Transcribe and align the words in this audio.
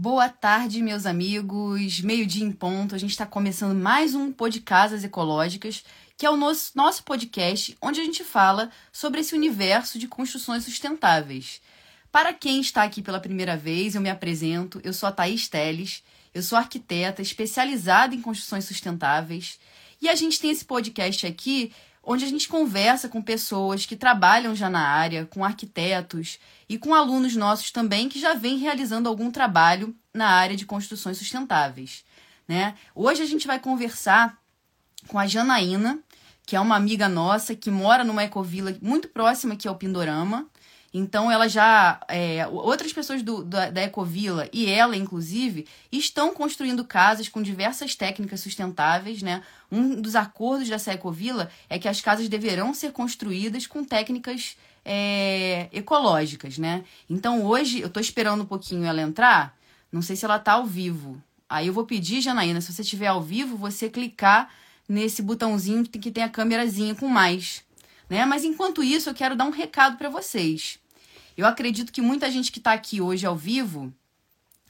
Boa 0.00 0.28
tarde, 0.28 0.80
meus 0.80 1.06
amigos. 1.06 1.98
Meio-dia 2.02 2.44
em 2.44 2.52
ponto. 2.52 2.94
A 2.94 2.98
gente 2.98 3.10
está 3.10 3.26
começando 3.26 3.76
mais 3.76 4.14
um 4.14 4.32
de 4.48 4.60
Casas 4.60 5.02
Ecológicas, 5.02 5.82
que 6.16 6.24
é 6.24 6.30
o 6.30 6.36
nosso, 6.36 6.70
nosso 6.76 7.02
podcast 7.02 7.76
onde 7.82 8.00
a 8.00 8.04
gente 8.04 8.22
fala 8.22 8.70
sobre 8.92 9.18
esse 9.18 9.34
universo 9.34 9.98
de 9.98 10.06
construções 10.06 10.62
sustentáveis. 10.62 11.60
Para 12.12 12.32
quem 12.32 12.60
está 12.60 12.84
aqui 12.84 13.02
pela 13.02 13.18
primeira 13.18 13.56
vez, 13.56 13.96
eu 13.96 14.00
me 14.00 14.08
apresento. 14.08 14.80
Eu 14.84 14.92
sou 14.92 15.08
a 15.08 15.10
Thaís 15.10 15.48
Teles. 15.48 16.04
Eu 16.32 16.44
sou 16.44 16.56
arquiteta 16.56 17.20
especializada 17.20 18.14
em 18.14 18.22
construções 18.22 18.66
sustentáveis. 18.66 19.58
E 20.00 20.08
a 20.08 20.14
gente 20.14 20.38
tem 20.38 20.52
esse 20.52 20.64
podcast 20.64 21.26
aqui 21.26 21.72
onde 22.10 22.24
a 22.24 22.28
gente 22.28 22.48
conversa 22.48 23.06
com 23.06 23.20
pessoas 23.20 23.84
que 23.84 23.94
trabalham 23.94 24.56
já 24.56 24.70
na 24.70 24.80
área, 24.80 25.26
com 25.26 25.44
arquitetos 25.44 26.38
e 26.66 26.78
com 26.78 26.94
alunos 26.94 27.36
nossos 27.36 27.70
também 27.70 28.08
que 28.08 28.18
já 28.18 28.32
vêm 28.32 28.56
realizando 28.56 29.10
algum 29.10 29.30
trabalho 29.30 29.94
na 30.14 30.26
área 30.26 30.56
de 30.56 30.64
construções 30.64 31.18
sustentáveis. 31.18 32.02
Né? 32.48 32.74
Hoje 32.94 33.20
a 33.20 33.26
gente 33.26 33.46
vai 33.46 33.60
conversar 33.60 34.38
com 35.06 35.18
a 35.18 35.26
Janaína, 35.26 35.98
que 36.46 36.56
é 36.56 36.60
uma 36.60 36.76
amiga 36.76 37.10
nossa 37.10 37.54
que 37.54 37.70
mora 37.70 38.02
numa 38.02 38.24
ecovila 38.24 38.74
muito 38.80 39.08
próxima 39.08 39.52
aqui 39.52 39.68
ao 39.68 39.76
Pindorama. 39.76 40.46
Então 40.92 41.30
ela 41.30 41.48
já. 41.48 42.00
É, 42.08 42.46
outras 42.46 42.92
pessoas 42.92 43.22
do, 43.22 43.44
da, 43.44 43.70
da 43.70 43.82
Ecovila 43.82 44.48
e 44.52 44.66
ela, 44.70 44.96
inclusive, 44.96 45.66
estão 45.92 46.32
construindo 46.32 46.84
casas 46.84 47.28
com 47.28 47.42
diversas 47.42 47.94
técnicas 47.94 48.40
sustentáveis, 48.40 49.22
né? 49.22 49.42
Um 49.70 50.00
dos 50.00 50.16
acordos 50.16 50.68
dessa 50.68 50.92
Ecovila 50.92 51.50
é 51.68 51.78
que 51.78 51.88
as 51.88 52.00
casas 52.00 52.28
deverão 52.28 52.72
ser 52.72 52.92
construídas 52.92 53.66
com 53.66 53.84
técnicas 53.84 54.56
é, 54.84 55.68
ecológicas, 55.72 56.56
né? 56.56 56.84
Então 57.08 57.44
hoje 57.44 57.80
eu 57.80 57.90
tô 57.90 58.00
esperando 58.00 58.42
um 58.42 58.46
pouquinho 58.46 58.84
ela 58.84 59.02
entrar. 59.02 59.54
Não 59.92 60.00
sei 60.00 60.16
se 60.16 60.24
ela 60.24 60.38
tá 60.38 60.52
ao 60.52 60.64
vivo. 60.64 61.22
Aí 61.48 61.66
eu 61.66 61.72
vou 61.72 61.84
pedir, 61.84 62.20
Janaína, 62.20 62.60
se 62.60 62.72
você 62.72 62.82
estiver 62.82 63.06
ao 63.06 63.22
vivo, 63.22 63.56
você 63.56 63.88
clicar 63.88 64.50
nesse 64.88 65.20
botãozinho 65.22 65.84
que 65.84 66.10
tem 66.10 66.24
a 66.24 66.28
câmerazinha 66.28 66.94
com 66.94 67.08
mais 67.08 67.62
né? 68.08 68.24
Mas 68.24 68.44
enquanto 68.44 68.82
isso, 68.82 69.10
eu 69.10 69.14
quero 69.14 69.36
dar 69.36 69.44
um 69.44 69.50
recado 69.50 69.96
para 69.96 70.08
vocês. 70.08 70.78
Eu 71.36 71.46
acredito 71.46 71.92
que 71.92 72.00
muita 72.00 72.30
gente 72.30 72.50
que 72.50 72.58
está 72.58 72.72
aqui 72.72 73.00
hoje 73.00 73.24
ao 73.24 73.36
vivo 73.36 73.92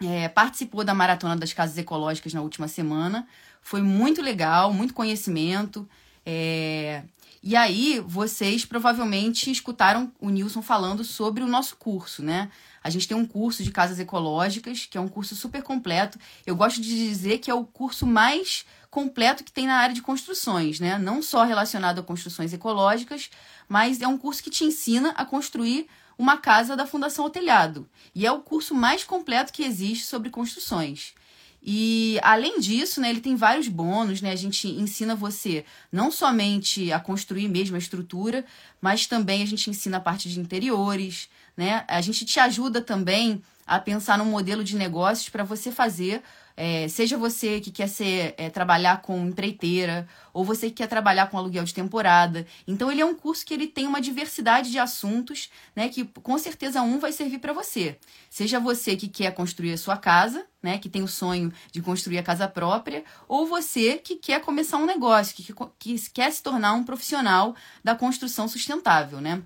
é, 0.00 0.28
participou 0.28 0.84
da 0.84 0.94
Maratona 0.94 1.36
das 1.36 1.53
Casas 1.53 1.78
Ecológicas 1.78 2.33
na 2.33 2.42
última 2.42 2.69
semana. 2.69 3.27
Foi 3.61 3.83
muito 3.83 4.22
legal, 4.22 4.72
muito 4.72 4.94
conhecimento. 4.94 5.89
É... 6.25 7.03
E 7.42 7.55
aí, 7.55 8.03
vocês 8.05 8.64
provavelmente 8.64 9.50
escutaram 9.50 10.12
o 10.20 10.28
Nilson 10.28 10.61
falando 10.61 11.05
sobre 11.05 11.42
o 11.42 11.47
nosso 11.47 11.77
curso, 11.77 12.22
né? 12.22 12.50
A 12.83 12.91
gente 12.91 13.06
tem 13.06 13.16
um 13.16 13.27
curso 13.27 13.62
de 13.62 13.70
casas 13.70 13.98
ecológicas, 13.98 14.86
que 14.86 14.98
é 14.98 15.00
um 15.00 15.09
curso 15.09 15.36
super 15.36 15.62
completo. 15.62 16.19
Eu 16.44 16.56
gosto 16.56 16.81
de 16.81 16.89
dizer 16.89 17.39
que 17.39 17.50
é 17.50 17.55
o 17.55 17.64
curso 17.64 18.06
mais 18.06 18.66
completo 18.91 19.44
que 19.44 19.53
tem 19.53 19.67
na 19.67 19.77
área 19.77 19.94
de 19.94 20.03
construções, 20.03 20.81
né? 20.81 20.98
Não 20.98 21.22
só 21.22 21.44
relacionado 21.44 22.00
a 22.00 22.03
construções 22.03 22.53
ecológicas, 22.53 23.31
mas 23.69 24.00
é 24.00 24.08
um 24.08 24.19
curso 24.19 24.42
que 24.42 24.50
te 24.50 24.64
ensina 24.64 25.11
a 25.11 25.25
construir 25.25 25.86
uma 26.17 26.36
casa 26.36 26.77
da 26.77 26.86
Fundação 26.86 27.25
ao 27.25 27.31
Telhado. 27.31 27.89
E 28.14 28.27
é 28.27 28.33
o 28.33 28.41
curso 28.41 28.75
mais 28.75 29.05
completo 29.05 29.53
que 29.53 29.62
existe 29.62 30.05
sobre 30.05 30.31
construções. 30.31 31.14
E 31.62 32.19
além 32.22 32.61
disso, 32.61 33.00
né, 33.00 33.11
ele 33.11 33.20
tem 33.20 33.36
vários 33.36 33.69
bônus, 33.69 34.22
né? 34.22 34.31
A 34.33 34.36
gente 34.36 34.69
ensina 34.69 35.14
você 35.14 35.64
não 35.92 36.11
somente 36.11 36.92
a 36.92 37.00
construir 37.00 37.48
mesmo 37.48 37.77
a 37.77 37.78
estrutura, 37.78 38.44
mas 38.81 39.06
também 39.06 39.42
a 39.42 39.47
gente 39.47 39.69
ensina 39.69 39.98
a 39.98 40.00
parte 40.00 40.28
de 40.28 40.41
interiores, 40.41 41.28
né? 41.56 41.84
A 41.89 42.00
gente 42.00 42.25
te 42.25 42.41
ajuda 42.41 42.81
também 42.81 43.42
a 43.69 43.79
pensar 43.79 44.19
num 44.19 44.25
modelo 44.25 44.65
de 44.65 44.77
negócios 44.77 45.29
para 45.29 45.45
você 45.45 45.71
fazer 45.71 46.23
é, 46.61 46.89
seja 46.89 47.17
você 47.17 47.61
que 47.61 47.71
quer 47.71 47.89
ser 47.89 48.35
é, 48.37 48.51
trabalhar 48.51 49.01
com 49.01 49.29
empreiteira, 49.29 50.09
ou 50.35 50.45
você 50.45 50.67
que 50.69 50.75
quer 50.75 50.89
trabalhar 50.89 51.31
com 51.31 51.39
aluguel 51.39 51.63
de 51.63 51.73
temporada. 51.73 52.45
Então, 52.67 52.91
ele 52.91 53.01
é 53.01 53.05
um 53.05 53.15
curso 53.15 53.47
que 53.47 53.55
ele 53.55 53.69
tem 53.69 53.87
uma 53.87 54.01
diversidade 54.01 54.69
de 54.69 54.77
assuntos, 54.77 55.51
né? 55.77 55.89
Que 55.89 56.05
com 56.05 56.37
certeza 56.37 56.83
um 56.83 56.99
vai 56.99 57.12
servir 57.12 57.39
para 57.39 57.53
você. 57.53 57.97
Seja 58.28 58.59
você 58.59 58.97
que 58.97 59.07
quer 59.07 59.33
construir 59.34 59.73
a 59.73 59.78
sua 59.78 59.97
casa, 59.97 60.45
né? 60.61 60.78
Que 60.78 60.89
tem 60.89 61.01
o 61.01 61.07
sonho 61.07 61.53
de 61.71 61.81
construir 61.81 62.19
a 62.19 62.25
casa 62.25 62.49
própria, 62.49 63.05
ou 63.28 63.47
você 63.47 63.97
que 63.97 64.17
quer 64.17 64.41
começar 64.41 64.78
um 64.78 64.87
negócio, 64.87 65.37
que, 65.37 65.55
que 65.78 66.11
quer 66.11 66.33
se 66.33 66.43
tornar 66.43 66.73
um 66.73 66.83
profissional 66.83 67.55
da 67.84 67.95
construção 67.95 68.49
sustentável, 68.49 69.21
né? 69.21 69.45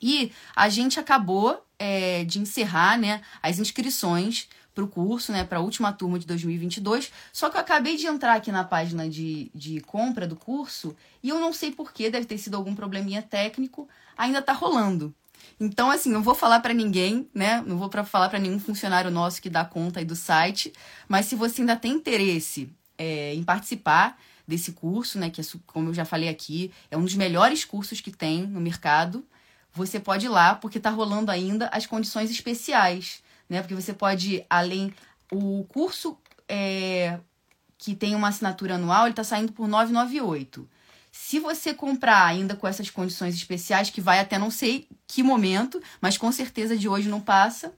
E 0.00 0.30
a 0.54 0.68
gente 0.68 1.00
acabou 1.00 1.65
é, 1.78 2.24
de 2.24 2.38
encerrar 2.38 2.98
né, 2.98 3.20
as 3.42 3.58
inscrições 3.58 4.48
para 4.74 4.84
o 4.84 4.88
curso, 4.88 5.32
né, 5.32 5.42
para 5.42 5.58
a 5.58 5.62
última 5.62 5.92
turma 5.92 6.18
de 6.18 6.26
2022. 6.26 7.10
Só 7.32 7.48
que 7.48 7.56
eu 7.56 7.60
acabei 7.60 7.96
de 7.96 8.06
entrar 8.06 8.34
aqui 8.34 8.52
na 8.52 8.62
página 8.62 9.08
de, 9.08 9.50
de 9.54 9.80
compra 9.80 10.26
do 10.26 10.36
curso 10.36 10.94
e 11.22 11.30
eu 11.30 11.40
não 11.40 11.52
sei 11.52 11.72
porquê, 11.72 12.10
deve 12.10 12.26
ter 12.26 12.36
sido 12.36 12.56
algum 12.56 12.74
probleminha 12.74 13.22
técnico, 13.22 13.88
ainda 14.16 14.40
está 14.40 14.52
rolando. 14.52 15.14
Então, 15.58 15.90
assim, 15.90 16.10
não 16.10 16.22
vou 16.22 16.34
falar 16.34 16.60
para 16.60 16.74
ninguém, 16.74 17.28
né? 17.32 17.62
Não 17.66 17.78
vou 17.78 17.88
pra 17.88 18.04
falar 18.04 18.28
para 18.28 18.38
nenhum 18.38 18.58
funcionário 18.58 19.10
nosso 19.10 19.40
que 19.40 19.48
dá 19.48 19.64
conta 19.64 20.00
aí 20.00 20.04
do 20.04 20.16
site. 20.16 20.72
Mas 21.08 21.26
se 21.26 21.34
você 21.34 21.62
ainda 21.62 21.76
tem 21.76 21.92
interesse 21.92 22.68
é, 22.98 23.34
em 23.34 23.42
participar 23.42 24.18
desse 24.46 24.72
curso, 24.72 25.18
né? 25.18 25.30
Que, 25.30 25.40
é, 25.40 25.44
como 25.66 25.90
eu 25.90 25.94
já 25.94 26.04
falei 26.04 26.28
aqui, 26.28 26.70
é 26.90 26.96
um 26.96 27.04
dos 27.04 27.14
melhores 27.14 27.64
cursos 27.64 28.00
que 28.00 28.10
tem 28.10 28.46
no 28.46 28.60
mercado. 28.60 29.24
Você 29.76 30.00
pode 30.00 30.26
ir 30.26 30.30
lá, 30.30 30.54
porque 30.54 30.78
está 30.78 30.90
rolando 30.90 31.30
ainda 31.30 31.68
as 31.68 31.86
condições 31.86 32.30
especiais 32.30 33.22
né? 33.48 33.60
Porque 33.60 33.74
você 33.74 33.92
pode, 33.92 34.44
além. 34.48 34.92
O 35.30 35.64
curso 35.64 36.16
é, 36.48 37.18
que 37.76 37.94
tem 37.94 38.14
uma 38.14 38.28
assinatura 38.28 38.76
anual, 38.76 39.04
ele 39.04 39.10
está 39.10 39.24
saindo 39.24 39.52
por 39.52 39.66
998. 39.66 40.68
Se 41.10 41.40
você 41.40 41.72
comprar 41.72 42.24
ainda 42.26 42.54
com 42.54 42.68
essas 42.68 42.90
condições 42.90 43.34
especiais, 43.34 43.90
que 43.90 44.00
vai 44.00 44.20
até 44.20 44.38
não 44.38 44.50
sei 44.50 44.86
que 45.06 45.22
momento, 45.22 45.82
mas 46.00 46.16
com 46.16 46.30
certeza 46.30 46.76
de 46.76 46.88
hoje 46.88 47.08
não 47.08 47.20
passa, 47.20 47.72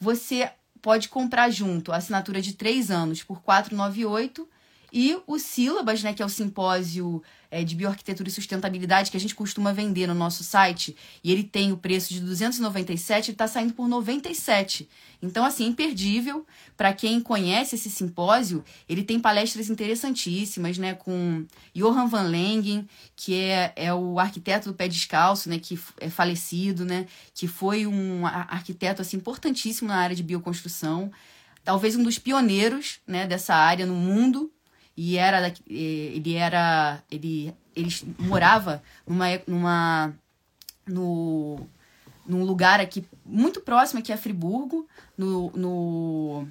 você 0.00 0.50
pode 0.80 1.08
comprar 1.08 1.50
junto 1.50 1.92
a 1.92 1.96
assinatura 1.96 2.40
de 2.40 2.54
três 2.54 2.90
anos 2.90 3.22
por 3.22 3.42
498 3.42 4.48
e 4.92 5.18
o 5.26 5.38
Sílabas, 5.38 6.02
né, 6.02 6.12
que 6.12 6.22
é 6.22 6.26
o 6.26 6.28
simpósio 6.28 7.22
é, 7.50 7.64
de 7.64 7.74
bioarquitetura 7.74 8.28
e 8.28 8.32
sustentabilidade 8.32 9.10
que 9.10 9.16
a 9.16 9.20
gente 9.20 9.34
costuma 9.34 9.72
vender 9.72 10.06
no 10.06 10.14
nosso 10.14 10.44
site, 10.44 10.96
e 11.22 11.32
ele 11.32 11.42
tem 11.42 11.72
o 11.72 11.76
preço 11.76 12.12
de 12.12 12.20
297, 12.20 13.30
ele 13.30 13.34
está 13.34 13.48
saindo 13.48 13.74
por 13.74 13.88
97. 13.88 14.88
Então, 15.22 15.44
assim, 15.44 15.66
imperdível. 15.66 16.46
Para 16.76 16.92
quem 16.92 17.20
conhece 17.20 17.74
esse 17.74 17.90
simpósio, 17.90 18.64
ele 18.88 19.02
tem 19.02 19.20
palestras 19.20 19.68
interessantíssimas, 19.68 20.78
né, 20.78 20.94
com 20.94 21.44
Johan 21.74 22.06
van 22.06 22.22
Lengen, 22.22 22.88
que 23.16 23.34
é, 23.34 23.72
é 23.76 23.92
o 23.92 24.18
arquiteto 24.18 24.70
do 24.70 24.74
pé 24.74 24.88
descalço, 24.88 25.48
né, 25.48 25.58
que 25.58 25.78
é 26.00 26.08
falecido, 26.08 26.84
né, 26.84 27.06
que 27.34 27.46
foi 27.46 27.86
um 27.86 28.26
arquiteto 28.26 29.02
assim 29.02 29.16
importantíssimo 29.16 29.88
na 29.88 29.96
área 29.96 30.16
de 30.16 30.22
bioconstrução, 30.22 31.10
talvez 31.64 31.96
um 31.96 32.02
dos 32.02 32.18
pioneiros, 32.18 33.00
né, 33.06 33.26
dessa 33.26 33.54
área 33.54 33.84
no 33.84 33.94
mundo 33.94 34.50
e 34.96 35.16
era 35.16 35.52
ele 35.68 36.34
era 36.34 37.02
ele 37.10 37.54
ele 37.74 37.88
morava 38.18 38.82
numa 39.06 39.26
numa 39.46 40.14
no 40.86 41.66
num 42.26 42.44
lugar 42.44 42.80
aqui 42.80 43.04
muito 43.24 43.60
próximo 43.60 43.98
aqui 43.98 44.12
a 44.12 44.16
Friburgo, 44.16 44.86
no, 45.16 45.50
no 45.52 46.48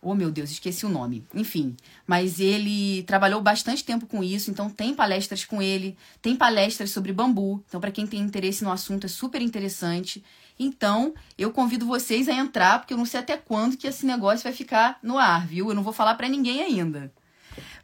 Oh, 0.00 0.14
meu 0.14 0.30
Deus, 0.30 0.50
esqueci 0.50 0.86
o 0.86 0.88
nome. 0.88 1.24
Enfim, 1.34 1.76
mas 2.06 2.38
ele 2.38 3.02
trabalhou 3.02 3.40
bastante 3.42 3.84
tempo 3.84 4.06
com 4.06 4.22
isso, 4.22 4.48
então 4.48 4.70
tem 4.70 4.94
palestras 4.94 5.44
com 5.44 5.60
ele, 5.60 5.96
tem 6.22 6.36
palestras 6.36 6.90
sobre 6.92 7.12
bambu. 7.12 7.62
Então, 7.66 7.80
para 7.80 7.90
quem 7.90 8.06
tem 8.06 8.20
interesse 8.20 8.62
no 8.62 8.70
assunto, 8.70 9.06
é 9.06 9.08
super 9.08 9.42
interessante. 9.42 10.22
Então, 10.56 11.14
eu 11.36 11.52
convido 11.52 11.84
vocês 11.84 12.28
a 12.28 12.32
entrar, 12.32 12.78
porque 12.78 12.94
eu 12.94 12.98
não 12.98 13.04
sei 13.04 13.20
até 13.20 13.36
quando 13.36 13.76
que 13.76 13.88
esse 13.88 14.06
negócio 14.06 14.44
vai 14.44 14.52
ficar 14.52 14.98
no 15.02 15.18
ar, 15.18 15.46
viu? 15.46 15.68
Eu 15.68 15.74
não 15.74 15.82
vou 15.82 15.92
falar 15.92 16.14
para 16.14 16.28
ninguém 16.28 16.62
ainda. 16.62 17.12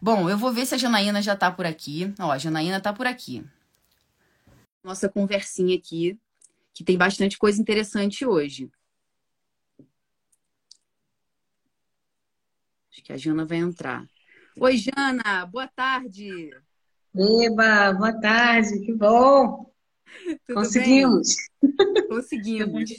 Bom, 0.05 0.29
eu 0.29 0.37
vou 0.37 0.53
ver 0.53 0.67
se 0.67 0.75
a 0.75 0.77
Janaína 0.77 1.23
já 1.23 1.35
tá 1.35 1.51
por 1.51 1.65
aqui. 1.65 2.13
Ó, 2.21 2.31
a 2.31 2.37
Janaína 2.37 2.79
tá 2.79 2.93
por 2.93 3.07
aqui. 3.07 3.43
Nossa 4.83 5.09
conversinha 5.09 5.75
aqui, 5.75 6.21
que 6.75 6.85
tem 6.85 6.99
bastante 6.99 7.39
coisa 7.39 7.59
interessante 7.59 8.27
hoje. 8.27 8.71
Acho 12.91 13.03
que 13.03 13.15
a 13.15 13.17
Jana 13.17 13.47
vai 13.47 13.57
entrar. 13.57 14.07
Oi, 14.61 14.77
Jana, 14.77 15.47
boa 15.47 15.69
tarde. 15.69 16.51
Eba, 17.17 17.95
boa 17.95 18.13
tarde, 18.21 18.81
que 18.85 18.93
bom. 18.93 19.73
Tudo 20.47 20.55
Conseguimos. 20.55 21.35
Bem? 21.63 22.09
Conseguimos. 22.09 22.91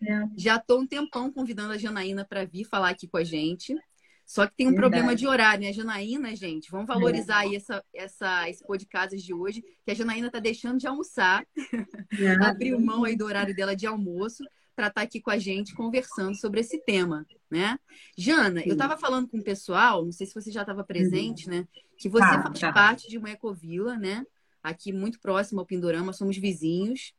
Já 0.34 0.56
estou 0.56 0.80
um 0.80 0.86
tempão 0.86 1.30
convidando 1.30 1.74
a 1.74 1.76
Janaína 1.76 2.24
para 2.24 2.46
vir 2.46 2.64
falar 2.64 2.88
aqui 2.88 3.06
com 3.06 3.18
a 3.18 3.22
gente. 3.22 3.78
Só 4.26 4.46
que 4.46 4.56
tem 4.56 4.66
um 4.66 4.70
Verdade. 4.70 4.90
problema 4.90 5.16
de 5.16 5.26
horário, 5.26 5.62
né? 5.62 5.68
A 5.68 5.72
Janaína, 5.72 6.34
gente, 6.34 6.70
vamos 6.70 6.86
valorizar 6.86 7.38
aí 7.38 7.56
essa, 7.56 7.84
essa, 7.94 8.48
esse 8.48 8.64
pôr 8.64 8.78
de 8.78 8.86
casas 8.86 9.22
de 9.22 9.34
hoje, 9.34 9.62
que 9.84 9.90
a 9.90 9.94
Janaína 9.94 10.30
tá 10.30 10.38
deixando 10.38 10.78
de 10.78 10.86
almoçar, 10.86 11.46
é. 11.56 12.32
abriu 12.44 12.80
mão 12.80 13.04
aí 13.04 13.16
do 13.16 13.26
horário 13.26 13.54
dela 13.54 13.76
de 13.76 13.86
almoço, 13.86 14.42
para 14.74 14.88
estar 14.88 15.00
tá 15.00 15.04
aqui 15.04 15.20
com 15.20 15.30
a 15.30 15.38
gente 15.38 15.74
conversando 15.74 16.34
sobre 16.34 16.60
esse 16.60 16.78
tema, 16.78 17.26
né? 17.50 17.78
Jana, 18.16 18.60
Sim. 18.60 18.68
eu 18.68 18.72
estava 18.72 18.96
falando 18.96 19.28
com 19.28 19.38
o 19.38 19.44
pessoal, 19.44 20.04
não 20.04 20.12
sei 20.12 20.26
se 20.26 20.34
você 20.34 20.50
já 20.50 20.62
estava 20.62 20.82
presente, 20.82 21.46
uhum. 21.46 21.56
né? 21.56 21.68
Que 21.98 22.08
você 22.08 22.24
ah, 22.24 22.42
faz 22.42 22.58
tá. 22.58 22.72
parte 22.72 23.08
de 23.08 23.18
uma 23.18 23.30
ecovila, 23.30 23.96
né? 23.96 24.24
Aqui 24.62 24.92
muito 24.92 25.20
próximo 25.20 25.60
ao 25.60 25.66
Pindorama, 25.66 26.12
somos 26.12 26.36
vizinhos. 26.36 27.14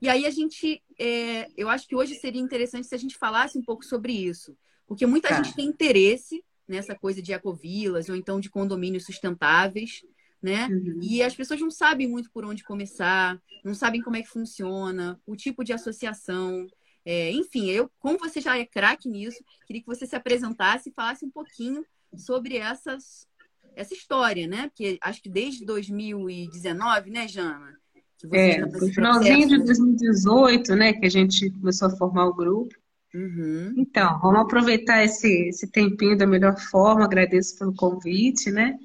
E 0.00 0.08
aí 0.08 0.26
a 0.26 0.30
gente, 0.30 0.82
é, 0.98 1.48
eu 1.56 1.68
acho 1.68 1.88
que 1.88 1.96
hoje 1.96 2.14
seria 2.14 2.40
interessante 2.40 2.86
se 2.86 2.94
a 2.94 2.98
gente 2.98 3.16
falasse 3.16 3.58
um 3.58 3.62
pouco 3.62 3.84
sobre 3.84 4.12
isso, 4.12 4.56
porque 4.92 5.06
muita 5.06 5.30
tá. 5.30 5.42
gente 5.42 5.56
tem 5.56 5.64
interesse 5.64 6.44
nessa 6.68 6.94
coisa 6.94 7.22
de 7.22 7.32
ecovilas 7.32 8.10
ou 8.10 8.14
então 8.14 8.38
de 8.38 8.50
condomínios 8.50 9.06
sustentáveis, 9.06 10.04
né? 10.42 10.66
Uhum. 10.66 10.98
E 11.00 11.22
as 11.22 11.34
pessoas 11.34 11.58
não 11.62 11.70
sabem 11.70 12.06
muito 12.06 12.30
por 12.30 12.44
onde 12.44 12.62
começar, 12.62 13.40
não 13.64 13.72
sabem 13.72 14.02
como 14.02 14.16
é 14.16 14.22
que 14.22 14.28
funciona, 14.28 15.18
o 15.26 15.34
tipo 15.34 15.64
de 15.64 15.72
associação. 15.72 16.66
É, 17.06 17.32
enfim, 17.32 17.70
eu, 17.70 17.90
como 17.98 18.18
você 18.18 18.38
já 18.38 18.58
é 18.58 18.66
craque 18.66 19.08
nisso, 19.08 19.42
queria 19.66 19.80
que 19.80 19.88
você 19.88 20.06
se 20.06 20.14
apresentasse 20.14 20.90
e 20.90 20.92
falasse 20.92 21.24
um 21.24 21.30
pouquinho 21.30 21.86
sobre 22.14 22.58
essas, 22.58 23.26
essa 23.74 23.94
história, 23.94 24.46
né? 24.46 24.68
Porque 24.68 24.98
acho 25.00 25.22
que 25.22 25.30
desde 25.30 25.64
2019, 25.64 27.08
né, 27.08 27.26
Jana? 27.26 27.80
é, 28.30 28.60
no 28.60 28.92
finalzinho 28.92 29.48
de 29.48 29.64
2018, 29.64 30.76
né, 30.76 30.92
que 30.92 31.06
a 31.06 31.10
gente 31.10 31.50
começou 31.50 31.88
a 31.88 31.96
formar 31.96 32.26
o 32.26 32.34
grupo. 32.34 32.81
Uhum. 33.14 33.74
Então, 33.76 34.18
vamos 34.20 34.40
aproveitar 34.40 35.04
esse, 35.04 35.48
esse 35.48 35.70
tempinho 35.70 36.16
da 36.16 36.26
melhor 36.26 36.58
forma. 36.58 37.04
Agradeço 37.04 37.58
pelo 37.58 37.74
convite, 37.74 38.50
né? 38.50 38.78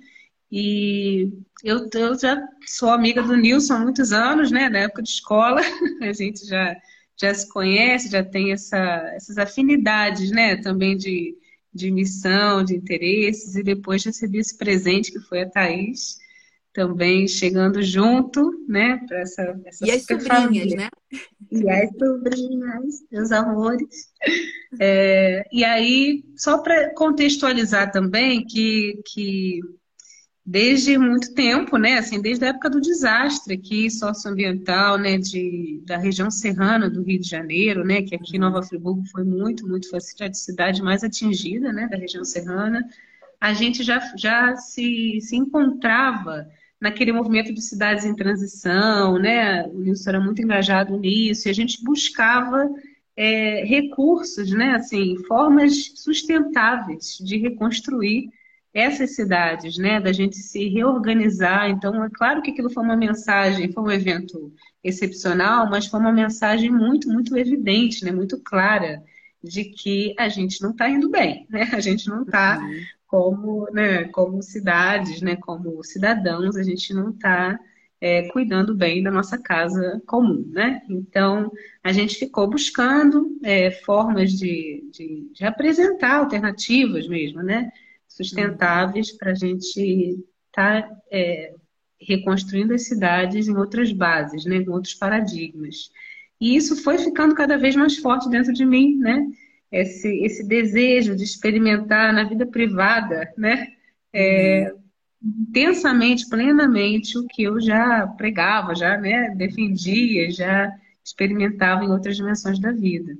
E 0.51 1.31
eu, 1.63 1.89
eu 1.93 2.19
já 2.19 2.37
sou 2.67 2.89
amiga 2.89 3.23
do 3.23 3.35
Nilson 3.37 3.75
há 3.75 3.79
muitos 3.79 4.13
anos, 4.13 4.51
né? 4.51 4.69
Na 4.69 4.79
época 4.79 5.03
de 5.03 5.09
escola, 5.09 5.61
a 6.01 6.13
gente 6.13 6.45
já, 6.45 6.75
já 7.19 7.33
se 7.33 7.47
conhece, 7.49 8.09
já 8.11 8.23
tem 8.23 8.51
essa, 8.51 8.77
essas 9.15 9.37
afinidades, 9.37 10.31
né? 10.31 10.57
Também 10.57 10.97
de, 10.97 11.35
de 11.73 11.91
missão, 11.91 12.63
de 12.63 12.75
interesses, 12.75 13.55
e 13.55 13.63
depois 13.63 14.03
recebi 14.05 14.39
esse 14.39 14.57
presente 14.57 15.11
que 15.11 15.19
foi 15.21 15.41
a 15.43 15.49
Thaís, 15.49 16.17
também 16.77 17.27
chegando 17.27 17.81
junto, 17.81 18.63
né? 18.67 19.01
Para 19.07 19.21
essa, 19.21 19.59
essa 19.65 19.83
e 19.83 19.89
as 19.89 20.03
sobrinhas, 20.03 20.27
família. 20.27 20.77
né? 20.77 20.89
E 21.51 21.67
as 21.67 21.89
sobrinhas, 21.97 23.03
meus 23.11 23.31
amores. 23.31 24.11
É, 24.79 25.43
e 25.51 25.65
aí, 25.65 26.23
só 26.35 26.59
para 26.59 26.93
contextualizar 26.93 27.91
também 27.91 28.45
que, 28.45 29.01
que 29.07 29.59
desde 30.45 30.99
muito 30.99 31.33
tempo, 31.33 31.77
né? 31.77 31.97
Assim, 31.97 32.21
desde 32.21 32.45
a 32.45 32.49
época 32.49 32.69
do 32.69 32.79
desastre 32.79 33.55
aqui 33.55 33.89
socioambiental, 33.89 34.99
né? 34.99 35.17
De, 35.17 35.81
da 35.83 35.97
região 35.97 36.29
serrana 36.29 36.87
do 36.87 37.01
Rio 37.01 37.19
de 37.19 37.27
Janeiro, 37.27 37.83
né? 37.83 38.03
Que 38.03 38.13
aqui 38.13 38.35
em 38.37 38.39
Nova 38.39 38.61
Friburgo 38.61 39.03
foi 39.11 39.23
muito, 39.23 39.67
muito 39.67 39.89
foi 39.89 39.97
a 39.97 40.33
cidade 40.33 40.83
mais 40.83 41.03
atingida, 41.03 41.73
né? 41.73 41.87
Da 41.87 41.97
região 41.97 42.23
serrana. 42.23 42.87
A 43.41 43.51
gente 43.51 43.81
já, 43.81 43.99
já 44.15 44.55
se, 44.55 45.19
se 45.21 45.35
encontrava 45.35 46.47
naquele 46.79 47.11
movimento 47.11 47.53
de 47.53 47.61
cidades 47.61 48.05
em 48.05 48.15
transição, 48.15 49.17
né? 49.17 49.65
O 49.67 49.79
Nilson 49.79 50.09
era 50.09 50.19
muito 50.19 50.41
engajado 50.41 50.97
nisso 50.97 51.47
e 51.47 51.51
a 51.51 51.53
gente 51.53 51.83
buscava 51.83 52.69
é, 53.15 53.63
recursos, 53.65 54.51
né? 54.51 54.75
Assim, 54.75 55.17
formas 55.25 55.93
sustentáveis 55.95 57.17
de 57.19 57.37
reconstruir 57.37 58.29
essas 58.73 59.15
cidades, 59.15 59.75
né, 59.79 59.99
da 59.99 60.13
gente 60.13 60.35
se 60.35 60.67
reorganizar. 60.67 61.67
Então, 61.67 62.03
é 62.03 62.09
claro 62.13 62.43
que 62.43 62.51
aquilo 62.51 62.69
foi 62.69 62.83
uma 62.83 62.95
mensagem, 62.95 63.71
foi 63.71 63.83
um 63.83 63.91
evento 63.91 64.53
excepcional, 64.83 65.67
mas 65.67 65.87
foi 65.87 65.99
uma 65.99 66.11
mensagem 66.11 66.69
muito, 66.69 67.09
muito 67.09 67.35
evidente, 67.35 68.05
né, 68.05 68.11
muito 68.11 68.39
clara, 68.39 69.01
de 69.43 69.65
que 69.65 70.13
a 70.17 70.29
gente 70.29 70.61
não 70.61 70.71
está 70.71 70.87
indo 70.89 71.09
bem, 71.09 71.47
né? 71.49 71.69
A 71.73 71.79
gente 71.79 72.07
não 72.07 72.21
está 72.21 72.59
uhum. 72.59 72.81
Como, 73.07 73.69
né, 73.71 74.05
como 74.09 74.41
cidades, 74.43 75.21
né, 75.21 75.35
como 75.37 75.83
cidadãos, 75.83 76.55
a 76.55 76.63
gente 76.63 76.93
não 76.93 77.11
está 77.11 77.57
é, 77.99 78.27
cuidando 78.29 78.75
bem 78.75 79.01
da 79.01 79.09
nossa 79.09 79.37
casa 79.37 80.01
comum, 80.05 80.45
né? 80.51 80.81
Então, 80.89 81.51
a 81.83 81.91
gente 81.91 82.15
ficou 82.15 82.47
buscando 82.47 83.37
é, 83.43 83.71
formas 83.71 84.31
de, 84.33 84.87
de, 84.91 85.31
de 85.33 85.45
apresentar 85.45 86.17
alternativas 86.17 87.07
mesmo, 87.07 87.41
né? 87.41 87.71
sustentáveis 88.17 89.11
para 89.11 89.31
a 89.31 89.35
gente 89.35 89.79
estar 90.47 90.81
tá, 90.81 91.01
é, 91.11 91.53
reconstruindo 92.01 92.73
as 92.73 92.87
cidades 92.87 93.47
em 93.47 93.55
outras 93.55 93.91
bases, 93.91 94.45
né, 94.45 94.57
em 94.57 94.69
outros 94.69 94.95
paradigmas. 94.95 95.91
E 96.39 96.55
isso 96.55 96.81
foi 96.83 96.97
ficando 96.97 97.35
cada 97.35 97.57
vez 97.57 97.75
mais 97.75 97.97
forte 97.97 98.29
dentro 98.29 98.53
de 98.53 98.65
mim, 98.65 98.95
né? 98.95 99.25
Esse, 99.71 100.07
esse 100.23 100.47
desejo 100.47 101.15
de 101.15 101.23
experimentar 101.23 102.13
na 102.13 102.23
vida 102.23 102.45
privada, 102.45 103.31
né? 103.37 103.67
É, 104.13 104.73
intensamente, 105.21 106.27
plenamente, 106.29 107.17
o 107.17 107.27
que 107.27 107.43
eu 107.43 107.59
já 107.59 108.07
pregava, 108.07 108.75
já 108.75 108.97
né, 108.97 109.33
defendia, 109.35 110.31
já 110.31 110.71
experimentava 111.03 111.83
em 111.83 111.89
outras 111.89 112.15
dimensões 112.15 112.59
da 112.59 112.71
vida. 112.71 113.17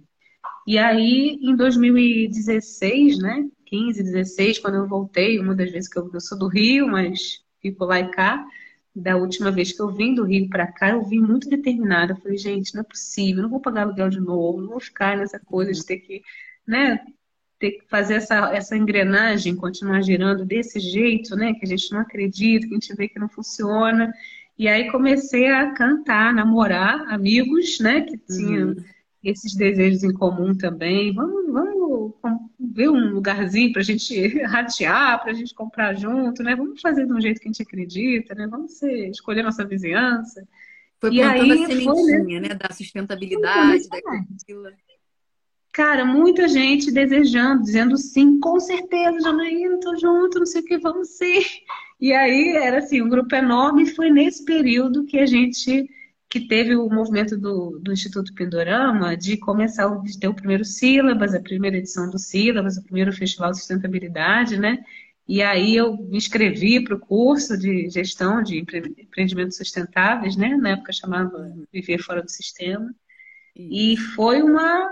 E 0.65 0.77
aí, 0.77 1.37
em 1.41 1.55
2016, 1.55 3.19
né, 3.19 3.45
15, 3.65 4.03
16, 4.03 4.59
quando 4.59 4.75
eu 4.75 4.87
voltei, 4.87 5.39
uma 5.39 5.55
das 5.55 5.71
vezes 5.71 5.89
que 5.89 5.97
eu, 5.97 6.09
eu 6.13 6.21
sou 6.21 6.37
do 6.37 6.47
Rio, 6.47 6.87
mas 6.87 7.41
fico 7.61 7.85
lá 7.85 7.99
e 7.99 8.11
cá, 8.11 8.45
da 9.01 9.15
última 9.15 9.51
vez 9.51 9.71
que 9.71 9.81
eu 9.81 9.89
vim 9.89 10.15
do 10.15 10.23
Rio 10.23 10.49
para 10.49 10.67
cá, 10.67 10.89
eu 10.89 11.03
vim 11.03 11.19
muito 11.19 11.49
determinada. 11.49 12.13
Eu 12.13 12.17
falei, 12.17 12.37
gente, 12.37 12.73
não 12.73 12.81
é 12.81 12.83
possível, 12.83 13.43
não 13.43 13.49
vou 13.49 13.59
pagar 13.59 13.83
aluguel 13.83 14.09
de 14.09 14.19
novo, 14.19 14.61
não 14.61 14.69
vou 14.69 14.79
ficar 14.79 15.17
nessa 15.17 15.39
coisa 15.39 15.71
de 15.71 15.85
ter 15.85 15.97
que, 15.97 16.21
né, 16.67 16.99
ter 17.59 17.71
que 17.71 17.87
fazer 17.87 18.15
essa, 18.15 18.53
essa 18.53 18.75
engrenagem 18.75 19.55
continuar 19.55 20.01
girando 20.01 20.45
desse 20.45 20.79
jeito, 20.79 21.35
né, 21.35 21.53
que 21.53 21.65
a 21.65 21.67
gente 21.67 21.91
não 21.91 21.99
acredita, 21.99 22.67
que 22.67 22.73
a 22.73 22.79
gente 22.79 22.95
vê 22.95 23.07
que 23.07 23.19
não 23.19 23.29
funciona. 23.29 24.13
E 24.57 24.67
aí 24.67 24.91
comecei 24.91 25.47
a 25.47 25.71
cantar, 25.73 26.33
namorar 26.33 27.07
amigos, 27.09 27.79
né, 27.79 28.01
que 28.01 28.17
tinham. 28.17 28.69
Uhum 28.69 28.97
esses 29.23 29.55
desejos 29.55 30.03
em 30.03 30.13
comum 30.13 30.55
também. 30.55 31.13
Vamos, 31.13 31.51
vamos 31.51 32.13
ver 32.77 32.89
um 32.91 33.09
lugarzinho 33.09 33.71
para 33.73 33.81
a 33.81 33.83
gente 33.83 34.27
ratear, 34.45 35.19
para 35.19 35.31
a 35.31 35.33
gente 35.33 35.55
comprar 35.55 35.95
junto, 35.95 36.43
né? 36.43 36.55
Vamos 36.55 36.79
fazer 36.79 37.07
de 37.07 37.11
um 37.11 37.19
jeito 37.19 37.41
que 37.41 37.47
a 37.47 37.51
gente 37.51 37.63
acredita, 37.63 38.35
né? 38.35 38.45
Vamos 38.45 38.73
ser, 38.73 39.09
escolher 39.09 39.41
nossa 39.41 39.65
vizinhança. 39.65 40.47
Foi 41.01 41.11
e 41.11 41.21
aí, 41.23 41.51
a 41.63 41.67
sementinha, 41.67 42.23
foi, 42.23 42.39
né? 42.39 42.49
Da 42.49 42.71
sustentabilidade, 42.71 43.89
da 43.89 43.97
Cara, 45.73 46.05
muita 46.05 46.47
gente 46.47 46.91
desejando, 46.91 47.63
dizendo 47.63 47.97
sim, 47.97 48.39
com 48.39 48.59
certeza, 48.59 49.21
Janaína, 49.21 49.79
tô 49.79 49.95
junto, 49.95 50.39
não 50.39 50.45
sei 50.45 50.61
o 50.61 50.65
que, 50.65 50.77
vamos 50.77 51.09
ser. 51.17 51.45
E 51.99 52.13
aí 52.13 52.55
era 52.57 52.77
assim, 52.77 53.01
um 53.01 53.09
grupo 53.09 53.33
enorme, 53.35 53.83
e 53.83 53.95
foi 53.95 54.11
nesse 54.11 54.45
período 54.45 55.05
que 55.05 55.19
a 55.19 55.25
gente 55.25 55.89
que 56.29 56.41
teve 56.41 56.75
o 56.75 56.89
movimento 56.89 57.37
do, 57.37 57.79
do 57.79 57.93
Instituto 57.93 58.33
Pindorama 58.33 59.15
de 59.15 59.37
começar 59.37 59.87
de 60.01 60.19
ter 60.19 60.27
o 60.27 60.33
primeiro 60.33 60.65
sílabas, 60.65 61.33
a 61.33 61.39
primeira 61.39 61.77
edição 61.77 62.09
do 62.09 62.19
sílabas, 62.19 62.77
o 62.77 62.83
primeiro 62.83 63.13
festival 63.13 63.51
de 63.51 63.59
sustentabilidade, 63.59 64.59
né? 64.59 64.83
E 65.27 65.41
aí 65.41 65.75
eu 65.75 65.95
me 65.97 66.17
inscrevi 66.17 66.83
para 66.83 66.95
o 66.95 66.99
curso 66.99 67.57
de 67.57 67.89
gestão 67.89 68.41
de 68.41 68.59
empreendimentos 68.59 69.57
sustentáveis, 69.57 70.35
né? 70.37 70.55
Na 70.55 70.69
época 70.69 70.93
chamava 70.93 71.53
Viver 71.71 71.99
Fora 71.99 72.21
do 72.21 72.31
Sistema. 72.31 72.93
E 73.55 73.97
foi 74.15 74.41
uma, 74.41 74.89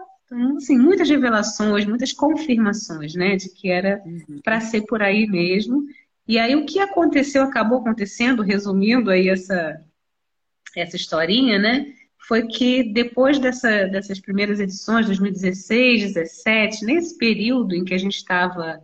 assim, 0.57 0.77
muitas 0.77 1.09
revelações, 1.09 1.85
muitas 1.85 2.11
confirmações, 2.11 3.13
né? 3.13 3.35
De 3.35 3.49
que 3.49 3.69
era 3.69 4.01
uhum. 4.05 4.41
para 4.43 4.59
ser 4.59 4.81
por 4.81 5.01
aí 5.01 5.27
mesmo. 5.27 5.85
E 6.27 6.39
aí 6.39 6.55
o 6.55 6.65
que 6.65 6.79
aconteceu, 6.79 7.43
acabou 7.43 7.79
acontecendo, 7.79 8.41
resumindo 8.41 9.11
aí 9.11 9.29
essa, 9.29 9.79
essa 10.75 10.95
historinha, 10.95 11.59
né? 11.59 11.93
Foi 12.27 12.47
que 12.47 12.91
depois 12.91 13.39
dessa, 13.39 13.85
dessas 13.87 14.19
primeiras 14.19 14.59
edições, 14.59 15.05
2016, 15.05 16.13
2017, 16.13 16.85
nesse 16.85 17.17
período 17.17 17.75
em 17.75 17.83
que 17.83 17.93
a 17.93 17.97
gente 17.97 18.15
estava 18.15 18.81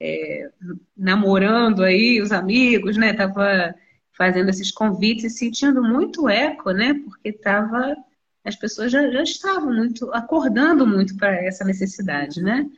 é, 0.00 0.50
namorando 0.96 1.82
aí 1.82 2.20
os 2.20 2.32
amigos, 2.32 2.96
né? 2.96 3.12
Tava 3.12 3.74
fazendo 4.12 4.48
esses 4.48 4.70
convites 4.70 5.24
e 5.24 5.30
sentindo 5.30 5.82
muito 5.82 6.28
eco, 6.28 6.70
né? 6.70 6.94
Porque 7.04 7.32
tava 7.32 7.96
as 8.44 8.56
pessoas 8.56 8.92
já, 8.92 9.10
já 9.10 9.22
estavam 9.22 9.74
muito 9.74 10.12
acordando 10.12 10.86
muito 10.86 11.16
para 11.16 11.34
essa 11.44 11.64
necessidade, 11.64 12.42
né? 12.42 12.70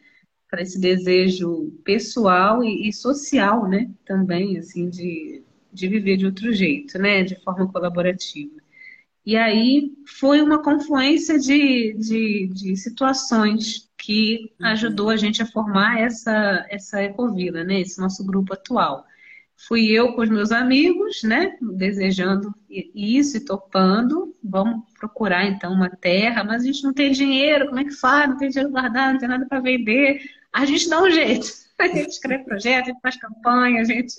Para 0.49 0.63
esse 0.63 0.81
desejo 0.81 1.73
pessoal 1.85 2.63
e, 2.63 2.89
e, 2.89 2.93
social, 2.93 3.69
né? 3.69 3.91
Também 4.05 4.59
assim 4.59 4.89
de 4.89 5.36
de 5.77 5.89
viver 5.89 6.17
de 6.17 6.27
outro 6.27 6.53
jeito, 6.53 6.99
né? 6.99 7.23
De 7.23 7.37
forma 7.45 7.71
colaborativa. 7.71 8.55
E 9.25 9.37
aí 9.37 9.93
foi 10.07 10.41
uma 10.41 10.63
confluência 10.63 11.39
de, 11.39 11.95
de, 11.95 12.47
de 12.49 12.77
situações 12.77 13.91
que 13.99 14.53
uhum. 14.61 14.67
ajudou 14.69 15.11
a 15.11 15.17
gente 15.17 15.43
a 15.43 15.47
formar 15.47 16.01
essa, 16.01 16.65
essa 16.71 17.03
ecovila, 17.03 17.63
né? 17.65 17.81
Esse 17.81 18.01
nosso 18.01 18.25
grupo 18.25 18.55
atual. 18.55 19.05
fui 19.57 19.91
eu 19.91 20.15
com 20.15 20.23
os 20.23 20.31
meus 20.31 20.53
amigos, 20.53 21.23
né? 21.23 21.57
Desejando 21.61 22.55
isso 22.71 23.37
e 23.37 23.45
topando. 23.45 24.35
Vamos 24.43 24.85
procurar 24.99 25.47
então 25.47 25.73
uma 25.73 25.91
terra, 25.91 26.45
mas 26.45 26.63
a 26.63 26.67
gente 26.67 26.85
não 26.85 26.95
tem 26.95 27.13
dinheiro, 27.13 27.67
como 27.67 27.81
é 27.81 27.85
que 27.85 27.93
faz? 27.93 28.31
Não 28.31 28.39
tem 28.39 28.49
dinheiro 28.49 28.71
guardado, 28.71 29.13
não 29.15 29.21
tem 29.21 29.29
nada 29.29 29.47
para 29.47 29.61
vender. 29.61 30.23
A 30.53 30.65
gente 30.65 30.89
dá 30.89 31.03
um 31.03 31.11
jeito. 31.11 31.66
A 31.79 31.89
gente 31.89 32.09
escreve 32.09 32.45
projeto, 32.45 32.85
a 32.85 32.87
gente 32.87 33.01
faz 33.01 33.17
campanha, 33.17 33.83
a 33.83 33.85
gente 33.85 34.15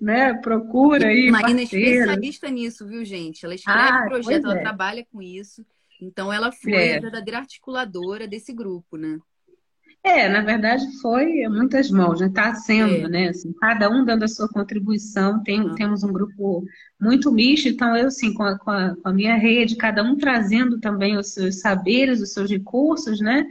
né, 0.00 0.34
procura 0.34 1.08
aí. 1.08 1.30
Marina 1.30 1.60
é 1.60 1.64
especialista 1.64 2.48
nisso, 2.48 2.86
viu, 2.86 3.04
gente? 3.04 3.44
Ela 3.44 3.54
escreve 3.54 3.80
ah, 3.80 4.04
projeto, 4.08 4.44
ela 4.44 4.58
é. 4.58 4.62
trabalha 4.62 5.06
com 5.10 5.20
isso. 5.20 5.66
Então 6.00 6.32
ela 6.32 6.52
foi 6.52 6.72
é. 6.72 6.96
a 6.96 7.00
verdadeira 7.00 7.38
articuladora 7.38 8.26
desse 8.26 8.52
grupo, 8.52 8.96
né? 8.96 9.18
É, 10.04 10.28
na 10.28 10.40
verdade 10.40 10.84
foi 11.00 11.46
muitas 11.48 11.88
mãos, 11.88 12.20
né? 12.20 12.26
Está 12.26 12.54
sendo, 12.54 13.06
é. 13.06 13.08
né? 13.08 13.28
Assim, 13.28 13.52
cada 13.52 13.88
um 13.88 14.04
dando 14.04 14.24
a 14.24 14.28
sua 14.28 14.48
contribuição. 14.48 15.42
Tem. 15.44 15.74
Temos 15.76 16.02
um 16.02 16.12
grupo 16.12 16.64
muito 17.00 17.30
misto, 17.30 17.68
então 17.68 17.96
eu, 17.96 18.08
assim, 18.08 18.34
com 18.34 18.42
a, 18.42 18.58
com 18.58 18.70
a, 18.70 18.96
com 18.96 19.08
a 19.08 19.12
minha 19.12 19.36
rede, 19.36 19.76
cada 19.76 20.02
um 20.02 20.16
trazendo 20.16 20.80
também 20.80 21.16
os 21.16 21.32
seus 21.32 21.60
saberes, 21.60 22.20
os 22.20 22.32
seus 22.32 22.50
recursos, 22.50 23.20
né? 23.20 23.46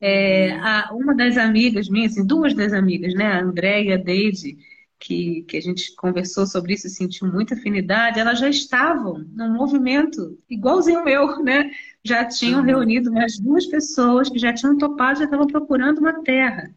É, 0.00 0.52
a, 0.58 0.90
uma 0.92 1.14
das 1.14 1.36
amigas 1.36 1.88
minhas, 1.88 2.12
assim, 2.12 2.26
duas 2.26 2.54
das 2.54 2.72
amigas, 2.72 3.14
né? 3.14 3.26
A 3.26 3.42
Andréia 3.42 3.90
e 3.90 3.92
a 3.92 3.96
Deide, 3.96 4.56
que, 4.98 5.42
que 5.42 5.56
a 5.56 5.60
gente 5.60 5.94
conversou 5.96 6.46
sobre 6.46 6.74
isso 6.74 6.86
e 6.86 6.90
sentiu 6.90 7.30
muita 7.30 7.54
afinidade, 7.54 8.18
elas 8.18 8.38
já 8.38 8.48
estavam 8.48 9.24
num 9.32 9.52
movimento 9.52 10.38
igualzinho 10.48 11.00
o 11.00 11.04
meu, 11.04 11.42
né? 11.42 11.70
já 12.04 12.24
tinham 12.26 12.60
uhum. 12.60 12.66
reunido 12.66 13.10
mais 13.10 13.38
duas 13.38 13.66
pessoas 13.66 14.28
que 14.28 14.38
já 14.38 14.52
tinham 14.52 14.76
topado, 14.76 15.20
já 15.20 15.24
estavam 15.24 15.46
procurando 15.46 15.98
uma 15.98 16.22
terra. 16.22 16.70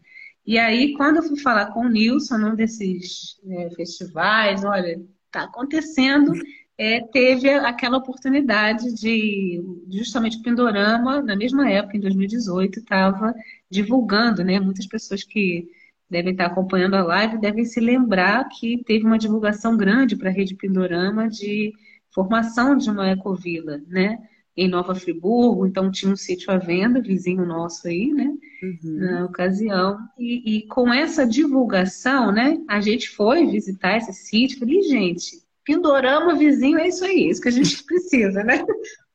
E 0.44 0.58
aí, 0.58 0.94
quando 0.94 1.16
eu 1.16 1.22
fui 1.22 1.38
falar 1.38 1.66
com 1.66 1.80
o 1.80 1.88
Nilson, 1.88 2.38
num 2.38 2.54
desses 2.54 3.38
é, 3.46 3.70
festivais, 3.70 4.64
olha, 4.64 4.98
está 5.26 5.42
acontecendo, 5.42 6.32
é, 6.78 7.00
teve 7.00 7.50
aquela 7.50 7.98
oportunidade 7.98 8.94
de, 8.94 9.60
justamente 9.90 10.38
o 10.38 10.42
Pindorama, 10.42 11.20
na 11.20 11.34
mesma 11.34 11.68
época, 11.68 11.96
em 11.96 12.00
2018, 12.00 12.78
estava 12.78 13.34
divulgando, 13.68 14.44
né? 14.44 14.60
Muitas 14.60 14.86
pessoas 14.86 15.24
que 15.24 15.68
devem 16.08 16.32
estar 16.32 16.46
acompanhando 16.46 16.94
a 16.94 17.02
live 17.02 17.38
devem 17.38 17.64
se 17.64 17.80
lembrar 17.80 18.48
que 18.48 18.82
teve 18.84 19.04
uma 19.04 19.18
divulgação 19.18 19.76
grande 19.76 20.16
para 20.16 20.30
a 20.30 20.32
rede 20.32 20.54
Pindorama 20.54 21.28
de 21.28 21.72
formação 22.10 22.76
de 22.76 22.88
uma 22.88 23.10
ecovila, 23.10 23.78
né? 23.88 24.18
em 24.58 24.66
Nova 24.66 24.92
Friburgo, 24.92 25.64
então 25.64 25.88
tinha 25.88 26.12
um 26.12 26.16
sítio 26.16 26.50
à 26.50 26.58
venda, 26.58 27.00
vizinho 27.00 27.46
nosso 27.46 27.86
aí, 27.86 28.12
né? 28.12 28.36
Uhum. 28.60 28.98
Na 28.98 29.24
ocasião. 29.24 29.96
E, 30.18 30.56
e, 30.56 30.66
com 30.66 30.92
essa 30.92 31.24
divulgação, 31.24 32.32
né? 32.32 32.58
A 32.66 32.80
gente 32.80 33.08
foi 33.08 33.46
visitar 33.46 33.96
esse 33.96 34.12
sítio. 34.12 34.58
Falei, 34.58 34.82
gente, 34.82 35.40
Pindorama 35.68 36.34
vizinho 36.34 36.78
é 36.78 36.88
isso 36.88 37.04
aí, 37.04 37.24
é 37.24 37.28
isso 37.28 37.42
que 37.42 37.48
a 37.48 37.52
gente 37.52 37.84
precisa, 37.84 38.42
né? 38.42 38.64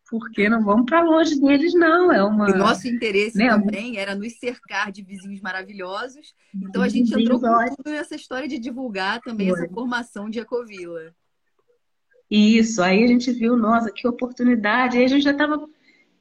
Porque 0.08 0.48
não 0.48 0.64
vamos 0.64 0.86
para 0.86 1.02
longe 1.02 1.42
deles, 1.42 1.74
não. 1.74 2.12
É 2.12 2.24
uma. 2.24 2.48
E 2.52 2.54
nosso 2.54 2.88
interesse 2.88 3.36
né? 3.36 3.50
também 3.50 3.98
era 3.98 4.14
nos 4.14 4.38
cercar 4.38 4.92
de 4.92 5.02
vizinhos 5.02 5.42
maravilhosos. 5.42 6.36
Então 6.54 6.84
a 6.84 6.88
gente 6.88 7.12
entrou 7.20 7.40
com 7.40 7.76
tudo 7.76 7.90
nessa 7.90 8.16
história 8.16 8.48
de 8.48 8.60
divulgar 8.60 9.20
também 9.22 9.50
foi. 9.50 9.64
essa 9.64 9.74
formação 9.74 10.30
de 10.30 10.38
Ecovila. 10.38 11.12
Isso, 12.30 12.84
aí 12.84 13.04
a 13.04 13.08
gente 13.08 13.32
viu, 13.32 13.58
nossa, 13.58 13.92
que 13.92 14.08
oportunidade. 14.08 14.96
Aí 14.96 15.06
a 15.06 15.08
gente 15.08 15.24
já 15.24 15.32
estava 15.32 15.68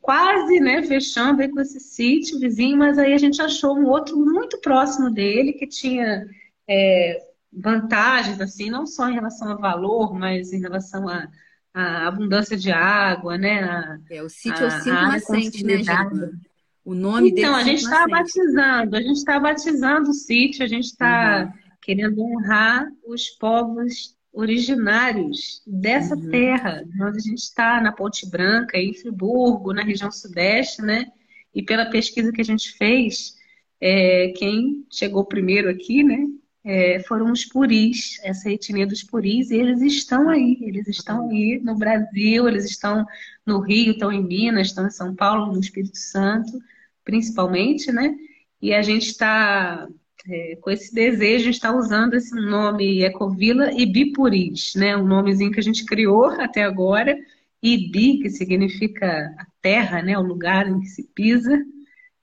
quase 0.01 0.61
né, 0.61 0.83
fechando 0.83 1.43
aí 1.43 1.51
com 1.51 1.61
esse 1.61 1.79
sítio 1.79 2.41
vizinho, 2.41 2.79
mas 2.79 2.97
aí 2.97 3.13
a 3.13 3.19
gente 3.19 3.43
achou 3.43 3.77
um 3.77 3.87
outro 3.87 4.17
muito 4.17 4.59
próximo 4.61 5.11
dele 5.11 5.53
que 5.53 5.67
tinha 5.67 6.27
é, 6.67 7.32
vantagens, 7.53 8.41
assim, 8.41 8.71
não 8.71 8.87
só 8.87 9.09
em 9.09 9.15
relação 9.15 9.51
a 9.51 9.55
valor, 9.55 10.15
mas 10.15 10.53
em 10.53 10.61
relação 10.61 11.09
a, 11.09 11.29
a 11.75 12.09
abundância 12.09 12.57
de 12.57 12.71
água, 12.71 13.37
né? 13.37 13.63
A, 13.63 13.99
é, 14.11 14.23
o 14.23 14.29
sítio 14.29 14.65
é 14.65 14.69
o 14.69 14.71
Cinco 14.71 14.91
Nascentes, 14.91 15.63
né, 15.63 15.77
gente? 15.79 16.41
O 16.85 16.95
nome 16.95 17.31
então, 17.31 17.35
dele 17.35 17.41
Então, 17.41 17.55
a 17.55 17.63
gente 17.63 17.83
está 17.83 18.07
batizando, 18.09 18.97
a 18.97 19.01
gente 19.01 19.17
está 19.17 19.39
batizando 19.39 20.11
o 20.11 20.15
sítio, 20.15 20.65
a 20.65 20.69
gente 20.69 20.87
está 20.87 21.45
uhum. 21.45 21.61
querendo 21.81 22.21
honrar 22.23 22.89
os 23.07 23.29
povos 23.31 24.17
originários 24.33 25.63
dessa 25.67 26.17
uhum. 26.17 26.31
terra, 26.31 26.83
onde 27.01 27.19
a 27.19 27.21
gente 27.21 27.39
está, 27.39 27.81
na 27.81 27.93
Ponte 27.93 28.29
Branca, 28.29 28.79
em 28.79 28.95
Friburgo, 28.95 29.75
na 29.75 29.83
região 29.83 30.11
sudeste, 30.11 30.83
né? 30.83 31.07
E 31.55 31.63
pela 31.63 31.91
pesquisa 31.91 32.33
que 32.33 32.41
a 32.41 32.45
gente 32.45 32.73
fez, 32.79 33.35
é, 33.81 34.33
quem 34.37 34.87
chegou 34.91 35.25
primeiro 35.25 35.69
aqui, 35.69 36.03
né? 36.03 36.27
É, 36.65 37.01
foram 37.01 37.33
os 37.33 37.45
puris, 37.45 38.21
essa 38.23 38.49
etnia 38.51 38.87
dos 38.87 39.03
puris, 39.03 39.51
e 39.51 39.57
eles 39.57 39.83
estão 39.83 40.29
aí, 40.29 40.59
eles 40.61 40.87
estão 40.87 41.29
aí 41.29 41.61
no 41.63 41.77
Brasil, 41.77 42.49
eles 42.49 42.65
estão 42.67 43.05
no 43.45 43.59
Rio, 43.61 43.93
estão 43.93 44.13
em 44.13 44.23
Minas, 44.23 44.69
estão 44.69 44.87
em 44.87 44.91
São 44.91 45.15
Paulo, 45.15 45.53
no 45.53 45.59
Espírito 45.59 45.99
Santo, 45.99 46.63
principalmente, 47.05 47.91
né? 47.91 48.15
E 48.61 48.73
a 48.73 48.81
gente 48.81 49.09
está 49.09 49.89
é, 50.29 50.57
com 50.61 50.71
esse 50.71 50.95
desejo 50.95 51.45
de 51.45 51.51
estar 51.51 51.75
usando 51.75 52.15
esse 52.15 52.35
nome 52.35 53.03
Ecovila 53.03 53.73
e 53.73 53.85
Bipuris, 53.85 54.75
né? 54.77 54.97
Um 54.97 55.07
nomezinho 55.07 55.51
que 55.51 55.61
a 55.61 55.63
gente 55.63 55.85
criou 55.85 56.27
até 56.27 56.63
agora. 56.63 57.19
Ibi, 57.63 58.19
que 58.19 58.31
significa 58.31 59.35
a 59.39 59.47
terra, 59.61 60.03
né? 60.03 60.17
O 60.19 60.23
lugar 60.23 60.69
em 60.69 60.81
que 60.81 60.87
se 60.87 61.03
pisa. 61.15 61.61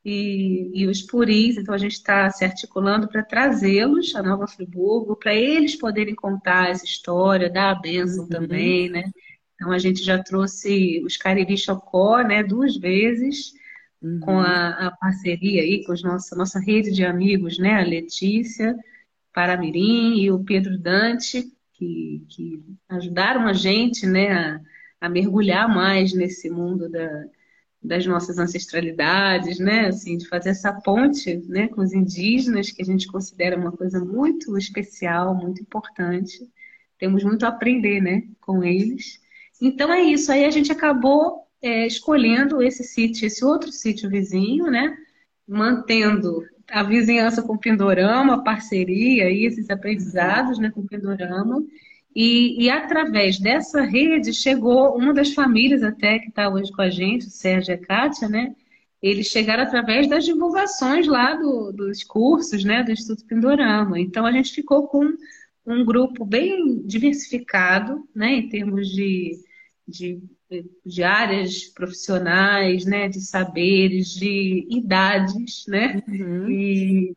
E, 0.04 0.72
e 0.74 0.88
os 0.88 1.02
puris, 1.02 1.58
então 1.58 1.74
a 1.74 1.78
gente 1.78 1.94
está 1.94 2.30
se 2.30 2.46
articulando 2.46 3.08
para 3.10 3.22
trazê-los 3.22 4.16
a 4.16 4.24
Nova 4.24 4.48
Friburgo, 4.48 5.18
para 5.18 5.36
eles 5.36 5.76
poderem 5.76 6.16
contar 6.16 6.70
essa 6.70 6.86
história, 6.86 7.50
dar 7.50 7.72
a 7.72 7.76
bênção 7.76 8.24
uhum. 8.24 8.30
também, 8.30 8.90
né? 8.90 9.12
Então 9.56 9.72
a 9.72 9.78
gente 9.78 10.02
já 10.02 10.22
trouxe 10.24 11.04
os 11.04 11.18
Cariri 11.18 11.58
Chocó, 11.58 12.22
né? 12.22 12.42
Duas 12.42 12.78
vezes 12.78 13.52
uhum. 14.02 14.20
com 14.22 14.40
a, 14.40 14.88
a, 14.88 14.92
parceria 14.92 15.62
aí 15.62 15.84
com 15.84 15.92
a 15.92 15.96
nossa, 16.02 16.36
nossa 16.36 16.60
rede 16.60 16.92
de 16.92 17.04
amigos, 17.04 17.60
né? 17.60 17.82
A 17.82 17.84
Letícia 17.84 18.78
Paramirim 19.34 20.18
e 20.22 20.32
o 20.32 20.44
Pedro 20.44 20.78
Dante, 20.78 21.44
que, 21.74 22.26
que 22.30 22.64
ajudaram 22.88 23.48
a 23.48 23.54
gente, 23.54 24.06
né? 24.08 24.32
A, 24.32 24.62
a 25.02 25.10
mergulhar 25.10 25.68
mais 25.68 26.14
nesse 26.14 26.50
mundo 26.50 26.90
da, 26.90 27.26
das 27.82 28.06
nossas 28.06 28.38
ancestralidades, 28.38 29.60
né? 29.60 29.88
Assim, 29.88 30.18
de 30.18 30.28
fazer 30.28 30.50
essa 30.50 30.74
ponte, 30.74 31.38
né, 31.48 31.68
com 31.70 31.82
os 31.82 31.94
indígenas, 31.94 32.72
que 32.72 32.82
a 32.82 32.86
gente 32.86 33.08
considera 33.08 33.58
uma 33.58 33.72
coisa 33.72 34.04
muito 34.04 34.58
especial, 34.58 35.34
muito 35.34 35.62
importante. 35.62 36.48
Temos 36.98 37.24
muito 37.24 37.46
a 37.46 37.50
aprender, 37.50 38.02
né, 38.02 38.24
com 38.42 38.64
eles. 38.64 39.20
Então 39.62 39.92
é 39.94 40.02
isso. 40.02 40.32
Aí 40.32 40.46
a 40.46 40.52
gente 40.52 40.72
acabou 40.72 41.48
é, 41.62 41.88
escolhendo 41.88 42.62
esse 42.62 42.84
sítio, 42.84 43.26
esse 43.26 43.44
outro 43.44 43.72
sítio 43.72 44.10
vizinho, 44.10 44.66
né? 44.66 44.98
Mantendo 45.48 46.44
a 46.70 46.84
vizinhança 46.84 47.42
com 47.42 47.54
o 47.54 47.58
Pindorama, 47.58 48.44
parceria 48.44 49.30
e 49.30 49.46
esses 49.46 49.70
aprendizados 49.70 50.60
né, 50.60 50.70
com 50.70 50.82
o 50.82 50.88
Pindorama. 50.88 51.64
E, 52.16 52.66
e, 52.66 52.70
através 52.70 53.40
dessa 53.40 53.82
rede 53.82 54.34
chegou 54.34 54.98
uma 54.98 55.14
das 55.14 55.34
famílias 55.34 55.84
até 55.84 56.20
que 56.20 56.30
está 56.30 56.50
hoje 56.50 56.72
com 56.72 56.82
a 56.82 56.90
gente, 56.90 57.28
o 57.28 57.30
Sérgio 57.30 57.72
e 57.72 57.76
a 57.76 57.78
Kátia, 57.78 58.28
né? 58.28 58.56
Eles 59.02 59.28
chegaram 59.28 59.64
através 59.64 60.10
das 60.10 60.26
divulgações 60.26 61.08
lá 61.08 61.36
do, 61.36 61.72
dos 61.72 62.04
cursos, 62.04 62.64
né, 62.66 62.84
do 62.84 62.92
Instituto 62.92 63.26
Pindorama. 63.26 64.00
Então 64.00 64.26
a 64.26 64.32
gente 64.32 64.52
ficou 64.52 64.88
com 64.88 65.06
um 65.66 65.86
grupo 65.86 66.26
bem 66.26 66.86
diversificado, 66.86 68.04
né, 68.14 68.34
em 68.34 68.50
termos 68.50 68.90
de, 68.90 69.38
de 69.88 70.22
de 70.86 71.04
áreas 71.04 71.66
profissionais, 71.66 72.86
né, 72.86 73.08
de 73.08 73.22
saberes, 73.22 74.10
de 74.10 74.68
idades, 74.70 75.66
né, 75.68 76.02
uhum. 76.08 76.50
e 76.50 77.16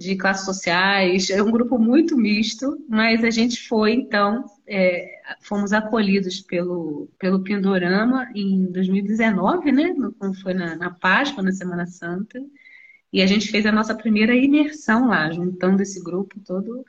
de 0.00 0.16
classes 0.16 0.46
sociais. 0.46 1.28
É 1.28 1.42
um 1.42 1.50
grupo 1.50 1.78
muito 1.78 2.16
misto, 2.16 2.82
mas 2.88 3.22
a 3.22 3.28
gente 3.28 3.68
foi, 3.68 3.92
então, 3.92 4.46
é, 4.66 5.20
fomos 5.42 5.74
acolhidos 5.74 6.40
pelo, 6.40 7.06
pelo 7.18 7.42
Pindorama 7.42 8.26
em 8.34 8.64
2019, 8.72 9.70
né, 9.70 9.94
quando 10.18 10.40
foi 10.40 10.54
na, 10.54 10.74
na 10.74 10.90
Páscoa, 10.90 11.42
na 11.42 11.52
Semana 11.52 11.86
Santa, 11.86 12.40
e 13.12 13.20
a 13.20 13.26
gente 13.26 13.50
fez 13.50 13.66
a 13.66 13.72
nossa 13.72 13.94
primeira 13.94 14.34
imersão 14.34 15.08
lá, 15.08 15.30
juntando 15.30 15.82
esse 15.82 16.02
grupo 16.02 16.40
todo 16.46 16.82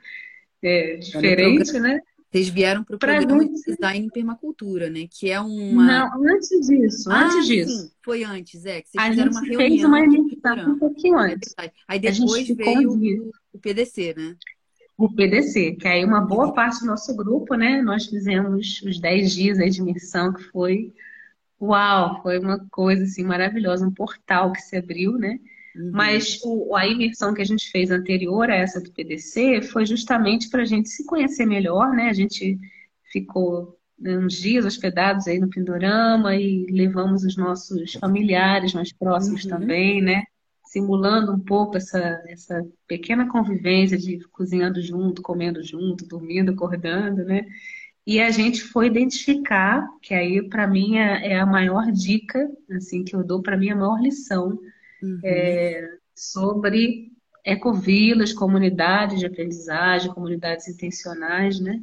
é, 0.62 0.96
diferente, 0.96 1.78
né? 1.78 2.00
Vocês 2.32 2.48
vieram 2.48 2.82
para 2.82 2.96
o 2.96 2.98
programa 2.98 3.42
gente... 3.42 3.62
de 3.62 3.74
design 3.74 4.06
em 4.06 4.08
permacultura, 4.08 4.88
né? 4.88 5.06
Que 5.06 5.30
é 5.30 5.38
uma. 5.38 6.08
Não, 6.08 6.26
antes 6.26 6.66
disso, 6.66 7.10
ah, 7.10 7.26
antes 7.26 7.46
disso. 7.46 7.78
Sim, 7.82 7.90
foi 8.02 8.24
antes, 8.24 8.64
é. 8.64 8.80
Que 8.80 8.88
vocês 8.88 9.04
a 9.04 9.10
fizeram 9.10 9.30
uma 9.30 9.40
reunião. 9.42 9.58
Fez 9.58 9.84
uma 9.84 10.00
iniciação 10.00 10.72
um 10.72 10.78
pouquinho 10.78 11.18
é 11.18 11.34
antes. 11.34 11.54
Aí 11.86 11.98
depois 11.98 12.48
veio 12.48 12.90
o, 12.90 13.32
o 13.52 13.58
PDC, 13.58 14.14
né? 14.16 14.34
O 14.96 15.14
PDC, 15.14 15.72
que 15.72 15.86
aí 15.86 16.02
uma 16.02 16.22
boa 16.22 16.54
parte 16.54 16.80
do 16.80 16.86
nosso 16.86 17.14
grupo, 17.14 17.54
né? 17.54 17.82
Nós 17.82 18.06
fizemos 18.06 18.80
os 18.82 18.98
10 18.98 19.32
dias 19.32 19.58
aí 19.58 19.68
de 19.68 19.82
missão, 19.82 20.32
que 20.32 20.42
foi. 20.44 20.90
Uau, 21.60 22.22
foi 22.22 22.38
uma 22.38 22.66
coisa 22.70 23.04
assim 23.04 23.24
maravilhosa, 23.24 23.86
um 23.86 23.92
portal 23.92 24.52
que 24.52 24.62
se 24.62 24.74
abriu, 24.74 25.18
né? 25.18 25.38
Uhum. 25.76 25.90
Mas 25.92 26.40
o, 26.44 26.74
a 26.76 26.86
imersão 26.86 27.32
que 27.34 27.42
a 27.42 27.46
gente 27.46 27.70
fez 27.70 27.90
anterior 27.90 28.50
a 28.50 28.54
essa 28.54 28.80
do 28.80 28.92
PDC 28.92 29.62
foi 29.62 29.86
justamente 29.86 30.48
para 30.48 30.62
a 30.62 30.66
gente 30.66 30.88
se 30.88 31.04
conhecer 31.06 31.46
melhor, 31.46 31.92
né? 31.94 32.08
A 32.08 32.12
gente 32.12 32.58
ficou 33.10 33.78
né, 33.98 34.18
uns 34.18 34.34
dias 34.34 34.64
hospedados 34.64 35.26
aí 35.26 35.38
no 35.38 35.48
Pindorama 35.48 36.34
e 36.36 36.66
levamos 36.70 37.24
os 37.24 37.36
nossos 37.36 37.94
familiares 37.94 38.74
mais 38.74 38.92
próximos 38.92 39.44
uhum. 39.44 39.50
também, 39.50 40.02
né? 40.02 40.24
Simulando 40.66 41.32
um 41.32 41.40
pouco 41.40 41.76
essa, 41.76 42.22
essa 42.26 42.64
pequena 42.86 43.28
convivência 43.28 43.96
de 43.96 44.18
cozinhando 44.30 44.80
junto, 44.82 45.22
comendo 45.22 45.62
junto, 45.62 46.06
dormindo, 46.06 46.52
acordando, 46.52 47.24
né? 47.24 47.46
E 48.04 48.20
a 48.20 48.30
gente 48.30 48.62
foi 48.62 48.88
identificar, 48.88 49.86
que 50.02 50.12
aí 50.12 50.42
para 50.48 50.66
mim 50.66 50.98
é, 50.98 51.34
é, 51.34 51.38
a 51.38 51.46
maior 51.46 51.90
dica, 51.92 52.50
assim, 52.72 53.04
que 53.04 53.14
eu 53.14 53.22
dou 53.22 53.40
para 53.40 53.56
mim 53.56 53.70
a 53.70 53.76
maior 53.76 54.00
lição 54.00 54.58
uhum. 55.02 55.20
é, 55.24 55.98
sobre 56.14 57.10
ecovilas, 57.44 58.32
comunidades 58.32 59.18
de 59.18 59.26
aprendizagem, 59.26 60.12
comunidades 60.12 60.68
intencionais, 60.68 61.60
né? 61.60 61.80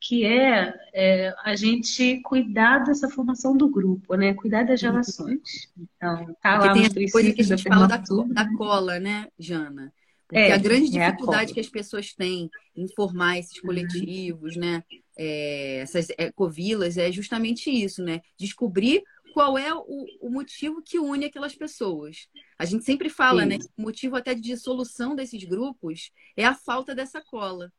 Que 0.00 0.24
é, 0.24 0.72
é, 0.94 1.34
a 1.44 1.54
gente 1.54 2.20
cuidar 2.22 2.78
dessa 2.78 3.08
formação 3.08 3.56
do 3.56 3.68
grupo, 3.68 4.14
né? 4.14 4.32
Cuidar 4.34 4.62
das 4.62 4.82
uhum. 4.82 4.90
relações. 4.90 5.40
Então, 5.76 6.34
tá 6.40 6.58
lá 6.58 6.72
tem 6.72 6.82
nos 6.82 7.12
coisa 7.12 7.32
que 7.32 7.42
a 7.42 7.44
gente 7.44 7.62
fala 7.64 7.86
da, 7.86 7.96
da 7.96 8.56
cola, 8.56 8.98
né, 8.98 9.26
Jana? 9.38 9.92
Porque 10.26 10.38
é, 10.38 10.52
a 10.52 10.58
grande 10.58 10.96
é 10.96 11.10
dificuldade 11.10 11.50
a 11.50 11.54
que 11.54 11.60
as 11.60 11.68
pessoas 11.68 12.14
têm 12.14 12.48
em 12.76 12.86
formar 12.94 13.38
esses 13.38 13.60
coletivos, 13.60 14.54
uhum. 14.54 14.60
né? 14.60 14.82
É, 15.18 15.80
essas 15.80 16.08
ecovilas, 16.16 16.96
é 16.96 17.10
justamente 17.10 17.68
isso, 17.68 18.02
né? 18.02 18.20
Descobrir 18.38 19.02
qual 19.32 19.56
é 19.56 19.72
o, 19.74 20.06
o, 20.20 20.30
motivo 20.30 20.82
que 20.82 20.98
une 20.98 21.26
aquelas 21.26 21.54
pessoas. 21.54 22.28
A 22.58 22.64
gente 22.64 22.84
sempre 22.84 23.08
fala, 23.08 23.44
né, 23.44 23.54
Sim. 23.54 23.58
né? 23.58 23.64
Que 23.64 23.80
o 23.80 23.82
motivo 23.82 24.16
até 24.16 24.34
de 24.34 24.40
dissolução 24.40 25.14
desses 25.14 25.42
grupos 25.44 26.10
é 26.36 26.44
a 26.44 26.54
falta 26.54 26.94
dessa 26.94 27.20
cola. 27.20 27.72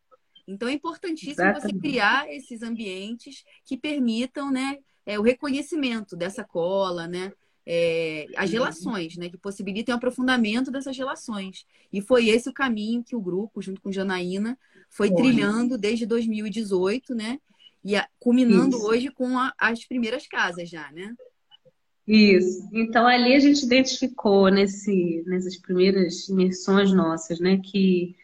Então 0.47 0.67
é 0.67 0.73
importantíssimo 0.73 1.45
Exatamente. 1.45 1.73
você 1.73 1.79
criar 1.79 2.31
esses 2.31 2.61
ambientes 2.61 3.43
que 3.65 3.77
permitam, 3.77 4.51
né, 4.51 4.79
é, 5.05 5.19
o 5.19 5.21
reconhecimento 5.23 6.15
dessa 6.15 6.43
cola, 6.43 7.07
né? 7.07 7.31
É, 7.63 8.25
as 8.35 8.49
relações, 8.49 9.15
né? 9.17 9.29
Que 9.29 9.37
possibilitem 9.37 9.93
o 9.93 9.97
aprofundamento 9.97 10.71
dessas 10.71 10.97
relações. 10.97 11.65
E 11.93 12.01
foi 12.01 12.27
esse 12.29 12.49
o 12.49 12.53
caminho 12.53 13.03
que 13.03 13.15
o 13.15 13.21
grupo, 13.21 13.61
junto 13.61 13.81
com 13.81 13.91
Janaína, 13.91 14.57
foi 14.89 15.13
trilhando 15.13 15.77
desde 15.77 16.05
2018, 16.05 17.13
né? 17.13 17.39
E 17.83 17.95
a, 17.95 18.07
culminando 18.19 18.77
Isso. 18.77 18.85
hoje 18.85 19.09
com 19.09 19.37
a, 19.37 19.53
as 19.57 19.85
primeiras 19.85 20.27
casas 20.27 20.69
já, 20.69 20.91
né? 20.91 21.15
Isso. 22.13 22.67
Então 22.73 23.07
ali 23.07 23.33
a 23.33 23.39
gente 23.39 23.63
identificou 23.63 24.49
nesse, 24.49 25.23
nessas 25.25 25.55
primeiras 25.55 26.27
imersões 26.27 26.91
nossas, 26.91 27.39
né, 27.39 27.61
que 27.63 28.17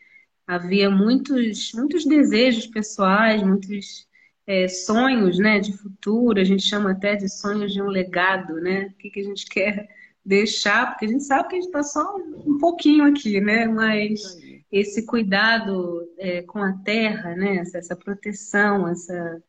havia 0.45 0.89
muitos, 0.89 1.71
muitos 1.73 2.05
desejos 2.05 2.67
pessoais, 2.67 3.41
muitos 3.41 4.05
é, 4.45 4.67
sonhos, 4.67 5.39
né, 5.39 5.59
de 5.59 5.71
futuro. 5.77 6.37
A 6.37 6.43
gente 6.43 6.63
chama 6.63 6.91
até 6.91 7.15
de 7.15 7.29
sonhos 7.29 7.71
de 7.71 7.81
um 7.81 7.87
legado, 7.87 8.55
né? 8.55 8.87
O 8.87 8.97
que, 8.97 9.09
que 9.09 9.21
a 9.21 9.23
gente 9.23 9.45
quer 9.45 9.87
deixar, 10.25 10.89
porque 10.89 11.05
a 11.05 11.09
gente 11.09 11.23
sabe 11.23 11.47
que 11.47 11.55
a 11.55 11.59
gente 11.59 11.67
está 11.67 11.83
só 11.83 12.17
um 12.45 12.57
pouquinho 12.57 13.05
aqui, 13.05 13.39
né? 13.39 13.67
Mas 13.67 14.37
esse 14.69 15.05
cuidado 15.05 16.05
é, 16.17 16.41
com 16.41 16.61
a 16.61 16.73
terra, 16.79 17.35
né? 17.35 17.57
Essa, 17.59 17.77
essa 17.77 17.95
proteção, 17.95 18.85
essa 18.89 19.41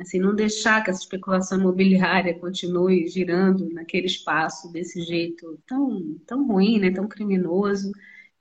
assim, 0.00 0.18
não 0.18 0.34
deixar 0.34 0.82
que 0.82 0.90
essa 0.90 1.00
especulação 1.00 1.58
imobiliária 1.58 2.38
continue 2.38 3.06
girando 3.06 3.68
naquele 3.72 4.06
espaço 4.06 4.72
desse 4.72 5.02
jeito 5.02 5.58
tão, 5.66 6.16
tão 6.26 6.46
ruim, 6.46 6.78
né, 6.78 6.90
tão 6.90 7.06
criminoso. 7.06 7.92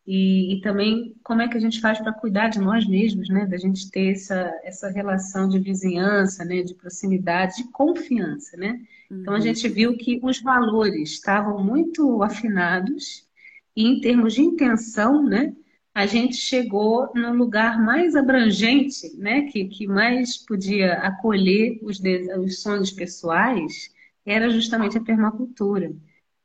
E, 0.07 0.55
e 0.55 0.61
também 0.61 1.15
como 1.23 1.41
é 1.41 1.47
que 1.47 1.55
a 1.55 1.59
gente 1.59 1.79
faz 1.79 1.99
para 1.99 2.11
cuidar 2.13 2.47
de 2.49 2.59
nós 2.59 2.87
mesmos, 2.87 3.29
né, 3.29 3.45
da 3.45 3.57
gente 3.57 3.91
ter 3.91 4.13
essa, 4.13 4.51
essa 4.63 4.89
relação 4.89 5.47
de 5.47 5.59
vizinhança, 5.59 6.43
né, 6.43 6.63
de 6.63 6.73
proximidade, 6.73 7.57
de 7.57 7.71
confiança, 7.71 8.57
né? 8.57 8.81
Então 9.11 9.33
a 9.33 9.37
uhum. 9.37 9.43
gente 9.43 9.67
viu 9.67 9.95
que 9.97 10.19
os 10.23 10.41
valores 10.41 11.11
estavam 11.11 11.63
muito 11.63 12.23
afinados 12.23 13.27
e 13.75 13.85
em 13.85 14.01
termos 14.01 14.33
de 14.33 14.41
intenção, 14.41 15.23
né, 15.23 15.53
a 15.99 16.05
gente 16.05 16.37
chegou 16.37 17.11
no 17.13 17.33
lugar 17.33 17.77
mais 17.77 18.15
abrangente, 18.15 19.13
né, 19.17 19.41
que, 19.51 19.65
que 19.65 19.85
mais 19.85 20.37
podia 20.37 20.93
acolher 20.93 21.77
os, 21.83 21.99
os 22.41 22.61
sonhos 22.61 22.89
pessoais, 22.89 23.93
era 24.25 24.49
justamente 24.49 24.97
a 24.97 25.03
permacultura, 25.03 25.91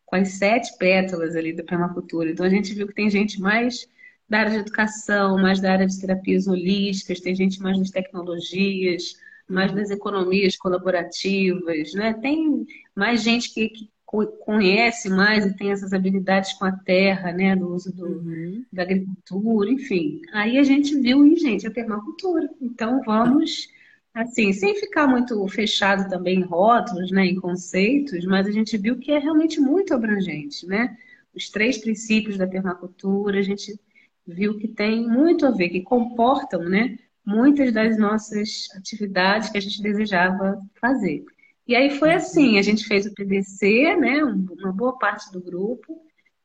com 0.05 0.17
as 0.17 0.31
sete 0.31 0.77
pétalas 0.77 1.37
ali 1.37 1.53
da 1.53 1.63
permacultura. 1.63 2.33
Então 2.33 2.45
a 2.45 2.49
gente 2.49 2.75
viu 2.75 2.89
que 2.89 2.95
tem 2.95 3.09
gente 3.09 3.41
mais 3.41 3.87
da 4.29 4.41
área 4.41 4.51
de 4.51 4.59
educação, 4.59 5.41
mais 5.41 5.61
da 5.61 5.71
área 5.71 5.87
de 5.87 6.01
terapias 6.01 6.49
holísticas, 6.49 7.21
tem 7.21 7.37
gente 7.37 7.63
mais 7.63 7.79
das 7.79 7.91
tecnologias, 7.91 9.15
mais 9.49 9.73
das 9.73 9.89
economias 9.89 10.57
colaborativas, 10.57 11.95
né? 11.95 12.13
Tem 12.15 12.67
mais 12.93 13.23
gente 13.23 13.55
que, 13.55 13.69
que 13.69 13.89
conhece 14.23 15.09
mais 15.09 15.45
e 15.45 15.57
tem 15.57 15.73
essas 15.73 15.93
habilidades 15.93 16.53
com 16.55 16.65
a 16.65 16.73
terra, 16.73 17.33
né, 17.33 17.55
no 17.55 17.75
uso 17.75 17.95
do, 17.95 18.07
uhum. 18.07 18.65
da 18.73 18.83
agricultura, 18.83 19.71
enfim. 19.71 20.21
Aí 20.33 20.59
a 20.59 20.63
gente 20.63 20.95
viu, 21.01 21.27
e 21.27 21.37
gente, 21.37 21.67
a 21.67 21.71
permacultura. 21.71 22.49
Então 22.61 23.01
vamos, 23.05 23.69
assim, 24.13 24.53
sem 24.53 24.75
ficar 24.77 25.07
muito 25.07 25.47
fechado 25.49 26.09
também 26.09 26.41
em 26.41 26.45
rótulos, 26.45 27.11
né, 27.11 27.27
em 27.27 27.37
conceitos, 27.37 28.25
mas 28.27 28.47
a 28.47 28.53
gente 28.53 28.77
viu 28.77 28.99
que 28.99 29.13
é 29.13 29.19
realmente 29.19 29.61
muito 29.61 29.95
abrangente, 29.95 30.67
né? 30.67 30.97
Os 31.35 31.51
três 31.51 31.79
princípios 31.79 32.39
da 32.39 32.47
permacultura, 32.47 33.39
a 33.39 33.43
gente 33.43 33.79
viu 34.27 34.57
que 34.59 34.69
tem 34.69 35.09
muito 35.09 35.47
a 35.47 35.51
ver, 35.51 35.69
que 35.69 35.83
comportam, 35.83 36.63
né, 36.63 36.97
muitas 37.27 37.73
das 37.73 37.99
nossas 37.99 38.69
atividades 38.77 39.51
que 39.51 39.59
a 39.59 39.61
gente 39.61 39.83
desejava 39.83 40.61
fazer. 40.81 41.25
E 41.67 41.75
aí 41.75 41.91
foi 41.99 42.13
assim, 42.13 42.59
a 42.59 42.63
gente 42.63 42.85
fez 42.85 43.07
o 43.07 43.15
PDC, 43.15 43.97
né? 43.97 44.23
Uma 44.23 44.73
boa 44.73 44.99
parte 44.99 45.33
do 45.33 45.41
grupo. 45.41 45.99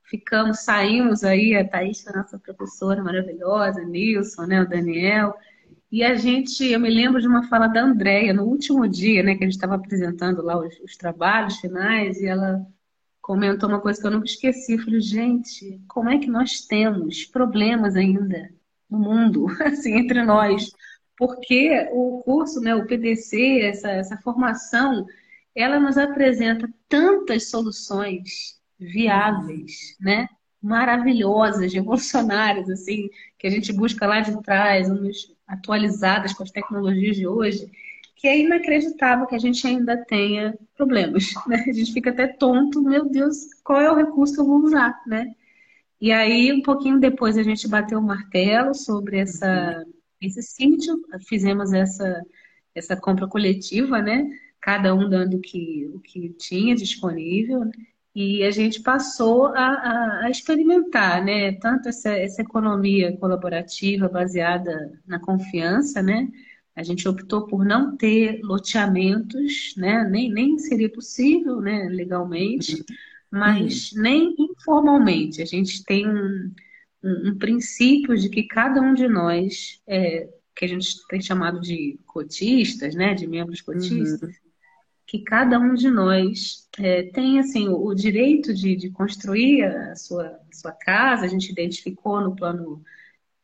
Ficamos, 0.03 0.59
saímos 0.59 1.23
aí, 1.23 1.55
a 1.55 1.67
Thaís, 1.67 2.07
a 2.07 2.17
nossa 2.17 2.39
professora 2.39 3.03
maravilhosa, 3.03 3.83
Nilson, 3.83 4.45
né? 4.45 4.61
O 4.61 4.67
Daniel. 4.67 5.35
E 5.91 6.03
a 6.03 6.15
gente, 6.15 6.65
eu 6.65 6.79
me 6.79 6.89
lembro 6.89 7.19
de 7.19 7.27
uma 7.27 7.47
fala 7.47 7.67
da 7.67 7.81
Andréia 7.81 8.33
no 8.33 8.43
último 8.43 8.87
dia, 8.87 9.21
né? 9.21 9.35
Que 9.35 9.43
a 9.43 9.47
gente 9.47 9.55
estava 9.55 9.75
apresentando 9.75 10.41
lá 10.41 10.57
os, 10.57 10.79
os 10.79 10.95
trabalhos 10.95 11.57
finais, 11.57 12.17
e 12.21 12.27
ela 12.27 12.65
comentou 13.21 13.67
uma 13.67 13.81
coisa 13.81 13.99
que 13.99 14.07
eu 14.07 14.11
nunca 14.11 14.25
esqueci. 14.25 14.73
Eu 14.73 14.79
falei, 14.79 15.01
gente, 15.01 15.81
como 15.87 16.09
é 16.09 16.17
que 16.17 16.27
nós 16.27 16.61
temos 16.61 17.25
problemas 17.25 17.95
ainda 17.95 18.49
no 18.89 18.99
mundo, 18.99 19.47
assim, 19.65 19.93
entre 19.97 20.23
nós? 20.23 20.71
Porque 21.19 21.89
o 21.91 22.21
curso, 22.23 22.61
né, 22.61 22.73
o 22.73 22.87
PDC, 22.87 23.59
essa, 23.63 23.91
essa 23.91 24.17
formação, 24.19 25.05
ela 25.53 25.77
nos 25.77 25.97
apresenta 25.97 26.69
tantas 26.87 27.49
soluções 27.49 28.57
viáveis, 28.79 29.97
né? 29.99 30.29
maravilhosas, 30.61 31.73
revolucionárias, 31.73 32.69
assim, 32.69 33.09
que 33.37 33.47
a 33.47 33.49
gente 33.49 33.73
busca 33.73 34.07
lá 34.07 34.21
de 34.21 34.41
trás, 34.41 34.87
atualizadas 35.45 36.33
com 36.33 36.43
as 36.43 36.51
tecnologias 36.51 37.17
de 37.17 37.27
hoje, 37.27 37.69
que 38.15 38.27
é 38.27 38.39
inacreditável 38.39 39.25
que 39.25 39.35
a 39.35 39.39
gente 39.39 39.65
ainda 39.67 39.97
tenha 39.97 40.57
problemas, 40.75 41.33
né? 41.47 41.65
A 41.67 41.71
gente 41.71 41.93
fica 41.93 42.11
até 42.11 42.27
tonto, 42.27 42.81
meu 42.81 43.09
Deus, 43.09 43.53
qual 43.63 43.81
é 43.81 43.91
o 43.91 43.95
recurso 43.95 44.35
que 44.35 44.41
eu 44.41 44.45
vou 44.45 44.59
usar, 44.59 45.01
né? 45.05 45.33
E 45.99 46.11
aí, 46.13 46.51
um 46.53 46.61
pouquinho 46.61 46.99
depois, 46.99 47.37
a 47.37 47.43
gente 47.43 47.67
bateu 47.67 47.99
o 47.99 48.03
martelo 48.03 48.73
sobre 48.73 49.19
essa 49.19 49.83
uhum 49.85 49.98
esse 50.21 50.41
sítio, 50.41 51.01
fizemos 51.27 51.73
essa, 51.73 52.23
essa 52.75 52.95
compra 52.95 53.27
coletiva, 53.27 54.01
né? 54.01 54.29
Cada 54.61 54.93
um 54.93 55.09
dando 55.09 55.37
o 55.37 55.41
que, 55.41 55.89
o 55.93 55.99
que 55.99 56.29
tinha 56.37 56.75
disponível, 56.75 57.65
né? 57.65 57.71
e 58.13 58.43
a 58.43 58.51
gente 58.51 58.81
passou 58.81 59.45
a, 59.47 59.59
a, 59.59 60.25
a, 60.25 60.29
experimentar, 60.29 61.23
né? 61.23 61.53
Tanto 61.53 61.89
essa, 61.89 62.09
essa 62.09 62.41
economia 62.41 63.15
colaborativa 63.17 64.09
baseada 64.09 64.99
na 65.07 65.19
confiança, 65.19 66.01
né? 66.01 66.27
A 66.75 66.83
gente 66.83 67.07
optou 67.07 67.45
por 67.45 67.63
não 67.63 67.95
ter 67.95 68.41
loteamentos, 68.43 69.73
né? 69.77 70.03
Nem, 70.09 70.31
nem 70.31 70.57
seria 70.57 70.91
possível, 70.91 71.61
né? 71.61 71.87
Legalmente, 71.89 72.75
uhum. 72.75 72.85
mas 73.31 73.91
uhum. 73.91 74.01
nem 74.01 74.35
informalmente. 74.37 75.41
A 75.41 75.45
gente 75.45 75.83
tem 75.85 76.07
um 76.07 76.51
um, 77.03 77.29
um 77.29 77.37
princípio 77.37 78.17
de 78.17 78.29
que 78.29 78.43
cada 78.43 78.81
um 78.81 78.93
de 78.93 79.07
nós, 79.07 79.81
é, 79.87 80.29
que 80.55 80.65
a 80.65 80.67
gente 80.67 81.07
tem 81.07 81.21
chamado 81.21 81.59
de 81.59 81.99
cotistas, 82.05 82.93
né, 82.95 83.13
de 83.13 83.25
membros 83.25 83.61
cotistas, 83.61 84.29
uhum. 84.29 84.51
que 85.07 85.19
cada 85.19 85.57
um 85.59 85.73
de 85.73 85.89
nós 85.89 86.67
é, 86.77 87.03
tem 87.03 87.39
assim 87.39 87.67
o, 87.69 87.85
o 87.85 87.95
direito 87.95 88.53
de, 88.53 88.75
de, 88.75 88.89
construir 88.89 89.63
a 89.63 89.95
sua, 89.95 90.27
a 90.27 90.55
sua 90.55 90.71
casa. 90.71 91.25
A 91.25 91.29
gente 91.29 91.51
identificou 91.51 92.19
no 92.21 92.35
plano 92.35 92.83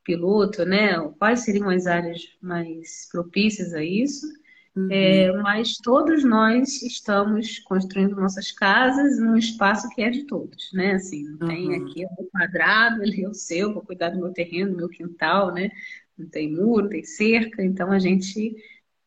piloto, 0.04 0.66
né, 0.66 1.00
quais 1.18 1.42
seriam 1.42 1.70
as 1.70 1.88
áreas 1.88 2.22
mais 2.42 3.08
propícias 3.12 3.74
a 3.74 3.84
isso. 3.84 4.28
Uhum. 4.76 4.92
É, 4.92 5.32
mas 5.42 5.78
todos 5.78 6.24
nós 6.26 6.82
estamos 6.82 7.60
construindo 7.60 8.16
nossas 8.16 8.52
casas 8.52 9.18
num 9.18 9.38
espaço 9.38 9.88
que 9.90 10.02
é 10.02 10.10
de 10.10 10.24
todos, 10.26 10.70
né? 10.74 10.96
Assim, 10.96 11.24
não 11.24 11.48
tem 11.48 11.68
uhum. 11.68 11.86
aqui 11.86 12.06
o 12.18 12.26
quadrado, 12.26 13.02
ele 13.02 13.24
é 13.24 13.30
o 13.30 13.34
seu, 13.34 13.74
vou 13.74 13.84
cuidar 13.84 14.10
do 14.10 14.20
meu 14.20 14.34
terreno, 14.34 14.72
do 14.72 14.78
meu 14.78 14.90
quintal, 14.90 15.54
né? 15.54 15.70
Não 16.18 16.28
tem 16.28 16.52
muro, 16.54 16.84
não 16.84 16.90
tem 16.90 17.06
cerca, 17.06 17.64
então 17.64 17.90
a 17.90 18.00
gente 18.00 18.54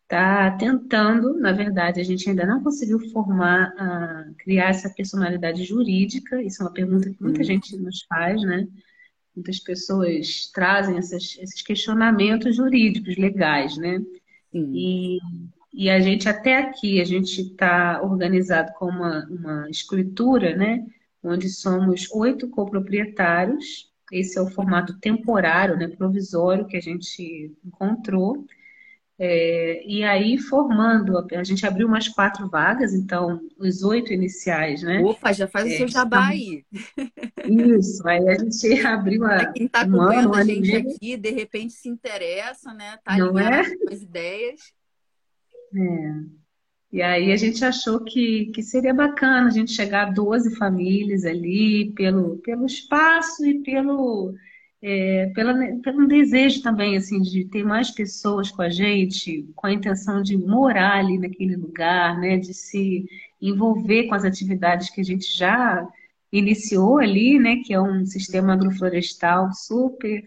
está 0.05 0.51
tentando, 0.53 1.39
na 1.39 1.53
verdade, 1.53 2.01
a 2.01 2.05
gente 2.05 2.31
ainda 2.31 2.47
não 2.47 2.63
conseguiu 2.63 2.99
formar, 3.11 3.71
uh, 3.75 4.35
criar 4.39 4.71
essa 4.71 4.89
personalidade 4.89 5.65
jurídica. 5.65 6.43
Isso 6.43 6.63
é 6.63 6.67
uma 6.67 6.73
pergunta 6.73 7.11
que 7.11 7.23
muita 7.23 7.41
uhum. 7.41 7.45
gente 7.45 7.77
nos 7.77 8.05
faz, 8.05 8.41
né? 8.43 8.67
Muitas 9.37 9.61
pessoas 9.61 10.51
trazem 10.53 10.97
essas, 10.97 11.37
esses 11.39 11.61
questionamentos 11.61 12.57
jurídicos, 12.57 13.19
legais, 13.19 13.77
né? 13.77 14.01
E, 14.53 15.19
e 15.73 15.91
a 15.91 16.01
gente 16.01 16.29
até 16.29 16.57
aqui, 16.57 17.01
a 17.01 17.05
gente 17.05 17.41
está 17.41 18.03
organizado 18.03 18.73
com 18.75 18.87
uma, 18.87 19.27
uma 19.27 19.71
escritura, 19.71 20.57
né? 20.57 20.85
Onde 21.23 21.49
somos 21.49 22.11
oito 22.13 22.49
coproprietários. 22.49 23.93
Esse 24.11 24.39
é 24.39 24.43
o 24.43 24.51
formato 24.51 24.99
temporário, 24.99 25.77
né? 25.77 25.89
Provisório 25.89 26.67
que 26.67 26.77
a 26.77 26.81
gente 26.81 27.55
encontrou. 27.65 28.47
É, 29.21 29.85
e 29.85 30.05
aí, 30.05 30.39
formando, 30.39 31.19
a 31.19 31.43
gente 31.43 31.67
abriu 31.67 31.89
umas 31.89 32.07
quatro 32.07 32.49
vagas, 32.49 32.95
então, 32.95 33.41
os 33.59 33.83
oito 33.83 34.13
iniciais, 34.13 34.81
né? 34.83 35.03
Opa, 35.03 35.33
já 35.33 35.49
faz 35.49 35.67
é, 35.67 35.75
o 35.75 35.77
seu 35.79 35.89
jabá 35.89 36.29
aí. 36.29 36.65
Isso, 37.45 38.07
aí 38.07 38.29
a 38.29 38.39
gente 38.39 38.79
abriu 38.87 39.25
a. 39.25 39.29
Pra 39.29 39.53
quem 39.53 39.67
está 39.67 39.81
acompanhando 39.81 40.31
um 40.31 40.35
a 40.35 40.45
gente 40.45 40.75
aqui, 40.75 41.17
de 41.17 41.31
repente 41.31 41.73
se 41.73 41.89
interessa, 41.89 42.73
né? 42.73 42.97
Tá 43.03 43.17
Não 43.17 43.37
é? 43.37 43.65
com 43.77 43.93
as 43.93 44.03
ideias. 44.03 44.78
É. 45.75 46.39
E 46.91 47.03
aí 47.03 47.33
a 47.33 47.37
gente 47.37 47.65
achou 47.65 48.03
que, 48.03 48.47
que 48.47 48.63
seria 48.63 48.95
bacana 48.95 49.49
a 49.49 49.51
gente 49.51 49.73
chegar 49.73 50.09
a 50.09 50.11
12 50.11 50.57
famílias 50.57 51.25
ali, 51.25 51.93
pelo, 51.95 52.39
pelo 52.39 52.65
espaço 52.65 53.45
e 53.45 53.63
pelo 53.63 54.35
é, 54.81 55.27
pela, 55.35 55.55
pelo 55.83 56.07
desejo 56.07 56.63
também 56.63 56.97
assim 56.97 57.21
de 57.21 57.45
ter 57.47 57.65
mais 57.65 57.91
pessoas 57.91 58.51
com 58.51 58.63
a 58.63 58.69
gente, 58.69 59.49
com 59.57 59.67
a 59.67 59.73
intenção 59.73 60.23
de 60.23 60.37
morar 60.37 60.99
ali 60.99 61.19
naquele 61.19 61.57
lugar, 61.57 62.19
né, 62.19 62.37
de 62.39 62.55
se 62.55 63.05
envolver 63.41 64.05
com 64.07 64.15
as 64.15 64.25
atividades 64.25 64.91
que 64.91 65.01
a 65.01 65.05
gente 65.05 65.27
já 65.37 65.87
iniciou 66.33 66.99
ali, 66.99 67.39
né, 67.39 67.57
que 67.65 67.73
é 67.75 67.81
um 67.81 68.05
sistema 68.07 68.53
agroflorestal 68.55 69.53
super 69.53 70.23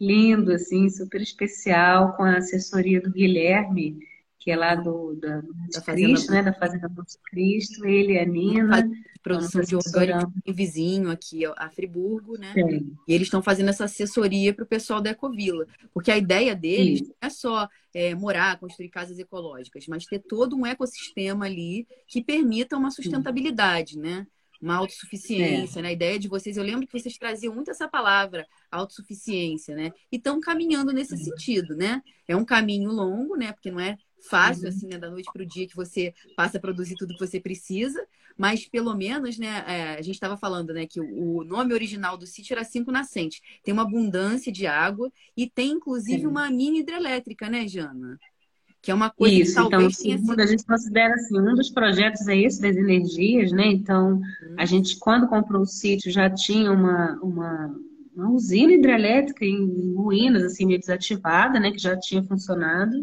lindo, 0.00 0.52
assim, 0.52 0.88
super 0.90 1.20
especial, 1.20 2.14
com 2.16 2.22
a 2.22 2.36
assessoria 2.36 3.00
do 3.00 3.10
Guilherme, 3.10 3.98
que 4.38 4.50
é 4.50 4.56
lá 4.56 4.74
do, 4.74 5.14
da, 5.14 5.42
da 5.72 5.80
Cristo, 5.80 6.30
né, 6.30 6.42
da 6.42 6.52
Fazenda 6.52 6.88
Monte 6.88 7.18
Cristo, 7.24 7.84
ele 7.84 8.14
e 8.14 8.18
a 8.18 8.24
Nina. 8.24 8.82
De 8.82 9.08
produção 9.20 9.60
de 9.62 9.76
orgânico 9.76 10.32
vizinho 10.46 11.10
aqui, 11.10 11.44
a 11.44 11.68
Friburgo, 11.70 12.38
né? 12.38 12.52
Sim. 12.54 12.96
E 13.06 13.12
eles 13.12 13.26
estão 13.26 13.42
fazendo 13.42 13.68
essa 13.68 13.84
assessoria 13.84 14.54
para 14.54 14.64
o 14.64 14.68
pessoal 14.68 15.00
da 15.00 15.10
Ecovila. 15.10 15.66
Porque 15.92 16.10
a 16.10 16.16
ideia 16.16 16.54
deles 16.54 17.00
Sim. 17.00 17.06
não 17.06 17.14
é 17.20 17.30
só 17.30 17.68
é, 17.92 18.14
morar, 18.14 18.58
construir 18.58 18.88
casas 18.88 19.18
ecológicas, 19.18 19.86
mas 19.86 20.04
ter 20.04 20.20
todo 20.20 20.56
um 20.56 20.64
ecossistema 20.64 21.46
ali 21.46 21.86
que 22.06 22.22
permita 22.22 22.76
uma 22.76 22.90
sustentabilidade, 22.90 23.94
Sim. 23.94 24.00
né? 24.00 24.26
uma 24.60 24.74
autossuficiência, 24.76 25.78
é. 25.78 25.82
né? 25.82 25.88
A 25.90 25.92
ideia 25.92 26.18
de 26.18 26.26
vocês, 26.26 26.56
eu 26.56 26.64
lembro 26.64 26.84
que 26.84 26.98
vocês 26.98 27.16
traziam 27.16 27.54
muito 27.54 27.70
essa 27.70 27.86
palavra, 27.86 28.44
autossuficiência, 28.70 29.74
né? 29.74 29.92
E 30.10 30.16
estão 30.16 30.40
caminhando 30.40 30.92
nesse 30.92 31.16
sentido, 31.16 31.76
né? 31.76 32.02
É 32.26 32.34
um 32.34 32.44
caminho 32.44 32.90
longo, 32.90 33.36
né? 33.36 33.52
Porque 33.52 33.70
não 33.70 33.78
é 33.78 33.96
fácil, 34.20 34.64
uhum. 34.64 34.68
assim, 34.68 34.86
né? 34.86 34.98
Da 34.98 35.10
noite 35.10 35.30
para 35.32 35.42
o 35.42 35.46
dia 35.46 35.66
que 35.66 35.76
você 35.76 36.12
passa 36.36 36.58
a 36.58 36.60
produzir 36.60 36.96
tudo 36.96 37.14
que 37.14 37.26
você 37.26 37.40
precisa, 37.40 38.04
mas 38.36 38.66
pelo 38.66 38.94
menos, 38.94 39.36
né? 39.36 39.64
É, 39.66 39.82
a 39.94 40.02
gente 40.02 40.14
estava 40.14 40.36
falando, 40.36 40.72
né? 40.72 40.86
Que 40.86 41.00
o, 41.00 41.42
nome 41.44 41.74
original 41.74 42.16
do 42.16 42.26
sítio 42.26 42.54
era 42.54 42.64
Cinco 42.64 42.92
Nascentes. 42.92 43.40
Tem 43.64 43.72
uma 43.72 43.82
abundância 43.82 44.52
de 44.52 44.66
água 44.66 45.10
e 45.36 45.48
tem, 45.48 45.72
inclusive, 45.72 46.26
uma 46.26 46.48
mini 46.48 46.80
hidrelétrica, 46.80 47.50
né, 47.50 47.66
Jana? 47.66 48.18
Que 48.80 48.92
é 48.92 48.94
uma 48.94 49.10
coisa 49.10 49.34
Isso, 49.34 49.54
que 49.54 49.60
então, 49.60 49.78
tenha 49.78 49.90
sido... 49.90 50.40
a 50.40 50.46
gente 50.46 50.64
considera 50.64 51.14
assim, 51.14 51.36
um 51.36 51.54
dos 51.56 51.68
projetos 51.68 52.28
é 52.28 52.36
esse 52.36 52.62
das 52.62 52.76
energias, 52.76 53.50
né? 53.50 53.66
Então, 53.66 54.12
uhum. 54.12 54.54
a 54.56 54.64
gente, 54.64 54.96
quando 54.98 55.26
comprou 55.26 55.62
o 55.62 55.66
sítio, 55.66 56.12
já 56.12 56.30
tinha 56.30 56.70
uma, 56.70 57.18
uma, 57.20 57.76
uma 58.14 58.30
usina 58.30 58.72
hidrelétrica 58.72 59.44
em 59.44 59.94
ruínas, 59.94 60.44
assim, 60.44 60.64
meio 60.64 60.78
desativada, 60.78 61.58
né? 61.58 61.72
Que 61.72 61.78
já 61.78 61.98
tinha 61.98 62.22
funcionado. 62.22 62.96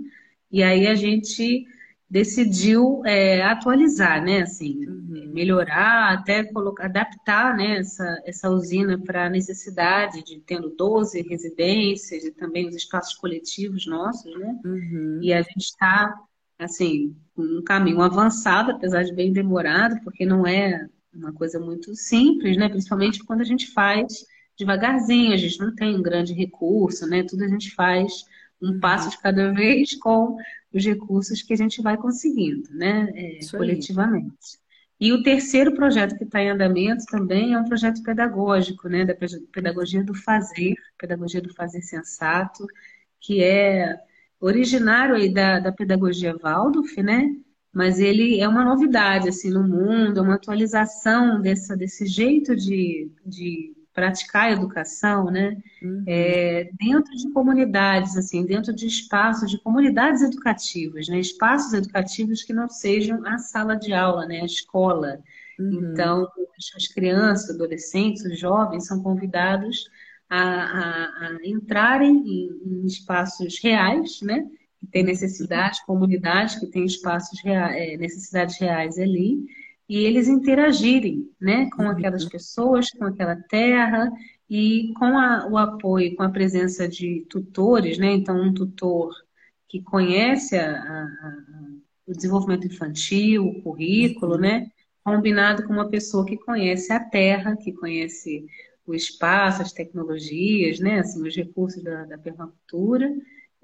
E 0.56 0.64
aí 0.64 0.88
a 0.88 0.96
gente 0.96 1.68
decidiu 2.10 3.02
é, 3.06 3.44
atualizar, 3.44 4.24
né? 4.24 4.44
Assim, 4.44 4.88
uhum. 4.88 5.34
melhorar, 5.34 6.14
até 6.14 6.46
colocar, 6.46 6.86
adaptar 6.86 7.58
né, 7.58 7.80
essa, 7.80 8.22
essa 8.26 8.50
usina 8.50 8.98
para 8.98 9.26
a 9.26 9.30
necessidade 9.30 10.24
de 10.24 10.40
tendo 10.40 10.70
12 10.70 11.24
residências 11.24 12.24
e 12.24 12.32
também 12.32 12.70
os 12.70 12.76
espaços 12.76 13.16
coletivos 13.16 13.86
nossos, 13.86 14.34
né? 14.40 14.58
Uhum. 14.64 15.20
E 15.22 15.34
a 15.34 15.42
gente 15.42 15.66
está, 15.66 16.16
assim, 16.58 17.14
um 17.38 17.62
caminho 17.62 18.00
avançado, 18.00 18.72
apesar 18.72 19.04
de 19.04 19.14
bem 19.14 19.34
demorado, 19.34 20.02
porque 20.06 20.26
não 20.26 20.48
é 20.48 20.88
uma 21.14 21.34
coisa 21.34 21.60
muito 21.60 21.94
simples, 21.96 22.56
né? 22.56 22.70
Principalmente 22.70 23.22
quando 23.26 23.42
a 23.42 23.46
gente 23.46 23.74
faz 23.74 24.26
devagarzinho, 24.58 25.34
a 25.34 25.38
gente 25.38 25.60
não 25.60 25.76
tem 25.76 25.94
um 25.98 26.02
grande 26.02 26.32
recurso, 26.32 27.06
né? 27.06 27.24
Tudo 27.24 27.44
a 27.44 27.50
gente 27.50 27.76
faz 27.76 28.24
um 28.66 28.80
passo 28.80 29.10
de 29.10 29.18
cada 29.20 29.52
vez 29.54 29.96
com 29.96 30.38
os 30.74 30.86
recursos 30.86 31.42
que 31.42 31.54
a 31.54 31.58
gente 31.58 31.82
vai 31.82 31.98
conseguindo, 31.98 32.70
né, 32.72 33.10
é, 33.14 33.40
coletivamente. 33.52 34.60
E 35.00 35.12
o 35.12 35.22
terceiro 35.22 35.74
projeto 35.76 36.18
que 36.18 36.24
está 36.24 36.42
em 36.42 36.50
andamento 36.50 37.06
também 37.06 37.54
é 37.54 37.60
um 37.60 37.66
projeto 37.66 38.02
pedagógico, 38.02 38.88
né, 38.88 39.06
da 39.06 39.14
pedagogia 39.52 40.04
do 40.04 40.14
fazer, 40.14 40.76
pedagogia 40.98 41.42
do 41.42 41.54
fazer 41.54 41.82
sensato, 41.82 42.66
que 43.20 43.44
é 43.44 43.98
originário 44.40 45.16
aí 45.16 45.34
da, 45.34 45.60
da 45.60 45.72
pedagogia 45.72 46.36
Waldorf, 46.38 47.02
né, 47.02 47.30
mas 47.74 48.00
ele 48.00 48.40
é 48.40 48.48
uma 48.48 48.64
novidade 48.64 49.28
assim 49.28 49.50
no 49.50 49.64
mundo, 49.64 50.20
é 50.20 50.24
uma 50.24 50.36
atualização 50.36 51.42
dessa, 51.42 51.76
desse 51.76 52.06
jeito 52.06 52.56
de, 52.56 53.12
de 53.26 53.75
praticar 53.96 54.50
a 54.50 54.52
educação, 54.52 55.32
né? 55.32 55.58
Uhum. 55.82 56.04
É, 56.06 56.70
dentro 56.78 57.16
de 57.16 57.32
comunidades, 57.32 58.18
assim, 58.18 58.46
dentro 58.46 58.76
de 58.76 58.86
espaços, 58.86 59.50
de 59.50 59.58
comunidades 59.58 60.22
educativas, 60.22 61.08
né? 61.08 61.18
Espaços 61.18 61.74
educativos 61.74 62.44
que 62.44 62.52
não 62.52 62.68
sejam 62.68 63.26
a 63.26 63.38
sala 63.38 63.76
de 63.76 63.94
aula, 63.94 64.28
né? 64.28 64.42
A 64.42 64.46
escola. 64.46 65.20
Uhum. 65.58 65.92
Então, 65.94 66.28
as 66.76 66.88
crianças, 66.88 67.50
adolescentes, 67.50 68.26
os 68.26 68.38
jovens 68.38 68.86
são 68.86 69.02
convidados 69.02 69.90
a, 70.30 70.42
a, 70.42 71.28
a 71.28 71.38
entrarem 71.46 72.18
em, 72.18 72.82
em, 72.82 72.86
espaços 72.86 73.58
reais, 73.64 74.20
né? 74.22 74.46
Que 74.78 74.88
tem 74.88 75.06
necessidades, 75.06 75.80
comunidades 75.86 76.60
que 76.60 76.68
têm 76.68 76.84
espaços 76.84 77.42
reais, 77.42 77.98
necessidades 77.98 78.60
reais 78.60 79.00
ali 79.00 79.46
e 79.88 80.00
eles 80.00 80.28
interagirem 80.28 81.30
né, 81.40 81.70
com 81.72 81.84
uhum. 81.84 81.90
aquelas 81.90 82.26
pessoas, 82.26 82.90
com 82.92 83.06
aquela 83.06 83.36
terra 83.36 84.12
e 84.50 84.92
com 84.98 85.18
a, 85.18 85.48
o 85.48 85.58
apoio, 85.58 86.16
com 86.16 86.24
a 86.24 86.30
presença 86.30 86.88
de 86.88 87.26
tutores, 87.30 87.98
né? 87.98 88.12
Então, 88.12 88.40
um 88.42 88.54
tutor 88.54 89.14
que 89.68 89.82
conhece 89.82 90.58
a, 90.58 90.72
a, 90.72 91.08
o 92.08 92.14
desenvolvimento 92.14 92.68
infantil, 92.68 93.48
o 93.48 93.62
currículo, 93.62 94.38
né? 94.38 94.68
Combinado 95.04 95.66
com 95.68 95.74
uma 95.74 95.90
pessoa 95.90 96.26
que 96.26 96.38
conhece 96.38 96.92
a 96.92 97.00
terra, 97.00 97.56
que 97.56 97.72
conhece 97.72 98.46
o 98.88 98.94
espaço, 98.94 99.62
as 99.62 99.74
tecnologias, 99.74 100.80
né? 100.80 101.00
Assim, 101.00 101.22
os 101.28 101.36
recursos 101.36 101.84
da, 101.84 102.06
da 102.06 102.18
permacultura 102.18 103.12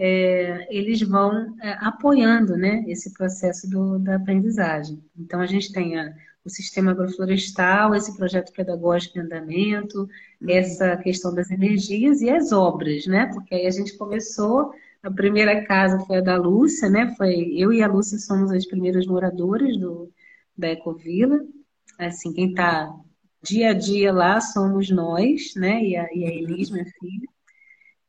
é, 0.03 0.65
eles 0.75 0.99
vão 1.03 1.55
é, 1.61 1.73
apoiando 1.79 2.57
né, 2.57 2.83
esse 2.87 3.13
processo 3.13 3.69
do, 3.69 3.99
da 3.99 4.15
aprendizagem. 4.15 4.99
Então, 5.15 5.39
a 5.39 5.45
gente 5.45 5.71
tem 5.71 5.95
a, 5.95 6.11
o 6.43 6.49
sistema 6.49 6.89
agroflorestal, 6.89 7.93
esse 7.93 8.17
projeto 8.17 8.51
pedagógico 8.51 9.19
em 9.19 9.21
andamento, 9.21 10.09
uhum. 10.41 10.49
essa 10.49 10.97
questão 10.97 11.31
das 11.31 11.51
energias 11.51 12.19
e 12.21 12.31
as 12.31 12.51
obras, 12.51 13.05
né? 13.05 13.27
Porque 13.27 13.53
aí 13.53 13.67
a 13.67 13.71
gente 13.71 13.95
começou, 13.95 14.73
a 15.03 15.11
primeira 15.11 15.63
casa 15.65 15.99
foi 15.99 16.17
a 16.17 16.21
da 16.21 16.35
Lúcia, 16.35 16.89
né? 16.89 17.13
Foi, 17.15 17.35
eu 17.55 17.71
e 17.71 17.83
a 17.83 17.87
Lúcia 17.87 18.17
somos 18.17 18.49
as 18.49 18.65
primeiras 18.65 19.05
moradoras 19.05 19.77
do, 19.77 20.11
da 20.57 20.69
Ecovila. 20.69 21.39
Assim, 21.99 22.33
quem 22.33 22.49
está 22.49 22.91
dia 23.43 23.69
a 23.69 23.73
dia 23.73 24.11
lá 24.11 24.41
somos 24.41 24.89
nós, 24.89 25.53
né? 25.55 25.83
E 25.83 25.95
a, 25.95 26.07
e 26.11 26.25
a 26.25 26.29
Elis, 26.29 26.71
minha 26.71 26.85
filha. 26.85 27.29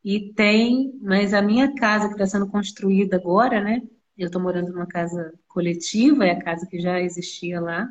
E 0.05 0.33
tem, 0.35 0.99
mas 1.01 1.33
a 1.33 1.41
minha 1.41 1.75
casa 1.75 2.09
que 2.09 2.15
está 2.15 2.27
sendo 2.27 2.49
construída 2.49 3.17
agora, 3.17 3.63
né? 3.63 3.83
Eu 4.19 4.27
estou 4.27 4.43
morando 4.43 4.73
numa 4.73 4.87
casa 4.87 5.33
coletiva, 5.49 6.27
é 6.27 6.33
a 6.33 6.43
casa 6.43 6.67
que 6.67 6.81
já 6.81 7.01
existia 7.01 7.61
lá. 7.61 7.91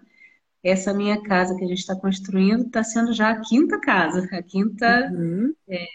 Essa 0.63 0.93
minha 0.93 1.21
casa 1.23 1.55
que 1.55 1.63
a 1.63 1.67
gente 1.67 1.79
está 1.79 1.95
construindo 1.95 2.65
está 2.65 2.83
sendo 2.83 3.13
já 3.13 3.31
a 3.31 3.41
quinta 3.41 3.79
casa, 3.79 4.27
a 4.31 4.43
quinta 4.43 5.09
uhum. 5.11 5.53
é, 5.67 5.85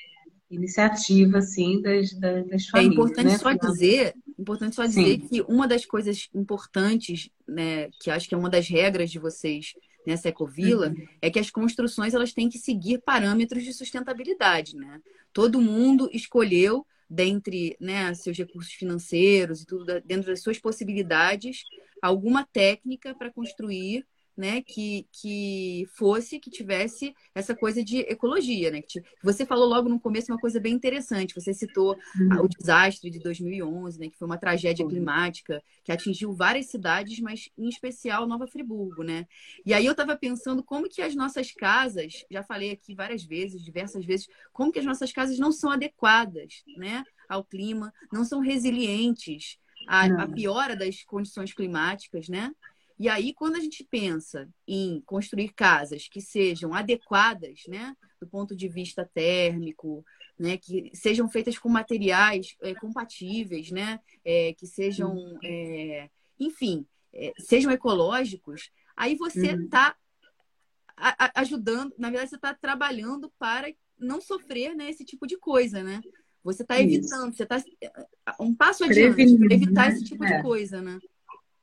iniciativa, 0.50 1.38
assim, 1.38 1.80
das, 1.82 2.12
das, 2.14 2.46
das, 2.48 2.62
é 2.66 2.70
famílias. 2.70 2.74
É 2.74 2.84
importante 2.84 3.26
né? 3.26 3.38
só 3.38 3.52
dizer 3.52 4.14
Importante 4.38 4.76
só 4.76 4.84
dizer 4.84 5.02
Sim. 5.02 5.28
que 5.28 5.40
uma 5.42 5.66
das 5.66 5.86
coisas 5.86 6.28
importantes, 6.34 7.30
né, 7.48 7.88
que 8.00 8.10
acho 8.10 8.28
que 8.28 8.34
é 8.34 8.38
uma 8.38 8.50
das 8.50 8.68
regras 8.68 9.10
de 9.10 9.18
vocês 9.18 9.72
nessa 10.06 10.28
ecovila, 10.28 10.88
uhum. 10.88 11.06
é 11.20 11.30
que 11.30 11.38
as 11.38 11.50
construções 11.50 12.14
elas 12.14 12.32
têm 12.32 12.48
que 12.48 12.58
seguir 12.58 13.02
parâmetros 13.04 13.64
de 13.64 13.72
sustentabilidade, 13.72 14.76
né? 14.76 15.00
Todo 15.32 15.60
mundo 15.60 16.08
escolheu 16.12 16.86
dentre 17.08 17.76
né, 17.80 18.12
seus 18.14 18.36
recursos 18.36 18.72
financeiros 18.72 19.62
e 19.62 19.66
tudo 19.66 19.84
dentro 20.04 20.26
das 20.26 20.42
suas 20.42 20.58
possibilidades 20.58 21.62
alguma 22.02 22.44
técnica 22.44 23.14
para 23.14 23.32
construir 23.32 24.04
né, 24.36 24.60
que, 24.60 25.06
que 25.10 25.86
fosse, 25.96 26.38
que 26.38 26.50
tivesse 26.50 27.14
essa 27.34 27.54
coisa 27.54 27.82
de 27.82 28.00
ecologia, 28.00 28.70
né? 28.70 28.82
Que 28.82 29.00
você 29.22 29.46
falou 29.46 29.66
logo 29.66 29.88
no 29.88 29.98
começo 29.98 30.30
uma 30.30 30.38
coisa 30.38 30.60
bem 30.60 30.74
interessante. 30.74 31.34
Você 31.34 31.54
citou 31.54 31.96
uhum. 32.20 32.44
o 32.44 32.48
desastre 32.48 33.10
de 33.10 33.18
2011, 33.18 33.98
né? 33.98 34.10
Que 34.10 34.18
foi 34.18 34.26
uma 34.26 34.36
tragédia 34.36 34.84
uhum. 34.84 34.90
climática 34.90 35.62
que 35.82 35.90
atingiu 35.90 36.34
várias 36.34 36.66
cidades, 36.66 37.18
mas 37.20 37.48
em 37.56 37.68
especial 37.68 38.26
Nova 38.26 38.46
Friburgo, 38.46 39.02
né? 39.02 39.26
E 39.64 39.72
aí 39.72 39.86
eu 39.86 39.92
estava 39.92 40.16
pensando 40.16 40.62
como 40.62 40.88
que 40.88 41.00
as 41.00 41.14
nossas 41.14 41.50
casas, 41.52 42.24
já 42.30 42.42
falei 42.42 42.72
aqui 42.72 42.94
várias 42.94 43.24
vezes, 43.24 43.64
diversas 43.64 44.04
vezes, 44.04 44.28
como 44.52 44.70
que 44.70 44.78
as 44.78 44.84
nossas 44.84 45.12
casas 45.12 45.38
não 45.38 45.50
são 45.50 45.70
adequadas, 45.70 46.62
né? 46.76 47.02
Ao 47.26 47.42
clima, 47.42 47.92
não 48.12 48.24
são 48.24 48.40
resilientes 48.40 49.58
à, 49.88 50.04
à 50.04 50.28
piora 50.28 50.76
das 50.76 51.02
condições 51.04 51.54
climáticas, 51.54 52.28
né? 52.28 52.50
E 52.98 53.08
aí, 53.08 53.34
quando 53.34 53.56
a 53.56 53.60
gente 53.60 53.84
pensa 53.84 54.48
em 54.66 55.02
construir 55.04 55.52
casas 55.52 56.08
que 56.08 56.20
sejam 56.20 56.72
adequadas, 56.72 57.62
né, 57.68 57.94
do 58.20 58.26
ponto 58.26 58.56
de 58.56 58.68
vista 58.68 59.08
térmico, 59.12 60.04
né, 60.38 60.56
que 60.56 60.90
sejam 60.94 61.28
feitas 61.28 61.58
com 61.58 61.68
materiais 61.68 62.56
é, 62.62 62.74
compatíveis, 62.74 63.70
né, 63.70 64.00
é, 64.24 64.54
que 64.54 64.66
sejam, 64.66 65.38
é, 65.44 66.08
enfim, 66.40 66.86
sejam 67.38 67.70
ecológicos, 67.70 68.70
aí 68.96 69.14
você 69.14 69.52
está 69.52 69.94
uhum. 70.98 71.28
ajudando, 71.34 71.94
na 71.98 72.08
verdade, 72.08 72.30
você 72.30 72.36
está 72.36 72.54
trabalhando 72.54 73.30
para 73.38 73.72
não 73.98 74.20
sofrer 74.20 74.74
né, 74.74 74.90
esse 74.90 75.04
tipo 75.04 75.26
de 75.26 75.38
coisa, 75.38 75.82
né? 75.82 76.00
Você 76.44 76.62
está 76.62 76.80
evitando, 76.80 77.34
você 77.34 77.42
está 77.42 77.62
um 78.38 78.54
passo 78.54 78.84
adiante 78.84 79.36
para 79.36 79.54
evitar 79.54 79.90
esse 79.90 80.04
tipo 80.04 80.24
de 80.24 80.42
coisa, 80.42 80.80
né? 80.80 80.98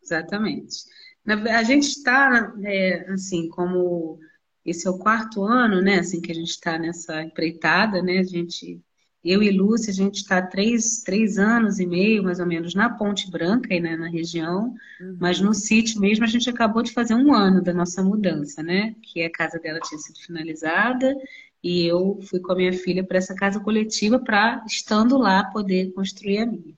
Exatamente. 0.01 0.83
A 1.25 1.63
gente 1.63 1.87
está, 1.87 2.53
é, 2.63 3.11
assim, 3.11 3.47
como 3.47 4.19
esse 4.65 4.87
é 4.87 4.89
o 4.89 4.97
quarto 4.97 5.43
ano, 5.43 5.81
né, 5.81 5.99
assim, 5.99 6.21
que 6.21 6.31
a 6.31 6.35
gente 6.35 6.49
está 6.49 6.77
nessa 6.77 7.21
empreitada, 7.23 8.01
né, 8.01 8.19
a 8.19 8.23
gente, 8.23 8.81
eu 9.23 9.41
e 9.41 9.49
Lúcia, 9.49 9.91
a 9.91 9.93
gente 9.93 10.17
está 10.17 10.41
três, 10.41 11.01
três 11.01 11.37
anos 11.37 11.79
e 11.79 11.85
meio, 11.85 12.23
mais 12.23 12.39
ou 12.39 12.45
menos, 12.45 12.75
na 12.75 12.89
Ponte 12.89 13.29
Branca, 13.29 13.73
aí, 13.73 13.79
né, 13.79 13.95
na 13.95 14.09
região, 14.09 14.73
uhum. 14.99 15.17
mas 15.19 15.39
no 15.39 15.53
sítio 15.53 15.99
mesmo 15.99 16.25
a 16.25 16.27
gente 16.27 16.49
acabou 16.49 16.81
de 16.81 16.93
fazer 16.93 17.13
um 17.15 17.33
ano 17.33 17.61
da 17.61 17.73
nossa 17.73 18.03
mudança, 18.03 18.61
né, 18.61 18.95
que 19.01 19.23
a 19.23 19.31
casa 19.31 19.59
dela 19.59 19.79
tinha 19.79 19.99
sido 19.99 20.19
finalizada 20.19 21.15
e 21.63 21.85
eu 21.85 22.19
fui 22.23 22.39
com 22.41 22.51
a 22.51 22.55
minha 22.55 22.73
filha 22.73 23.03
para 23.03 23.17
essa 23.17 23.33
casa 23.33 23.59
coletiva 23.59 24.19
para, 24.19 24.63
estando 24.67 25.17
lá, 25.17 25.45
poder 25.45 25.93
construir 25.93 26.39
a 26.39 26.45
minha. 26.45 26.75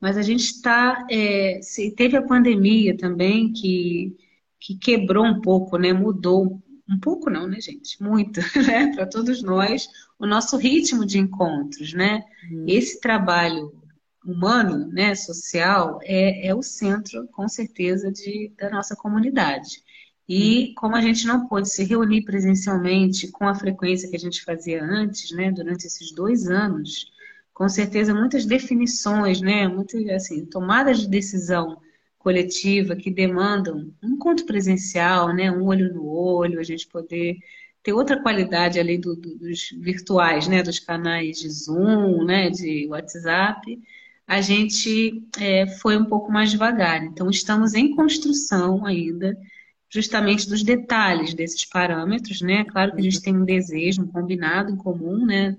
Mas 0.00 0.16
a 0.16 0.22
gente 0.22 0.44
está. 0.44 1.06
É, 1.10 1.60
teve 1.96 2.16
a 2.16 2.22
pandemia 2.22 2.96
também 2.96 3.52
que, 3.52 4.16
que 4.60 4.76
quebrou 4.76 5.24
um 5.24 5.40
pouco, 5.40 5.76
né? 5.76 5.92
Mudou. 5.92 6.62
Um 6.88 6.98
pouco 6.98 7.28
não, 7.28 7.46
né, 7.46 7.60
gente? 7.60 8.02
Muito, 8.02 8.40
né? 8.66 8.94
Para 8.94 9.06
todos 9.06 9.42
nós, 9.42 9.88
o 10.18 10.26
nosso 10.26 10.56
ritmo 10.56 11.04
de 11.04 11.18
encontros, 11.18 11.92
né? 11.92 12.24
Uhum. 12.50 12.64
Esse 12.66 13.00
trabalho 13.00 13.72
humano, 14.24 14.86
né, 14.88 15.14
social, 15.14 15.98
é, 16.02 16.48
é 16.48 16.54
o 16.54 16.62
centro, 16.62 17.26
com 17.28 17.48
certeza, 17.48 18.12
de, 18.12 18.52
da 18.58 18.68
nossa 18.68 18.94
comunidade. 18.94 19.82
E 20.28 20.74
como 20.76 20.94
a 20.94 21.00
gente 21.00 21.26
não 21.26 21.46
pôde 21.46 21.70
se 21.70 21.84
reunir 21.84 22.22
presencialmente 22.22 23.28
com 23.28 23.48
a 23.48 23.54
frequência 23.54 24.10
que 24.10 24.16
a 24.16 24.18
gente 24.18 24.44
fazia 24.44 24.84
antes, 24.84 25.30
né, 25.32 25.50
durante 25.50 25.86
esses 25.86 26.12
dois 26.12 26.46
anos, 26.46 27.06
com 27.58 27.68
certeza 27.68 28.14
muitas 28.14 28.46
definições, 28.46 29.40
né, 29.40 29.66
muitas 29.66 30.06
assim, 30.10 30.46
tomadas 30.46 31.00
de 31.00 31.08
decisão 31.08 31.76
coletiva 32.16 32.94
que 32.94 33.10
demandam 33.10 33.92
um 34.00 34.10
encontro 34.10 34.46
presencial, 34.46 35.34
né, 35.34 35.50
um 35.50 35.64
olho 35.64 35.92
no 35.92 36.06
olho, 36.06 36.60
a 36.60 36.62
gente 36.62 36.86
poder 36.86 37.36
ter 37.82 37.92
outra 37.92 38.22
qualidade 38.22 38.78
além 38.78 39.00
do, 39.00 39.16
do, 39.16 39.36
dos 39.36 39.70
virtuais, 39.80 40.46
né, 40.46 40.62
dos 40.62 40.78
canais 40.78 41.40
de 41.40 41.50
Zoom, 41.50 42.24
né, 42.24 42.48
de 42.48 42.86
WhatsApp, 42.88 43.76
a 44.24 44.40
gente 44.40 45.20
é, 45.40 45.66
foi 45.66 45.96
um 45.96 46.04
pouco 46.04 46.30
mais 46.30 46.52
devagar. 46.52 47.02
Então 47.02 47.28
estamos 47.28 47.74
em 47.74 47.92
construção 47.92 48.86
ainda, 48.86 49.36
justamente 49.90 50.48
dos 50.48 50.62
detalhes 50.62 51.34
desses 51.34 51.64
parâmetros, 51.64 52.40
né? 52.40 52.64
Claro 52.66 52.92
que 52.92 53.00
a 53.00 53.02
gente 53.02 53.20
tem 53.20 53.34
um 53.34 53.44
desejo, 53.44 54.02
um 54.02 54.06
combinado 54.06 54.70
em 54.70 54.76
comum, 54.76 55.26
né? 55.26 55.56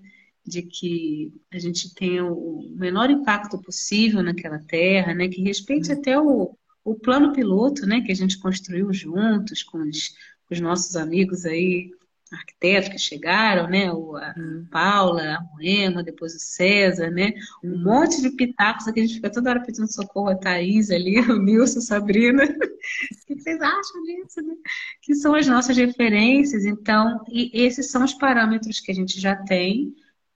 De 0.49 0.63
que 0.63 1.31
a 1.53 1.59
gente 1.59 1.93
tenha 1.93 2.25
o 2.25 2.73
menor 2.75 3.09
impacto 3.09 3.62
possível 3.62 4.23
naquela 4.23 4.59
terra, 4.59 5.13
né? 5.13 5.27
Que 5.27 5.43
respeite 5.43 5.91
até 5.91 6.19
o, 6.19 6.57
o 6.83 6.95
plano 6.95 7.31
piloto, 7.31 7.85
né? 7.85 8.01
Que 8.01 8.12
a 8.12 8.15
gente 8.15 8.39
construiu 8.39 8.91
juntos 8.91 9.62
com 9.63 9.77
os, 9.77 10.15
os 10.49 10.59
nossos 10.59 10.95
amigos 10.95 11.45
aí, 11.45 11.91
arquitetos 12.31 12.89
que 12.89 12.97
chegaram, 12.97 13.69
né? 13.69 13.91
O, 13.91 14.15
a 14.15 14.33
uhum. 14.35 14.65
Paula, 14.71 15.35
a 15.35 15.41
Moema, 15.41 16.03
depois 16.03 16.33
o 16.33 16.39
César, 16.39 17.12
né? 17.12 17.33
Um 17.63 17.71
uhum. 17.71 17.83
monte 17.83 18.21
de 18.21 18.31
pitacos 18.31 18.88
aqui, 18.88 18.99
a 18.99 19.03
gente 19.03 19.15
fica 19.15 19.31
toda 19.31 19.51
hora 19.51 19.63
pedindo 19.63 19.91
socorro 19.91 20.29
a 20.29 20.35
Thaís 20.35 20.89
ali, 20.89 21.19
o 21.29 21.39
Nilson, 21.39 21.79
a 21.79 21.83
Sabrina. 21.83 22.43
o 22.43 23.25
que 23.27 23.39
vocês 23.39 23.62
acham 23.62 24.03
disso, 24.03 24.41
né? 24.41 24.55
Que 25.01 25.13
são 25.15 25.35
as 25.35 25.47
nossas 25.47 25.77
referências, 25.77 26.65
então, 26.65 27.23
e 27.29 27.51
esses 27.53 27.91
são 27.91 28.03
os 28.03 28.13
parâmetros 28.13 28.79
que 28.79 28.91
a 28.91 28.95
gente 28.95 29.19
já 29.19 29.35
tem 29.35 29.93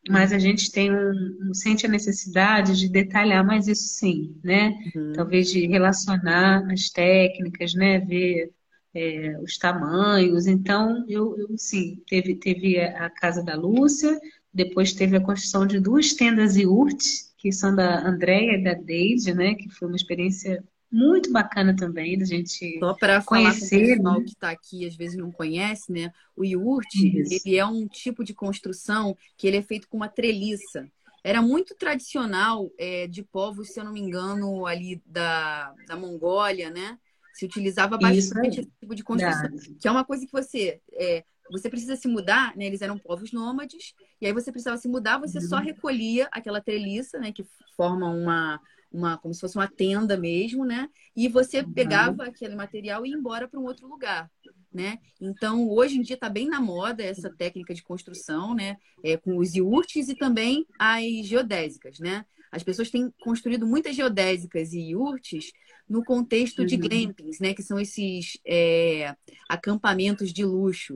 mas 0.09 0.33
a 0.33 0.39
gente 0.39 0.71
tem 0.71 0.91
um, 0.91 1.49
um, 1.49 1.53
sente 1.53 1.85
a 1.85 1.89
necessidade 1.89 2.77
de 2.77 2.89
detalhar 2.89 3.45
mais 3.45 3.67
isso 3.67 3.87
sim, 3.87 4.37
né? 4.43 4.75
Uhum. 4.95 5.13
Talvez 5.13 5.49
de 5.49 5.65
relacionar 5.65 6.69
as 6.71 6.89
técnicas, 6.89 7.73
né? 7.73 7.99
Ver 7.99 8.51
é, 8.93 9.39
os 9.41 9.57
tamanhos. 9.57 10.45
Então, 10.45 11.05
eu, 11.07 11.37
eu 11.37 11.57
sim, 11.57 12.01
teve, 12.07 12.35
teve 12.35 12.79
a 12.79 13.09
casa 13.09 13.43
da 13.43 13.55
Lúcia, 13.55 14.19
depois 14.53 14.93
teve 14.93 15.17
a 15.17 15.21
construção 15.21 15.65
de 15.65 15.79
duas 15.79 16.13
tendas 16.13 16.57
IURT, 16.57 17.01
que 17.37 17.51
são 17.51 17.75
da 17.75 18.07
Andréia 18.07 18.57
e 18.57 18.63
da 18.63 18.73
Deide, 18.73 19.33
né? 19.33 19.55
Que 19.55 19.69
foi 19.69 19.87
uma 19.87 19.97
experiência 19.97 20.63
muito 20.93 21.31
bacana 21.31 21.75
também 21.75 22.15
da 22.17 22.23
gente 22.23 22.77
Só 22.77 22.93
para 22.93 23.21
conhecer. 23.23 23.69
Falar 23.69 23.87
com 23.87 23.93
o 23.93 23.97
pessoal 23.97 24.19
né? 24.19 24.23
que 24.25 24.29
está 24.29 24.49
aqui, 24.51 24.85
às 24.85 24.95
vezes 24.95 25.17
não 25.17 25.31
conhece, 25.31 25.91
né? 25.91 26.13
O 26.35 26.45
iurt, 26.45 26.85
ele 26.95 27.57
é 27.57 27.65
um 27.65 27.87
tipo 27.87 28.23
de 28.23 28.31
construção 28.31 29.17
que 29.35 29.47
ele 29.47 29.57
é 29.57 29.61
feito 29.63 29.89
com 29.89 29.97
uma 29.97 30.07
treliça. 30.07 30.87
Era 31.23 31.41
muito 31.41 31.73
tradicional 31.75 32.69
é, 32.77 33.07
de 33.07 33.23
povos, 33.23 33.69
se 33.69 33.79
eu 33.79 33.85
não 33.85 33.91
me 33.91 34.01
engano, 34.01 34.67
ali 34.67 35.01
da, 35.03 35.73
da 35.87 35.95
Mongólia, 35.95 36.69
né? 36.69 36.99
Se 37.33 37.45
utilizava 37.45 37.97
bastante 37.97 38.59
esse 38.59 38.71
tipo 38.79 38.93
de 38.93 39.03
construção. 39.03 39.49
Que 39.79 39.87
é 39.87 39.91
uma 39.91 40.05
coisa 40.05 40.25
que 40.25 40.31
você... 40.31 40.79
É, 40.93 41.23
você 41.51 41.69
precisa 41.69 41.95
se 41.95 42.07
mudar, 42.07 42.55
né? 42.55 42.65
Eles 42.65 42.81
eram 42.81 42.97
povos 42.97 43.33
nômades, 43.33 43.93
e 44.21 44.25
aí 44.25 44.31
você 44.31 44.49
precisava 44.49 44.77
se 44.77 44.87
mudar, 44.87 45.17
você 45.17 45.39
uhum. 45.39 45.47
só 45.47 45.57
recolhia 45.57 46.27
aquela 46.31 46.61
treliça, 46.61 47.19
né? 47.19 47.33
Que 47.33 47.45
forma 47.75 48.09
uma, 48.09 48.61
uma 48.93 49.17
como 49.17 49.33
se 49.33 49.41
fosse 49.41 49.57
uma 49.57 49.67
tenda 49.67 50.15
mesmo, 50.15 50.63
né? 50.63 50.87
E 51.15 51.27
você 51.27 51.61
uhum. 51.61 51.73
pegava 51.73 52.25
aquele 52.25 52.55
material 52.55 53.05
e 53.05 53.09
ia 53.09 53.17
embora 53.17 53.47
para 53.47 53.59
um 53.59 53.65
outro 53.65 53.87
lugar, 53.87 54.29
né? 54.71 54.99
Então, 55.19 55.67
hoje 55.67 55.97
em 55.97 56.01
dia 56.01 56.13
está 56.13 56.29
bem 56.29 56.47
na 56.47 56.61
moda 56.61 57.03
essa 57.03 57.29
técnica 57.29 57.73
de 57.73 57.81
construção, 57.81 58.53
né? 58.53 58.77
É, 59.03 59.17
com 59.17 59.37
os 59.37 59.55
iurtes 59.55 60.09
e 60.09 60.15
também 60.15 60.65
as 60.77 61.25
geodésicas, 61.25 61.99
né? 61.99 62.23
As 62.51 62.61
pessoas 62.61 62.91
têm 62.91 63.11
construído 63.19 63.65
muitas 63.65 63.95
geodésicas 63.95 64.73
e 64.73 64.91
iurtes 64.91 65.51
no 65.89 66.03
contexto 66.03 66.59
uhum. 66.59 66.65
de 66.65 66.77
glampings, 66.77 67.39
né? 67.39 67.53
Que 67.53 67.63
são 67.63 67.79
esses 67.79 68.37
é, 68.45 69.15
acampamentos 69.49 70.31
de 70.31 70.45
luxo. 70.45 70.95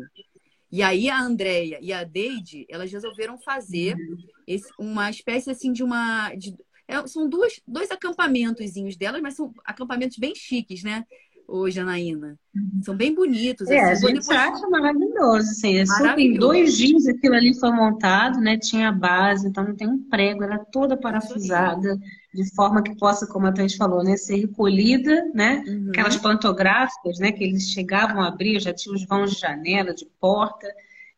E 0.72 0.84
aí 0.84 1.10
a 1.10 1.20
Andrea 1.20 1.80
e 1.82 1.94
a 1.94 2.04
Deide, 2.04 2.66
elas 2.70 2.92
resolveram 2.92 3.40
fazer 3.40 3.96
uhum. 3.96 4.18
esse, 4.46 4.70
uma 4.78 5.10
espécie 5.10 5.50
assim 5.50 5.72
de 5.72 5.82
uma 5.82 6.34
de, 6.36 6.56
é, 6.88 7.06
são 7.06 7.28
duas, 7.28 7.60
dois 7.68 7.92
acampamentozinhos 7.92 8.96
delas, 8.96 9.22
mas 9.22 9.36
são 9.36 9.54
acampamentos 9.66 10.18
bem 10.18 10.34
chiques, 10.34 10.84
né? 10.84 11.04
Ô, 11.48 11.70
Janaína. 11.70 12.38
Uhum. 12.54 12.82
São 12.84 12.96
bem 12.96 13.16
bonitos. 13.16 13.70
É, 13.70 13.80
assim, 13.80 14.06
a 14.06 14.10
gente 14.10 14.22
depois... 14.22 14.38
acha 14.38 14.70
maravilhoso, 14.70 15.50
assim. 15.50 15.78
É 15.78 15.86
maravilhoso. 15.86 16.36
Em 16.36 16.40
dois 16.40 16.78
dias 16.78 17.08
aquilo 17.08 17.36
ali 17.36 17.58
foi 17.58 17.72
montado, 17.72 18.40
né? 18.42 18.58
Tinha 18.58 18.92
base, 18.92 19.48
então 19.48 19.64
não 19.64 19.76
tem 19.76 19.88
um 19.88 19.98
prego, 20.10 20.44
era 20.44 20.60
toda 20.60 20.98
parafusada, 20.98 21.98
de 22.34 22.54
forma 22.54 22.84
que 22.84 22.96
possa, 22.98 23.26
como 23.26 23.48
a 23.48 23.54
Thaís 23.54 23.76
falou, 23.76 24.04
né? 24.04 24.18
Ser 24.18 24.36
recolhida, 24.42 25.32
né? 25.34 25.64
Uhum. 25.66 25.90
Aquelas 25.90 26.18
pantográficas, 26.18 27.18
né? 27.20 27.32
Que 27.32 27.46
eles 27.46 27.70
chegavam 27.70 28.22
a 28.22 28.28
abrir, 28.28 28.60
já 28.60 28.74
tinha 28.74 28.94
os 28.94 29.06
vãos 29.06 29.32
de 29.32 29.40
janela, 29.40 29.94
de 29.94 30.06
porta. 30.20 30.68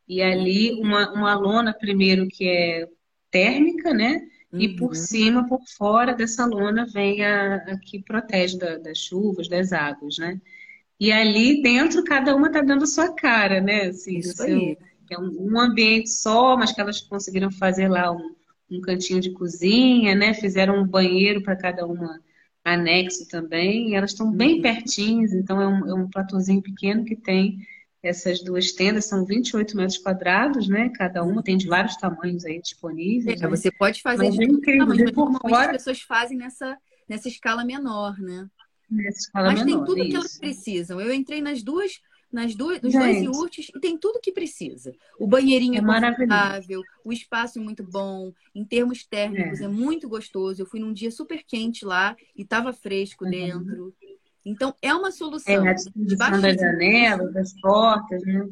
E 0.07 0.21
ali 0.21 0.79
uma, 0.79 1.11
uma 1.11 1.33
lona 1.33 1.73
primeiro 1.73 2.27
que 2.27 2.47
é 2.47 2.87
térmica, 3.31 3.93
né? 3.93 4.21
Uhum. 4.51 4.59
E 4.59 4.75
por 4.75 4.95
cima, 4.95 5.47
por 5.47 5.61
fora 5.77 6.13
dessa 6.13 6.45
lona, 6.45 6.85
vem 6.85 7.23
a, 7.23 7.55
a 7.55 7.77
que 7.77 8.01
protege 8.01 8.57
da, 8.57 8.77
das 8.77 8.97
chuvas, 8.97 9.47
das 9.47 9.71
águas, 9.71 10.17
né? 10.17 10.39
E 10.99 11.11
ali 11.11 11.61
dentro, 11.61 12.03
cada 12.03 12.35
uma 12.35 12.47
está 12.47 12.61
dando 12.61 12.83
a 12.83 12.87
sua 12.87 13.13
cara, 13.13 13.61
né? 13.61 13.83
Assim, 13.85 14.17
Isso 14.17 14.33
seu, 14.33 14.57
aí. 14.57 14.77
É 15.11 15.17
um, 15.17 15.53
um, 15.53 15.59
ambiente 15.59 16.09
só, 16.09 16.55
mas 16.57 16.71
que 16.71 16.81
elas 16.81 17.01
conseguiram 17.01 17.49
fazer 17.51 17.87
lá 17.87 18.11
um, 18.11 18.35
um 18.69 18.81
cantinho 18.81 19.21
de 19.21 19.31
cozinha, 19.31 20.13
né? 20.13 20.33
Fizeram 20.33 20.81
um 20.81 20.87
banheiro 20.87 21.41
para 21.41 21.55
cada 21.55 21.85
uma 21.85 22.19
anexo 22.63 23.27
também. 23.27 23.89
E 23.89 23.95
elas 23.95 24.11
estão 24.11 24.31
bem 24.31 24.55
uhum. 24.55 24.61
pertinhas, 24.61 25.31
então 25.33 25.61
é 25.61 25.67
um, 25.67 25.89
é 25.89 25.93
um 25.93 26.09
platôzinho 26.09 26.61
pequeno 26.61 27.05
que 27.05 27.15
tem 27.15 27.59
essas 28.01 28.41
duas 28.41 28.71
tendas 28.71 29.05
são 29.05 29.25
28 29.25 29.75
metros 29.75 29.97
quadrados, 29.97 30.67
né? 30.67 30.89
Cada 30.89 31.23
uma 31.23 31.43
tem 31.43 31.57
de 31.57 31.67
vários 31.67 31.97
tamanhos 31.97 32.45
aí 32.45 32.61
disponíveis. 32.61 33.41
É, 33.41 33.43
né? 33.43 33.49
Você 33.49 33.69
pode 33.71 34.01
fazer 34.01 34.25
mas 34.25 34.35
de 34.35 34.43
é 34.43 34.45
incrível, 34.45 34.79
tamanhos, 34.79 35.03
mas 35.03 35.15
normalmente 35.15 35.49
fora... 35.49 35.65
as 35.65 35.77
pessoas 35.77 36.01
fazem 36.01 36.37
nessa, 36.37 36.77
nessa 37.07 37.27
escala 37.27 37.65
menor, 37.65 38.17
né? 38.17 38.47
Nessa 38.89 39.19
escala 39.19 39.51
mas 39.51 39.63
menor, 39.63 39.77
tem 39.79 39.85
tudo 39.85 39.99
isso. 39.99 40.09
que 40.09 40.15
elas 40.15 40.37
precisam. 40.37 41.01
Eu 41.01 41.13
entrei 41.13 41.41
nas 41.41 41.61
duas, 41.61 41.99
nas 42.31 42.55
duas, 42.55 42.81
nos 42.81 42.93
Gente, 42.93 43.03
dois 43.03 43.21
iurtes 43.23 43.67
e 43.75 43.79
tem 43.81 43.97
tudo 43.97 44.21
que 44.21 44.31
precisa. 44.31 44.93
O 45.19 45.27
banheirinho 45.27 45.75
é, 45.75 45.77
é 45.79 45.81
confortável, 45.81 46.81
o 47.03 47.11
espaço 47.11 47.59
é 47.59 47.61
muito 47.61 47.83
bom, 47.83 48.31
em 48.55 48.63
termos 48.63 49.05
térmicos 49.05 49.59
é. 49.59 49.65
é. 49.65 49.67
muito 49.67 50.07
gostoso. 50.07 50.61
Eu 50.61 50.65
fui 50.65 50.79
num 50.79 50.93
dia 50.93 51.11
super 51.11 51.43
quente 51.43 51.83
lá 51.83 52.15
e 52.33 52.43
estava 52.43 52.71
fresco 52.71 53.25
uhum. 53.25 53.31
dentro. 53.31 53.95
Então, 54.45 54.73
é 54.81 54.93
uma 54.93 55.11
solução. 55.11 55.65
É, 55.65 55.69
a 55.69 55.73
disposição 55.73 56.41
das 56.41 56.55
janelas, 56.55 57.33
das 57.33 57.53
portas, 57.61 58.21
né? 58.23 58.47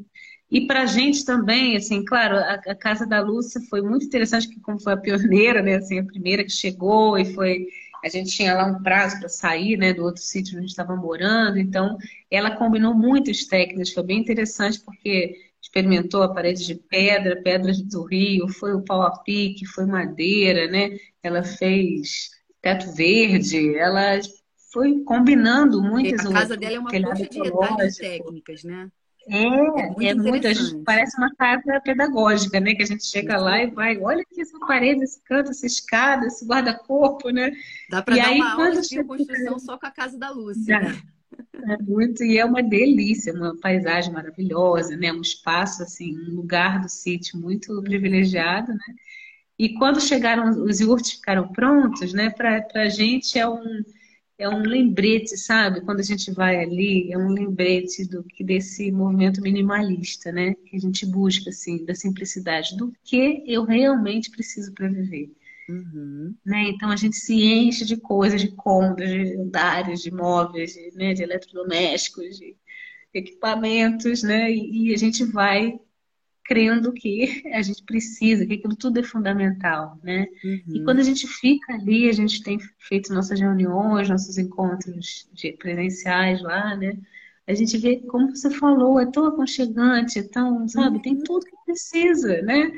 E 0.50 0.66
para 0.66 0.84
a 0.84 0.86
gente 0.86 1.26
também, 1.26 1.76
assim, 1.76 2.06
claro, 2.06 2.38
a, 2.38 2.54
a, 2.54 2.76
Casa 2.76 3.06
da 3.06 3.20
Lúcia 3.22 3.60
foi 3.70 3.82
muito 3.82 4.06
interessante, 4.06 4.48
que 4.48 4.62
como 4.62 4.80
foi 4.80 4.94
a 4.94 4.98
pioneira, 4.98 5.62
né, 5.62 5.76
assim, 5.76 6.00
a 6.00 6.06
primeira 6.06 6.44
que 6.44 6.52
chegou 6.52 7.18
e 7.18 7.26
foi... 7.34 7.68
A 8.04 8.10
gente 8.10 8.32
tinha 8.32 8.54
lá 8.56 8.66
um 8.66 8.82
prazo 8.82 9.20
para 9.20 9.28
sair, 9.28 9.76
né, 9.76 9.94
do 9.94 10.04
outro 10.04 10.22
sítio 10.22 10.52
onde 10.52 10.60
a 10.60 10.62
gente 10.62 10.70
estava 10.70 10.96
morando, 10.96 11.58
então 11.58 11.98
ela 12.32 12.56
combinou 12.56 12.94
muitas 12.94 13.46
técnicas, 13.46 13.92
foi 13.92 14.04
bem 14.04 14.20
interessante 14.20 14.80
porque 14.80 15.36
experimentou 15.62 16.24
a 16.24 16.34
parede 16.34 16.66
de 16.66 16.76
pedra, 16.76 17.42
pedras 17.42 17.82
do 17.82 18.04
rio, 18.06 18.48
foi 18.48 18.74
o 18.74 18.84
pau 18.84 19.02
a 19.02 19.20
pique, 19.24 19.66
foi 19.66 19.86
madeira, 19.86 20.68
né? 20.68 20.98
Ela 21.22 21.44
fez 21.44 22.30
teto 22.62 22.94
verde, 22.94 23.76
ela 23.76 24.20
foi 24.72 25.04
combinando 25.04 25.82
muitas 25.82 26.26
A 26.26 26.32
casa 26.32 26.58
dela 26.58 26.76
é 26.76 26.80
uma 26.80 26.92
coxa 26.92 27.30
de 27.30 27.42
detalhes 27.42 27.98
técnicas, 27.98 28.64
né? 28.64 28.90
É, 29.30 30.06
é, 30.06 30.10
é 30.10 30.14
muito, 30.16 30.48
parece 30.86 31.18
uma 31.18 31.34
casa 31.36 31.82
pedagógica, 31.82 32.60
né? 32.62 32.74
Que 32.74 32.84
a 32.84 32.86
gente 32.86 33.06
chega 33.06 33.38
lá 33.38 33.62
e 33.62 33.70
vai, 33.70 33.98
olha 33.98 34.22
aqui 34.22 34.42
essa 34.42 34.58
parede, 34.60 35.04
esse 35.04 35.22
canto, 35.24 35.52
essa 35.52 35.66
escada, 35.66 36.26
esse 36.28 36.46
guarda-corpo, 36.46 37.30
né? 37.30 37.52
Dá 37.90 38.02
para 38.02 38.16
dar 38.16 38.28
aí, 38.28 38.40
uma 38.40 38.54
aula 38.54 38.82
de 38.82 39.04
construção 39.04 39.60
só 39.60 39.78
com 39.78 39.86
a 39.86 39.92
casa 39.92 40.18
da 40.18 40.30
Lúcia. 40.30 40.80
Né? 40.80 41.02
É 41.70 41.84
muito, 41.84 42.24
e 42.24 42.38
é 42.38 42.46
uma 42.46 42.64
delícia, 42.64 43.34
uma 43.34 43.56
paisagem 43.60 44.14
maravilhosa, 44.14 44.96
né? 44.96 45.12
Um 45.12 45.22
espaço, 45.22 45.84
assim, 45.84 46.18
um 46.18 46.36
lugar 46.36 46.80
do 46.80 46.90
sítio 46.90 47.38
muito 47.38 47.82
privilegiado, 47.82 48.72
né? 48.72 48.96
E 49.60 49.74
quando 49.74 50.00
chegaram, 50.00 50.50
os 50.64 50.80
iurtes 50.80 51.14
ficaram 51.14 51.50
prontos, 51.50 52.14
né? 52.14 52.30
Para 52.30 52.66
a 52.76 52.88
gente 52.88 53.38
é 53.38 53.48
um 53.48 53.84
é 54.38 54.48
um 54.48 54.62
lembrete, 54.62 55.36
sabe? 55.38 55.82
Quando 55.82 56.00
a 56.00 56.04
gente 56.04 56.32
vai 56.32 56.62
ali, 56.64 57.12
é 57.12 57.18
um 57.18 57.30
lembrete 57.30 58.06
do 58.06 58.24
que 58.24 58.44
desse 58.44 58.92
movimento 58.92 59.42
minimalista, 59.42 60.32
né? 60.32 60.54
Que 60.54 60.76
a 60.76 60.80
gente 60.80 61.06
busca 61.06 61.50
assim, 61.50 61.84
da 61.84 61.96
simplicidade, 61.96 62.78
do 62.78 62.94
que 63.04 63.44
eu 63.48 63.64
realmente 63.64 64.30
preciso 64.30 64.72
para 64.74 64.88
viver. 64.88 65.32
Uhum. 65.68 66.36
Né? 66.46 66.70
Então 66.70 66.90
a 66.90 66.96
gente 66.96 67.18
se 67.18 67.34
enche 67.34 67.84
de 67.84 67.98
coisas, 67.98 68.40
de 68.40 68.50
cômodos, 68.52 69.06
de 69.10 69.36
andares, 69.36 70.02
de 70.02 70.12
móveis, 70.12 70.74
de, 70.74 70.92
né? 70.96 71.14
de 71.14 71.24
eletrodomésticos, 71.24 72.38
de 72.38 72.56
equipamentos, 73.14 74.24
né? 74.24 74.52
E, 74.52 74.90
e 74.90 74.94
a 74.94 74.98
gente 74.98 75.26
vai 75.26 75.80
crendo 76.48 76.94
que 76.94 77.44
a 77.54 77.62
gente 77.62 77.84
precisa, 77.84 78.46
que 78.46 78.54
aquilo 78.54 78.76
tudo 78.76 79.00
é 79.00 79.04
fundamental, 79.04 80.00
né? 80.02 80.28
Uhum. 80.44 80.76
E 80.76 80.84
quando 80.86 81.00
a 81.00 81.04
gente 81.04 81.28
fica 81.28 81.74
ali, 81.74 82.10
a 82.10 82.14
gente 82.14 82.42
tem 82.42 82.58
feito 82.80 83.14
nossas 83.14 83.40
reuniões, 83.40 84.08
nossos 84.08 84.38
encontros 84.38 85.30
presenciais 85.60 86.42
lá, 86.42 86.76
né? 86.78 86.98
A 87.46 87.54
gente 87.54 87.78
vê, 87.78 87.98
como 87.98 88.34
você 88.34 88.50
falou, 88.50 89.00
é 89.00 89.06
tão 89.06 89.26
aconchegante, 89.26 90.20
é 90.20 90.24
tão, 90.24 90.68
sabe, 90.70 91.02
tem 91.02 91.16
uhum. 91.16 91.24
tudo 91.24 91.46
que 91.46 91.56
precisa, 91.66 92.42
né? 92.42 92.72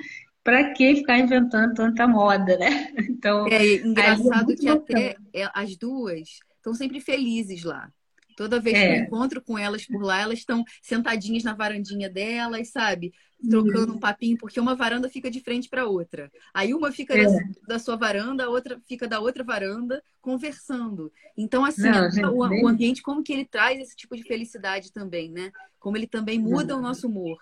Para 0.44 0.74
que 0.74 0.96
ficar 0.96 1.20
inventando 1.20 1.76
tanta 1.76 2.08
moda, 2.08 2.58
né? 2.58 2.92
Então, 3.10 3.48
é 3.48 3.76
engraçado 3.76 4.52
é 4.52 4.56
que 4.56 4.68
até 4.68 5.16
as 5.54 5.76
duas 5.76 6.40
estão 6.58 6.74
sempre 6.74 7.00
felizes 7.00 7.64
lá. 7.64 7.92
Toda 8.40 8.58
vez 8.58 8.74
é. 8.74 8.80
que 8.80 8.88
eu 8.88 8.94
é. 8.94 9.00
encontro 9.00 9.42
com 9.42 9.58
elas 9.58 9.86
por 9.86 10.02
lá, 10.02 10.22
elas 10.22 10.40
estão 10.40 10.64
sentadinhas 10.82 11.44
na 11.44 11.54
varandinha 11.54 12.10
delas, 12.10 12.70
sabe? 12.70 13.12
Trocando 13.50 13.92
uhum. 13.92 13.98
um 13.98 14.00
papinho, 14.00 14.38
porque 14.38 14.62
uma 14.62 14.76
varanda 14.76 15.10
fica 15.10 15.30
de 15.30 15.42
frente 15.42 15.68
para 15.68 15.86
outra. 15.86 16.32
Aí 16.54 16.74
uma 16.74 16.90
fica 16.90 17.14
é. 17.18 17.26
da, 17.26 17.38
da, 17.68 17.80
sua 17.80 17.98
varanda, 17.98 18.46
a 18.46 18.50
outra 18.50 18.82
fica 18.88 19.10
da 19.10 19.20
outra 19.20 19.44
varanda, 19.44 20.02
conversando. 20.22 21.12
Então, 21.36 21.66
assim, 21.66 21.90
Não, 21.90 22.10
gente, 22.10 22.26
o, 22.28 22.38
o, 22.38 22.68
ambiente, 22.70 23.02
como 23.02 23.22
que 23.22 23.34
ele 23.34 23.44
traz 23.44 23.78
esse 23.82 23.94
tipo 23.94 24.16
de 24.16 24.24
felicidade 24.24 24.94
também, 24.94 25.30
né? 25.30 25.52
Como 25.78 25.98
ele 25.98 26.08
também 26.08 26.40
muda 26.40 26.76
uhum. 26.76 26.80
o 26.80 26.84
nosso 26.84 27.10
humor. 27.10 27.38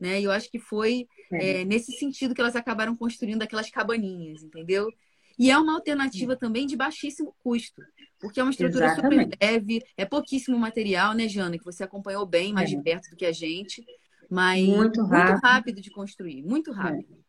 Né? 0.00 0.18
E 0.18 0.24
eu 0.24 0.30
acho 0.30 0.50
que 0.50 0.58
foi 0.58 1.06
é. 1.30 1.60
é. 1.60 1.64
nesse 1.66 1.92
sentido 1.92 2.34
que 2.34 2.40
elas 2.40 2.56
acabaram 2.56 2.96
construindo 2.96 3.42
aquelas 3.42 3.68
cabaninhas, 3.68 4.42
entendeu? 4.42 4.90
E 5.38 5.50
é 5.50 5.58
uma 5.58 5.74
alternativa 5.74 6.36
também 6.36 6.66
de 6.66 6.76
baixíssimo 6.76 7.34
custo. 7.38 7.82
Porque 8.18 8.40
é 8.40 8.42
uma 8.42 8.50
estrutura 8.50 8.86
Exatamente. 8.86 9.34
super 9.34 9.38
leve, 9.40 9.82
é 9.96 10.04
pouquíssimo 10.04 10.58
material, 10.58 11.14
né, 11.14 11.28
Jana? 11.28 11.56
Que 11.56 11.64
você 11.64 11.84
acompanhou 11.84 12.26
bem, 12.26 12.52
mais 12.52 12.72
é. 12.72 12.76
de 12.76 12.82
perto 12.82 13.10
do 13.10 13.16
que 13.16 13.24
a 13.24 13.32
gente. 13.32 13.84
Mas 14.28 14.66
muito 14.66 15.02
rápido, 15.02 15.30
muito 15.30 15.42
rápido 15.42 15.80
de 15.80 15.90
construir, 15.90 16.42
muito 16.42 16.72
rápido. 16.72 17.14
É. 17.14 17.28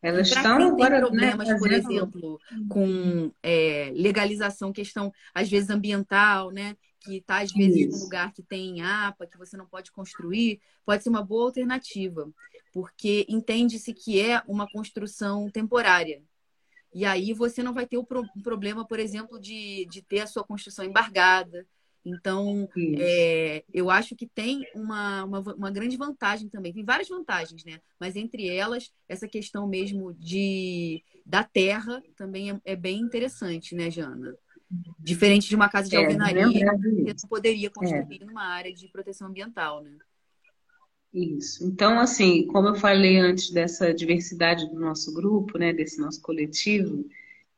Elas 0.00 0.28
estão 0.28 0.68
agora 0.68 1.00
tem 1.00 1.00
problemas, 1.00 1.48
né, 1.48 1.58
por 1.58 1.72
exemplo, 1.72 2.40
com 2.68 3.32
é, 3.42 3.90
legalização, 3.94 4.72
questão 4.72 5.12
às 5.34 5.48
vezes 5.48 5.70
ambiental, 5.70 6.52
né? 6.52 6.76
Que 7.00 7.16
está 7.16 7.40
às 7.40 7.52
vezes 7.52 7.88
Isso. 7.88 7.98
num 7.98 8.04
lugar 8.04 8.32
que 8.32 8.42
tem 8.42 8.80
APA, 8.80 9.26
que 9.26 9.36
você 9.36 9.56
não 9.56 9.66
pode 9.66 9.90
construir, 9.90 10.60
pode 10.86 11.02
ser 11.02 11.08
uma 11.08 11.22
boa 11.22 11.46
alternativa, 11.46 12.30
porque 12.72 13.26
entende-se 13.28 13.92
que 13.92 14.20
é 14.20 14.40
uma 14.46 14.68
construção 14.70 15.50
temporária. 15.50 16.22
E 16.92 17.04
aí 17.04 17.32
você 17.32 17.62
não 17.62 17.74
vai 17.74 17.86
ter 17.86 17.98
o 17.98 18.04
pro 18.04 18.24
problema, 18.42 18.86
por 18.86 18.98
exemplo, 18.98 19.38
de, 19.38 19.86
de 19.90 20.02
ter 20.02 20.20
a 20.20 20.26
sua 20.26 20.44
construção 20.44 20.84
embargada. 20.84 21.66
Então, 22.04 22.68
é, 22.98 23.64
eu 23.72 23.90
acho 23.90 24.16
que 24.16 24.26
tem 24.26 24.66
uma, 24.74 25.24
uma, 25.24 25.40
uma, 25.40 25.70
grande 25.70 25.96
vantagem 25.96 26.48
também. 26.48 26.72
Tem 26.72 26.84
várias 26.84 27.08
vantagens, 27.08 27.64
né? 27.64 27.80
Mas 28.00 28.16
entre 28.16 28.48
elas, 28.48 28.90
essa 29.08 29.28
questão 29.28 29.66
mesmo 29.66 30.14
de 30.14 31.02
da 31.26 31.44
terra 31.44 32.02
também 32.16 32.50
é, 32.50 32.60
é 32.64 32.76
bem 32.76 32.98
interessante, 33.00 33.74
né, 33.74 33.90
Jana? 33.90 34.34
Diferente 34.98 35.48
de 35.48 35.56
uma 35.56 35.68
casa 35.68 35.88
de 35.88 35.96
é, 35.96 35.98
alvenaria, 35.98 36.72
você 37.14 37.26
poderia 37.26 37.70
construir 37.70 38.22
é. 38.22 38.24
numa 38.24 38.44
área 38.44 38.72
de 38.72 38.88
proteção 38.88 39.28
ambiental, 39.28 39.82
né? 39.82 39.96
Isso. 41.20 41.64
Então, 41.64 41.98
assim, 41.98 42.46
como 42.46 42.68
eu 42.68 42.74
falei 42.76 43.18
antes 43.18 43.50
dessa 43.50 43.92
diversidade 43.92 44.68
do 44.68 44.78
nosso 44.78 45.12
grupo, 45.12 45.58
né, 45.58 45.72
desse 45.72 46.00
nosso 46.00 46.22
coletivo, 46.22 47.04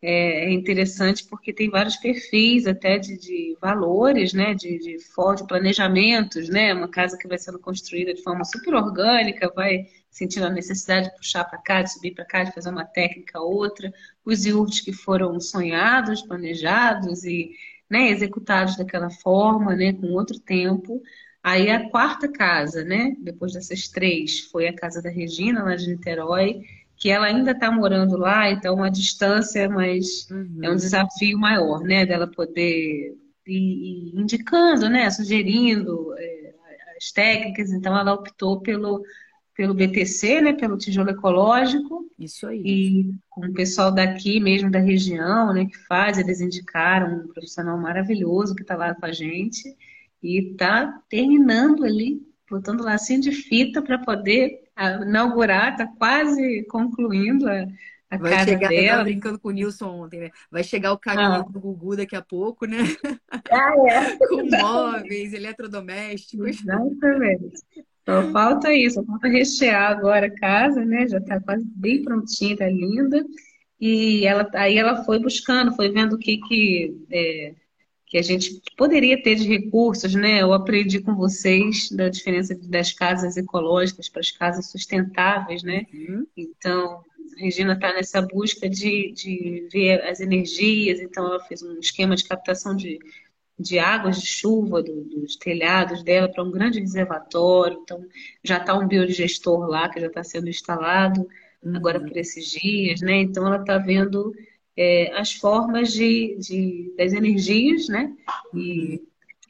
é, 0.00 0.46
é 0.46 0.50
interessante 0.50 1.26
porque 1.28 1.52
tem 1.52 1.68
vários 1.68 1.96
perfis 1.96 2.66
até 2.66 2.98
de, 2.98 3.18
de 3.18 3.56
valores, 3.60 4.32
né, 4.32 4.54
de, 4.54 4.78
de, 4.78 4.96
de 4.96 5.46
planejamentos, 5.46 6.48
né, 6.48 6.72
uma 6.72 6.88
casa 6.88 7.18
que 7.18 7.28
vai 7.28 7.36
sendo 7.36 7.58
construída 7.58 8.14
de 8.14 8.22
forma 8.22 8.44
super 8.44 8.74
orgânica, 8.74 9.52
vai 9.54 9.86
sentindo 10.10 10.46
a 10.46 10.50
necessidade 10.50 11.10
de 11.10 11.16
puxar 11.16 11.44
para 11.44 11.58
cá, 11.58 11.82
de 11.82 11.92
subir 11.92 12.14
para 12.14 12.24
cá, 12.24 12.44
de 12.44 12.54
fazer 12.54 12.70
uma 12.70 12.84
técnica 12.86 13.40
outra, 13.40 13.92
os 14.24 14.46
iurtes 14.46 14.80
que 14.80 14.92
foram 14.92 15.38
sonhados, 15.38 16.22
planejados 16.22 17.24
e 17.24 17.50
né, 17.90 18.08
executados 18.08 18.76
daquela 18.76 19.10
forma, 19.10 19.76
né, 19.76 19.92
com 19.92 20.06
outro 20.12 20.38
tempo, 20.40 21.02
Aí 21.42 21.70
a 21.70 21.88
quarta 21.88 22.30
casa, 22.30 22.84
né? 22.84 23.14
Depois 23.18 23.54
dessas 23.54 23.88
três, 23.88 24.40
foi 24.40 24.68
a 24.68 24.74
casa 24.74 25.00
da 25.00 25.08
Regina, 25.08 25.64
lá 25.64 25.74
de 25.74 25.88
Niterói, 25.88 26.60
que 26.96 27.08
ela 27.08 27.26
ainda 27.26 27.52
está 27.52 27.70
morando 27.70 28.16
lá, 28.18 28.50
então 28.50 28.82
a 28.82 28.90
distância, 28.90 29.68
mas 29.68 30.28
uhum. 30.30 30.58
é 30.62 30.70
um 30.70 30.76
desafio 30.76 31.38
maior, 31.38 31.80
né? 31.80 32.04
Dela 32.04 32.26
poder 32.26 33.16
ir, 33.46 33.52
ir 33.52 34.20
indicando, 34.20 34.88
né? 34.90 35.10
Sugerindo 35.10 36.14
é, 36.18 36.52
as 36.98 37.10
técnicas. 37.10 37.72
Então 37.72 37.96
ela 37.98 38.12
optou 38.12 38.60
pelo 38.60 39.02
pelo 39.56 39.74
BTC, 39.74 40.40
né, 40.40 40.52
pelo 40.54 40.78
tijolo 40.78 41.10
ecológico. 41.10 42.08
Isso 42.18 42.46
aí. 42.46 42.62
E 42.64 43.14
com 43.28 43.44
o 43.44 43.52
pessoal 43.52 43.92
daqui 43.92 44.40
mesmo 44.40 44.70
da 44.70 44.78
região, 44.78 45.52
né, 45.52 45.66
que 45.66 45.76
faz, 45.86 46.16
eles 46.16 46.40
indicaram 46.40 47.18
um 47.18 47.28
profissional 47.28 47.76
maravilhoso 47.76 48.54
que 48.54 48.62
está 48.62 48.74
lá 48.74 48.94
com 48.94 49.04
a 49.04 49.12
gente 49.12 49.76
e 50.22 50.50
está 50.52 51.02
terminando 51.08 51.84
ali, 51.84 52.20
botando 52.48 52.82
lacinho 52.82 53.20
de 53.20 53.32
fita 53.32 53.80
para 53.82 53.98
poder 53.98 54.60
inaugurar, 55.02 55.72
está 55.72 55.86
quase 55.86 56.64
concluindo 56.68 57.48
a, 57.48 57.66
a 58.10 58.16
Vai 58.18 58.32
casa 58.32 58.44
chegar, 58.46 58.72
eu 58.72 58.80
dela. 58.80 58.90
tava 58.92 59.04
brincando 59.04 59.38
com 59.38 59.48
o 59.48 59.52
Nilson 59.52 59.88
ontem, 60.02 60.20
né? 60.20 60.30
Vai 60.50 60.64
chegar 60.64 60.92
o 60.92 60.98
caminhão 60.98 61.34
Ah. 61.46 61.50
do 61.52 61.60
Gugu 61.60 61.96
daqui 61.96 62.16
a 62.16 62.22
pouco, 62.22 62.66
né? 62.66 62.78
Ah, 63.50 63.72
é. 63.88 64.16
Com 64.26 64.46
móveis, 64.50 65.32
eletrodomésticos. 65.32 66.60
Exatamente. 66.60 67.58
Só 68.08 68.30
falta 68.32 68.72
isso, 68.72 68.96
só 68.96 69.04
falta 69.04 69.28
rechear 69.28 69.92
agora 69.92 70.26
a 70.26 70.34
casa, 70.34 70.84
né? 70.84 71.06
Já 71.06 71.18
está 71.18 71.40
quase 71.40 71.64
bem 71.76 72.02
prontinha, 72.02 72.56
tá 72.56 72.66
linda. 72.66 73.24
E 73.80 74.26
ela, 74.26 74.48
aí 74.54 74.76
ela 74.76 75.04
foi 75.04 75.18
buscando, 75.18 75.74
foi 75.74 75.90
vendo 75.90 76.14
o 76.14 76.18
que 76.18 76.38
que, 76.38 76.96
é, 77.10 77.54
que 78.10 78.18
a 78.18 78.22
gente 78.22 78.60
poderia 78.76 79.22
ter 79.22 79.36
de 79.36 79.48
recursos, 79.48 80.14
né? 80.16 80.42
Eu 80.42 80.52
aprendi 80.52 81.00
com 81.00 81.14
vocês 81.16 81.90
da 81.92 82.10
diferença 82.10 82.56
das 82.64 82.92
casas 82.92 83.36
ecológicas 83.38 84.08
para 84.10 84.20
as 84.20 84.32
casas 84.32 84.70
sustentáveis, 84.70 85.62
né? 85.62 85.86
Uhum. 85.94 86.26
Então, 86.36 87.04
a 87.38 87.40
Regina 87.40 87.74
está 87.74 87.94
nessa 87.94 88.20
busca 88.22 88.68
de, 88.68 89.12
de 89.12 89.68
ver 89.72 90.02
as 90.04 90.20
energias, 90.20 91.00
então 91.00 91.26
ela 91.26 91.40
fez 91.44 91.62
um 91.62 91.78
esquema 91.78 92.16
de 92.16 92.24
captação 92.26 92.76
de, 92.76 92.98
de 93.58 93.78
águas 93.78 94.20
de 94.20 94.26
chuva 94.26 94.82
do- 94.82 95.04
dos 95.04 95.36
telhados 95.36 96.02
dela 96.02 96.28
para 96.28 96.42
um 96.44 96.50
grande 96.50 96.80
reservatório. 96.80 97.78
Então, 97.82 98.04
já 98.42 98.58
está 98.58 98.76
um 98.76 98.88
biodigestor 98.88 99.68
lá 99.68 99.88
que 99.88 100.00
já 100.00 100.08
está 100.08 100.24
sendo 100.24 100.48
instalado 100.48 101.28
agora 101.74 102.00
Uhum. 102.00 102.06
por 102.06 102.16
esses 102.16 102.46
dias, 102.50 103.00
né? 103.02 103.16
Então, 103.20 103.46
ela 103.46 103.60
está 103.60 103.78
vendo 103.78 104.34
é, 104.82 105.12
as 105.20 105.34
formas 105.34 105.92
de, 105.92 106.36
de- 106.38 106.94
das 106.96 107.12
energias, 107.12 107.86
né? 107.88 108.02
E, 108.54 109.02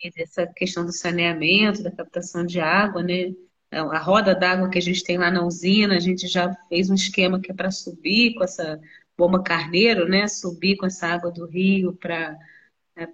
e 0.03 0.11
dessa 0.17 0.45
questão 0.47 0.85
do 0.85 0.93
saneamento, 0.93 1.83
da 1.85 1.91
captação 1.93 2.45
de 2.45 2.59
água, 2.61 3.01
né? 3.03 3.33
A 3.71 3.99
roda 4.01 4.35
d'água 4.35 4.69
que 4.69 4.79
a 4.79 4.83
gente 4.83 5.05
tem 5.05 5.17
lá 5.17 5.31
na 5.31 5.45
usina, 5.47 5.95
a 5.95 6.01
gente 6.01 6.27
já 6.27 6.53
fez 6.69 6.91
um 6.91 6.95
esquema 6.95 7.39
que 7.41 7.53
é 7.53 7.55
para 7.55 7.71
subir 7.71 8.35
com 8.35 8.43
essa 8.43 8.81
bomba 9.17 9.41
carneiro, 9.43 10.09
né? 10.09 10.27
Subir 10.27 10.77
com 10.77 10.87
essa 10.87 11.07
água 11.07 11.31
do 11.31 11.47
rio 11.47 11.93
para 11.93 12.37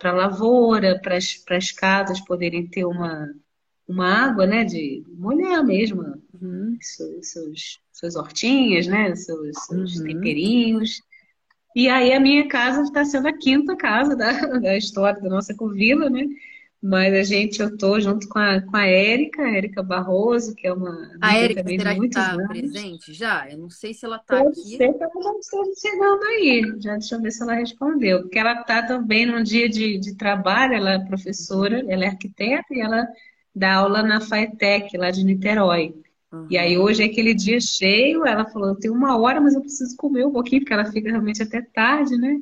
para 0.00 0.10
a 0.10 0.14
lavoura, 0.14 0.98
para 1.00 1.16
as 1.16 1.70
casas 1.70 2.18
poderem 2.20 2.66
ter 2.66 2.84
uma, 2.84 3.32
uma 3.86 4.08
água, 4.08 4.46
né? 4.46 4.64
De 4.64 5.04
molhar 5.18 5.62
mesmo 5.64 6.02
Uhum. 6.40 6.76
seus, 6.80 7.30
seus, 7.30 7.78
suas 7.92 8.16
hortinhas, 8.16 8.86
né? 8.86 9.14
Seus, 9.14 9.54
seus 9.66 9.96
Uhum. 9.98 10.04
temperinhos. 10.06 11.02
E 11.76 11.90
aí 11.90 12.14
a 12.14 12.18
minha 12.18 12.48
casa 12.48 12.80
está 12.84 13.04
sendo 13.04 13.28
a 13.28 13.36
quinta 13.36 13.76
casa 13.76 14.16
da, 14.16 14.32
da 14.58 14.78
história 14.78 15.20
da 15.20 15.28
nossa 15.28 15.54
covila, 15.54 16.08
né? 16.08 16.24
Mas 16.82 17.12
a 17.12 17.22
gente, 17.22 17.60
eu 17.60 17.76
tô 17.76 18.00
junto 18.00 18.26
com 18.28 18.38
a, 18.38 18.62
com 18.62 18.76
a 18.78 18.86
Érica, 18.86 19.42
a 19.42 19.54
Érica 19.54 19.82
Barroso, 19.82 20.54
que 20.54 20.66
é 20.66 20.72
uma 20.72 21.10
A 21.20 21.36
Érica, 21.36 21.62
será 21.68 21.94
que 21.94 22.06
está 22.06 22.36
presente 22.48 23.12
já? 23.12 23.50
Eu 23.50 23.58
não 23.58 23.68
sei 23.68 23.92
se 23.92 24.06
ela 24.06 24.16
está 24.16 24.38
aqui. 24.38 24.54
ser 24.54 24.94
que 24.94 25.02
ela 25.04 25.22
já 25.22 25.38
esteja 25.38 25.70
chegando 25.78 26.22
aí. 26.24 26.74
Já 26.78 26.92
deixa 26.92 27.14
eu 27.14 27.20
ver 27.20 27.30
se 27.30 27.42
ela 27.42 27.54
respondeu. 27.54 28.22
Porque 28.22 28.38
ela 28.38 28.58
está 28.60 28.82
também 28.82 29.26
num 29.26 29.42
dia 29.42 29.68
de, 29.68 29.98
de 29.98 30.14
trabalho, 30.14 30.74
ela 30.74 30.94
é 30.94 30.98
professora, 31.04 31.84
ela 31.88 32.04
é 32.04 32.08
arquiteta 32.08 32.72
e 32.72 32.80
ela 32.80 33.06
dá 33.54 33.74
aula 33.74 34.02
na 34.02 34.20
FATEC, 34.20 34.96
lá 34.96 35.10
de 35.10 35.24
Niterói. 35.24 35.94
E 36.48 36.56
aí 36.58 36.76
Uhum. 36.76 36.84
hoje 36.84 37.02
é 37.02 37.06
aquele 37.06 37.34
dia 37.34 37.60
cheio, 37.60 38.24
ela 38.24 38.46
falou, 38.48 38.68
eu 38.70 38.76
tenho 38.76 38.94
uma 38.94 39.18
hora, 39.18 39.40
mas 39.40 39.54
eu 39.54 39.60
preciso 39.60 39.96
comer 39.96 40.24
um 40.26 40.32
pouquinho, 40.32 40.60
porque 40.62 40.72
ela 40.72 40.90
fica 40.90 41.10
realmente 41.10 41.42
até 41.42 41.60
tarde, 41.62 42.16
né? 42.16 42.38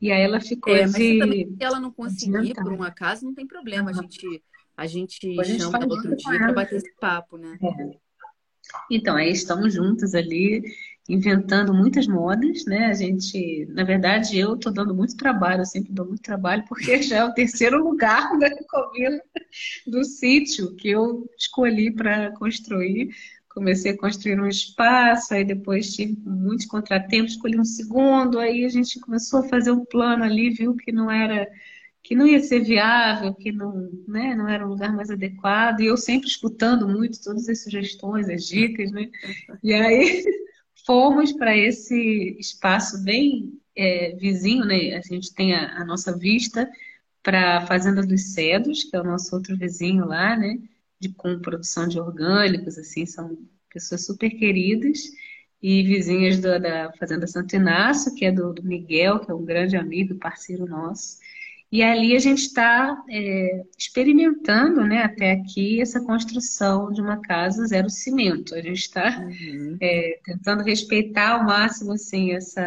E 0.00 0.10
aí 0.10 0.22
ela 0.22 0.40
ficou 0.40 0.74
É, 0.74 0.86
também 0.86 1.18
de 1.54 1.64
ela 1.64 1.80
não 1.80 1.92
conseguir, 1.92 2.54
por 2.54 2.72
um 2.72 2.82
acaso, 2.82 3.24
não 3.24 3.34
tem 3.34 3.46
problema. 3.46 3.90
A 3.90 3.92
gente, 3.92 4.42
a 4.76 4.86
gente 4.86 5.38
a 5.38 5.42
gente 5.44 5.62
chama 5.62 5.86
outro 5.88 6.16
dia 6.16 6.38
para 6.40 6.52
bater 6.52 6.76
esse 6.76 6.92
papo, 6.98 7.36
né? 7.38 7.58
Então, 8.90 9.16
aí 9.16 9.30
estamos 9.30 9.72
juntas 9.74 10.14
ali, 10.14 10.62
inventando 11.08 11.74
muitas 11.74 12.06
modas, 12.06 12.64
né? 12.64 12.86
A 12.86 12.94
gente, 12.94 13.66
na 13.70 13.84
verdade, 13.84 14.38
eu 14.38 14.54
estou 14.54 14.72
dando 14.72 14.94
muito 14.94 15.16
trabalho, 15.16 15.60
eu 15.60 15.66
sempre 15.66 15.92
dou 15.92 16.06
muito 16.06 16.22
trabalho, 16.22 16.64
porque 16.68 17.00
já 17.02 17.18
é 17.18 17.24
o 17.24 17.34
terceiro 17.34 17.82
lugar 17.82 18.38
da 18.38 18.46
Ecovila 18.46 19.20
do 19.86 20.02
sítio 20.04 20.74
que 20.76 20.88
eu 20.90 21.28
escolhi 21.38 21.92
para 21.92 22.32
construir. 22.32 23.10
Comecei 23.48 23.92
a 23.92 23.96
construir 23.96 24.40
um 24.40 24.48
espaço, 24.48 25.32
aí 25.32 25.44
depois 25.44 25.94
tive 25.94 26.16
muitos 26.26 26.66
contratempos, 26.66 27.32
escolhi 27.32 27.58
um 27.58 27.64
segundo, 27.64 28.40
aí 28.40 28.64
a 28.64 28.68
gente 28.68 28.98
começou 28.98 29.40
a 29.40 29.48
fazer 29.48 29.70
um 29.70 29.84
plano 29.84 30.24
ali, 30.24 30.50
viu 30.50 30.74
que 30.74 30.90
não 30.90 31.08
era, 31.08 31.48
que 32.02 32.16
não 32.16 32.26
ia 32.26 32.40
ser 32.40 32.60
viável, 32.64 33.32
que 33.32 33.52
não, 33.52 33.88
né, 34.08 34.34
não 34.34 34.48
era 34.48 34.66
um 34.66 34.70
lugar 34.70 34.92
mais 34.92 35.08
adequado, 35.08 35.80
e 35.80 35.86
eu 35.86 35.96
sempre 35.96 36.26
escutando 36.26 36.88
muito 36.88 37.22
todas 37.22 37.48
as 37.48 37.62
sugestões, 37.62 38.28
as 38.28 38.44
dicas, 38.44 38.90
né? 38.90 39.08
E 39.62 39.72
aí 39.72 40.24
fomos 40.86 41.32
para 41.32 41.56
esse 41.56 42.36
espaço 42.38 43.02
bem 43.02 43.60
é, 43.76 44.14
vizinho, 44.16 44.64
né? 44.64 44.94
A 44.96 45.00
gente 45.00 45.34
tem 45.34 45.54
a, 45.54 45.80
a 45.80 45.84
nossa 45.84 46.16
vista 46.16 46.70
para 47.22 47.58
a 47.58 47.66
Fazenda 47.66 48.02
dos 48.02 48.32
Cedros, 48.34 48.84
que 48.84 48.96
é 48.96 49.00
o 49.00 49.04
nosso 49.04 49.34
outro 49.34 49.56
vizinho 49.56 50.06
lá, 50.06 50.36
né? 50.36 50.58
De, 51.00 51.08
com 51.10 51.38
produção 51.40 51.88
de 51.88 51.98
orgânicos, 51.98 52.78
assim, 52.78 53.06
são 53.06 53.36
pessoas 53.72 54.04
super 54.04 54.30
queridas 54.30 55.10
e 55.60 55.82
vizinhas 55.82 56.38
da, 56.38 56.58
da 56.58 56.92
Fazenda 56.92 57.26
Santo 57.26 57.56
Inácio, 57.56 58.14
que 58.14 58.26
é 58.26 58.30
do, 58.30 58.52
do 58.52 58.62
Miguel, 58.62 59.18
que 59.20 59.30
é 59.30 59.34
um 59.34 59.44
grande 59.44 59.76
amigo 59.76 60.12
e 60.12 60.18
parceiro 60.18 60.66
nosso. 60.66 61.18
E 61.76 61.82
ali 61.82 62.14
a 62.14 62.20
gente 62.20 62.38
está 62.42 62.96
é, 63.10 63.64
experimentando, 63.76 64.84
né, 64.86 65.02
até 65.02 65.32
aqui, 65.32 65.80
essa 65.80 66.00
construção 66.00 66.92
de 66.92 67.00
uma 67.00 67.20
casa 67.20 67.66
zero 67.66 67.90
cimento. 67.90 68.54
A 68.54 68.62
gente 68.62 68.78
está 68.78 69.18
Uhum. 69.20 69.76
é, 69.80 70.20
tentando 70.24 70.62
respeitar 70.62 71.30
ao 71.32 71.44
máximo 71.44 71.92
assim 71.92 72.30
essa 72.32 72.64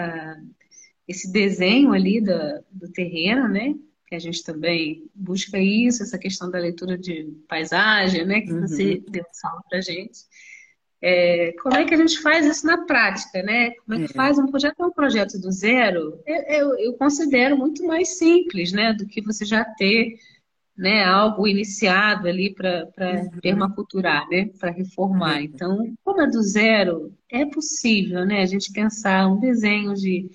esse 1.07 1.31
desenho 1.31 1.93
ali 1.93 2.19
da, 2.19 2.61
do 2.69 2.91
terreno, 2.91 3.47
né? 3.47 3.73
Que 4.07 4.15
a 4.15 4.19
gente 4.19 4.43
também 4.43 5.09
busca 5.15 5.57
isso, 5.57 6.03
essa 6.03 6.17
questão 6.17 6.51
da 6.51 6.59
leitura 6.59 6.97
de 6.97 7.23
paisagem, 7.47 8.25
né? 8.25 8.41
Que 8.41 8.51
você 8.53 8.95
Uhum. 8.95 9.05
deu 9.09 9.23
salve 9.31 9.63
pra 9.69 9.79
gente. 9.79 10.19
É, 11.01 11.53
como 11.61 11.75
é 11.75 11.85
que 11.85 11.93
a 11.93 11.97
gente 11.97 12.19
faz 12.21 12.45
isso 12.45 12.65
na 12.65 12.85
prática, 12.85 13.43
né? 13.43 13.71
Como 13.85 13.97
é 13.97 14.05
que 14.07 14.11
É. 14.11 14.15
faz 14.15 14.39
um 14.39 14.47
projeto, 14.47 14.83
um 14.83 14.91
projeto 14.91 15.39
do 15.39 15.51
zero? 15.51 16.19
Eu, 16.25 16.41
eu, 16.47 16.79
eu 16.79 16.93
considero 16.93 17.55
muito 17.57 17.85
mais 17.85 18.17
simples, 18.17 18.71
né? 18.71 18.93
Do 18.93 19.05
que 19.05 19.21
você 19.21 19.45
já 19.45 19.63
ter, 19.63 20.15
né? 20.77 21.03
Algo 21.03 21.47
iniciado 21.47 22.27
ali 22.27 22.53
para 22.53 22.85
Uhum. 22.99 23.39
permaculturar, 23.41 24.27
né? 24.29 24.49
Para 24.59 24.71
reformar. 24.71 25.39
É. 25.39 25.43
Então, 25.43 25.95
como 26.03 26.21
é 26.21 26.27
do 26.27 26.41
zero, 26.41 27.13
é 27.31 27.45
possível, 27.45 28.25
né? 28.25 28.41
A 28.41 28.45
gente 28.47 28.71
pensar 28.71 29.27
um 29.27 29.39
desenho 29.39 29.93
de, 29.93 30.29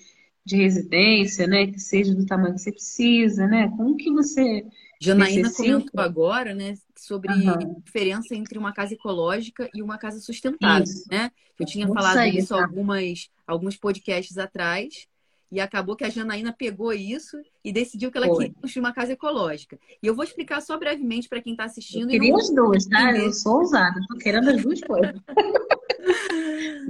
de 0.45 0.55
residência, 0.57 1.45
né? 1.45 1.67
Que 1.67 1.79
seja 1.79 2.15
do 2.15 2.25
tamanho 2.25 2.55
que 2.55 2.61
você 2.61 2.71
precisa, 2.71 3.47
né? 3.47 3.69
Com 3.75 3.91
o 3.91 3.95
que 3.97 4.09
você 4.11 4.63
Janaína 4.99 5.51
comentou 5.51 6.01
agora, 6.01 6.53
né, 6.53 6.75
sobre 6.97 7.31
Aham. 7.31 7.53
a 7.53 7.79
diferença 7.83 8.35
entre 8.35 8.57
uma 8.57 8.73
casa 8.73 8.93
ecológica 8.93 9.69
e 9.73 9.81
uma 9.81 9.97
casa 9.97 10.19
sustentável, 10.19 10.83
Isso. 10.83 11.05
né? 11.09 11.31
Eu 11.59 11.65
tinha 11.65 11.87
falado 11.87 12.25
isso 12.25 12.55
tá? 12.55 12.63
algumas, 12.63 13.29
alguns 13.45 13.77
podcasts 13.77 14.37
atrás 14.37 15.07
e 15.51 15.59
acabou 15.59 15.95
que 15.95 16.03
a 16.03 16.09
Janaína 16.09 16.51
pegou 16.51 16.91
isso 16.91 17.37
e 17.63 17.71
decidiu 17.71 18.11
que 18.11 18.17
ela 18.17 18.27
Foi. 18.27 18.45
queria 18.47 18.53
construir 18.59 18.79
uma 18.79 18.93
casa 18.93 19.13
ecológica. 19.13 19.77
E 20.01 20.07
eu 20.07 20.15
vou 20.15 20.23
explicar 20.23 20.61
só 20.61 20.77
brevemente 20.79 21.29
para 21.29 21.41
quem 21.41 21.53
está 21.53 21.65
Eu 21.65 21.67
assistindo 21.67 22.09
e 22.09 22.13
queria 22.13 22.31
não 22.31 22.39
as 22.39 22.49
duas, 22.49 22.85
tá? 22.87 23.15
Eu 23.15 23.31
sou 23.31 23.59
ousada, 23.59 23.99
tô 24.07 24.17
querendo 24.17 24.49
as 24.49 24.61
duas 24.61 24.81
coisas. 24.81 25.15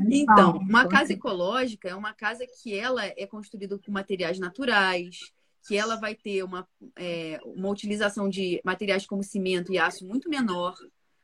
Então, 0.09 0.53
Fala, 0.53 0.57
uma 0.57 0.87
casa 0.87 1.13
ecológica 1.13 1.89
é 1.89 1.95
uma 1.95 2.13
casa 2.13 2.45
que 2.47 2.73
ela 2.73 3.05
é 3.05 3.27
construída 3.27 3.77
com 3.77 3.91
materiais 3.91 4.39
naturais, 4.39 5.31
que 5.65 5.77
ela 5.77 5.95
vai 5.95 6.13
ter 6.13 6.43
uma, 6.43 6.67
é, 6.97 7.39
uma 7.43 7.69
utilização 7.69 8.27
de 8.27 8.61
materiais 8.63 9.05
como 9.05 9.23
cimento 9.23 9.71
e 9.71 9.77
aço 9.77 10.05
muito 10.05 10.29
menor, 10.29 10.75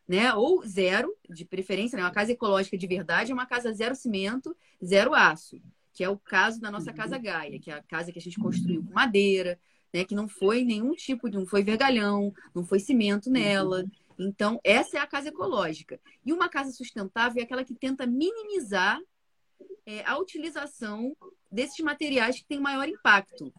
né? 0.07 0.33
Ou 0.33 0.65
zero, 0.65 1.13
de 1.29 1.45
preferência, 1.45 1.97
né? 1.97 2.03
Uma 2.03 2.11
casa 2.11 2.31
ecológica 2.31 2.77
de 2.77 2.87
verdade 2.87 3.31
é 3.31 3.33
uma 3.33 3.45
casa 3.45 3.71
zero 3.73 3.95
cimento, 3.95 4.55
zero 4.83 5.13
aço, 5.13 5.61
que 5.93 6.03
é 6.03 6.09
o 6.09 6.17
caso 6.17 6.59
da 6.61 6.71
nossa 6.71 6.93
casa 6.93 7.17
Gaia, 7.17 7.59
que 7.59 7.69
é 7.69 7.75
a 7.75 7.83
casa 7.83 8.11
que 8.11 8.19
a 8.19 8.21
gente 8.21 8.39
construiu 8.39 8.83
com 8.83 8.93
madeira, 8.93 9.59
né? 9.93 10.05
Que 10.05 10.15
não 10.15 10.27
foi 10.27 10.63
nenhum 10.63 10.93
tipo 10.93 11.29
de, 11.29 11.37
não 11.37 11.45
foi 11.45 11.61
vergalhão, 11.61 12.33
não 12.55 12.63
foi 12.63 12.79
cimento 12.79 13.29
nela. 13.29 13.83
Então, 14.17 14.59
essa 14.63 14.97
é 14.97 15.01
a 15.01 15.07
casa 15.07 15.29
ecológica. 15.29 15.99
E 16.25 16.31
uma 16.31 16.47
casa 16.47 16.71
sustentável 16.71 17.41
é 17.41 17.45
aquela 17.45 17.63
que 17.63 17.75
tenta 17.75 18.07
minimizar 18.07 18.99
é, 19.85 20.03
a 20.05 20.17
utilização 20.17 21.15
desses 21.51 21.79
materiais 21.79 22.37
que 22.37 22.45
têm 22.45 22.59
maior 22.59 22.87
impacto. 22.87 23.53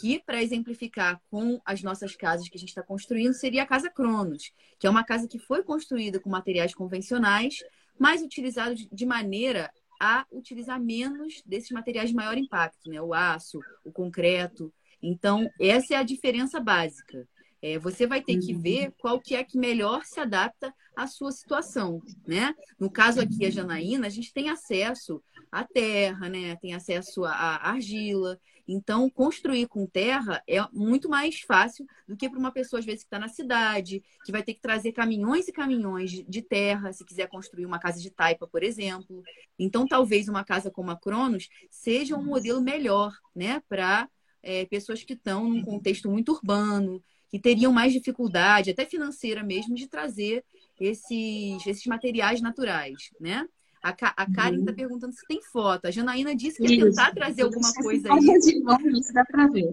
Que, 0.00 0.20
para 0.24 0.42
exemplificar 0.42 1.20
com 1.30 1.60
as 1.64 1.82
nossas 1.82 2.14
casas 2.14 2.48
que 2.48 2.56
a 2.56 2.60
gente 2.60 2.68
está 2.68 2.82
construindo, 2.82 3.32
seria 3.34 3.62
a 3.62 3.66
Casa 3.66 3.90
Cronos, 3.90 4.52
que 4.78 4.86
é 4.86 4.90
uma 4.90 5.04
casa 5.04 5.26
que 5.26 5.38
foi 5.38 5.62
construída 5.62 6.20
com 6.20 6.30
materiais 6.30 6.74
convencionais, 6.74 7.56
mas 7.98 8.22
utilizado 8.22 8.74
de- 8.74 9.06
maneira 9.06 9.70
a 10.00 10.24
utilizar 10.30 10.80
menos 10.80 11.42
desses 11.44 11.70
materiais 11.72 12.10
de 12.10 12.14
maior 12.14 12.38
impacto, 12.38 12.88
né? 12.88 13.02
O 13.02 13.12
aço, 13.12 13.58
o 13.84 13.90
concreto. 13.90 14.72
Então, 15.02 15.50
essa 15.60 15.94
é 15.94 15.96
a 15.96 16.02
diferença 16.04 16.60
básica. 16.60 17.26
É, 17.60 17.78
você 17.78 18.06
vai 18.06 18.22
ter 18.22 18.38
que 18.38 18.54
ver 18.54 18.86
uhum. 18.86 18.92
qual 18.98 19.20
que 19.20 19.34
é 19.34 19.42
que 19.42 19.58
melhor 19.58 20.04
se 20.04 20.20
adapta 20.20 20.72
à 20.96 21.06
sua 21.06 21.32
situação, 21.32 22.00
né? 22.26 22.54
No 22.78 22.90
caso 22.90 23.20
aqui, 23.20 23.44
a 23.44 23.50
Janaína, 23.50 24.06
a 24.06 24.10
gente 24.10 24.32
tem 24.32 24.48
acesso 24.48 25.22
à 25.50 25.64
terra, 25.64 26.28
né? 26.28 26.56
Tem 26.56 26.74
acesso 26.74 27.24
à 27.24 27.56
argila. 27.68 28.38
Então, 28.66 29.08
construir 29.08 29.66
com 29.66 29.86
terra 29.86 30.42
é 30.46 30.58
muito 30.72 31.08
mais 31.08 31.40
fácil 31.40 31.86
do 32.06 32.16
que 32.16 32.28
para 32.28 32.38
uma 32.38 32.52
pessoa, 32.52 32.78
às 32.78 32.86
vezes, 32.86 33.00
que 33.00 33.06
está 33.06 33.18
na 33.18 33.28
cidade, 33.28 34.02
que 34.24 34.30
vai 34.30 34.42
ter 34.42 34.52
que 34.52 34.60
trazer 34.60 34.92
caminhões 34.92 35.48
e 35.48 35.52
caminhões 35.52 36.10
de 36.10 36.42
terra, 36.42 36.92
se 36.92 37.04
quiser 37.04 37.28
construir 37.28 37.64
uma 37.64 37.78
casa 37.78 37.98
de 38.00 38.10
taipa, 38.10 38.46
por 38.46 38.62
exemplo. 38.62 39.22
Então, 39.58 39.86
talvez 39.86 40.28
uma 40.28 40.44
casa 40.44 40.70
como 40.70 40.90
a 40.90 40.96
Cronos 40.96 41.48
seja 41.70 42.14
um 42.14 42.24
modelo 42.24 42.60
melhor, 42.60 43.12
né? 43.34 43.62
Para 43.68 44.08
é, 44.42 44.66
pessoas 44.66 45.02
que 45.02 45.14
estão 45.14 45.48
num 45.48 45.62
contexto 45.62 46.10
muito 46.10 46.32
urbano, 46.32 47.02
que 47.30 47.38
teriam 47.38 47.72
mais 47.72 47.92
dificuldade, 47.92 48.70
até 48.70 48.84
financeira 48.84 49.42
mesmo, 49.42 49.74
de 49.74 49.86
trazer 49.86 50.44
esses, 50.80 51.66
esses 51.66 51.84
materiais 51.86 52.40
naturais, 52.40 53.10
né? 53.20 53.46
A, 53.82 53.90
a 53.90 54.32
Karen 54.32 54.58
está 54.58 54.70
uhum. 54.70 54.76
perguntando 54.76 55.12
se 55.12 55.26
tem 55.26 55.40
foto. 55.42 55.86
A 55.86 55.90
Janaína 55.90 56.34
disse 56.34 56.60
que 56.60 56.74
ia 56.74 56.84
tentar 56.84 57.12
trazer 57.12 57.42
alguma 57.42 57.72
coisa 57.74 58.12
aí. 58.12 58.18
Isso 58.18 59.12
dá 59.12 59.24
para 59.24 59.46
ver. 59.46 59.72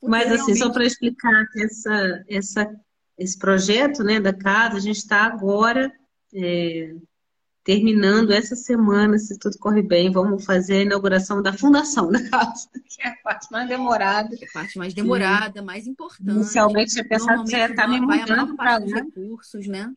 Porque 0.00 0.10
Mas 0.10 0.24
realmente... 0.24 0.50
assim, 0.50 0.54
só 0.56 0.70
para 0.70 0.84
explicar 0.84 1.44
essa, 1.56 2.24
essa, 2.28 2.80
esse 3.18 3.38
projeto 3.38 4.02
né, 4.02 4.18
da 4.18 4.32
casa, 4.32 4.76
a 4.76 4.80
gente 4.80 4.96
está 4.96 5.24
agora 5.24 5.92
é, 6.34 6.94
terminando 7.64 8.32
essa 8.32 8.56
semana, 8.56 9.18
se 9.18 9.38
tudo 9.38 9.58
correr 9.58 9.82
bem, 9.82 10.10
vamos 10.10 10.44
fazer 10.44 10.78
a 10.78 10.82
inauguração 10.82 11.40
da 11.40 11.52
fundação 11.52 12.10
da 12.10 12.22
casa, 12.28 12.68
que 12.88 13.02
é 13.02 13.08
a 13.08 13.16
parte 13.22 13.50
mais 13.52 13.68
demorada. 13.68 14.34
É 14.34 14.44
a 14.44 14.52
parte 14.52 14.78
mais 14.78 14.92
demorada, 14.92 15.60
e, 15.60 15.62
mais 15.62 15.86
importante. 15.86 16.30
Inicialmente 16.30 16.92
tinha 16.92 17.08
pensado 17.08 17.44
que 17.44 17.52
já 17.52 17.68
está 17.68 17.86
me 17.86 18.00
mudando 18.00 18.56
para 18.56 18.78
lá. 18.78 18.86
recursos, 18.86 19.66
né? 19.66 19.92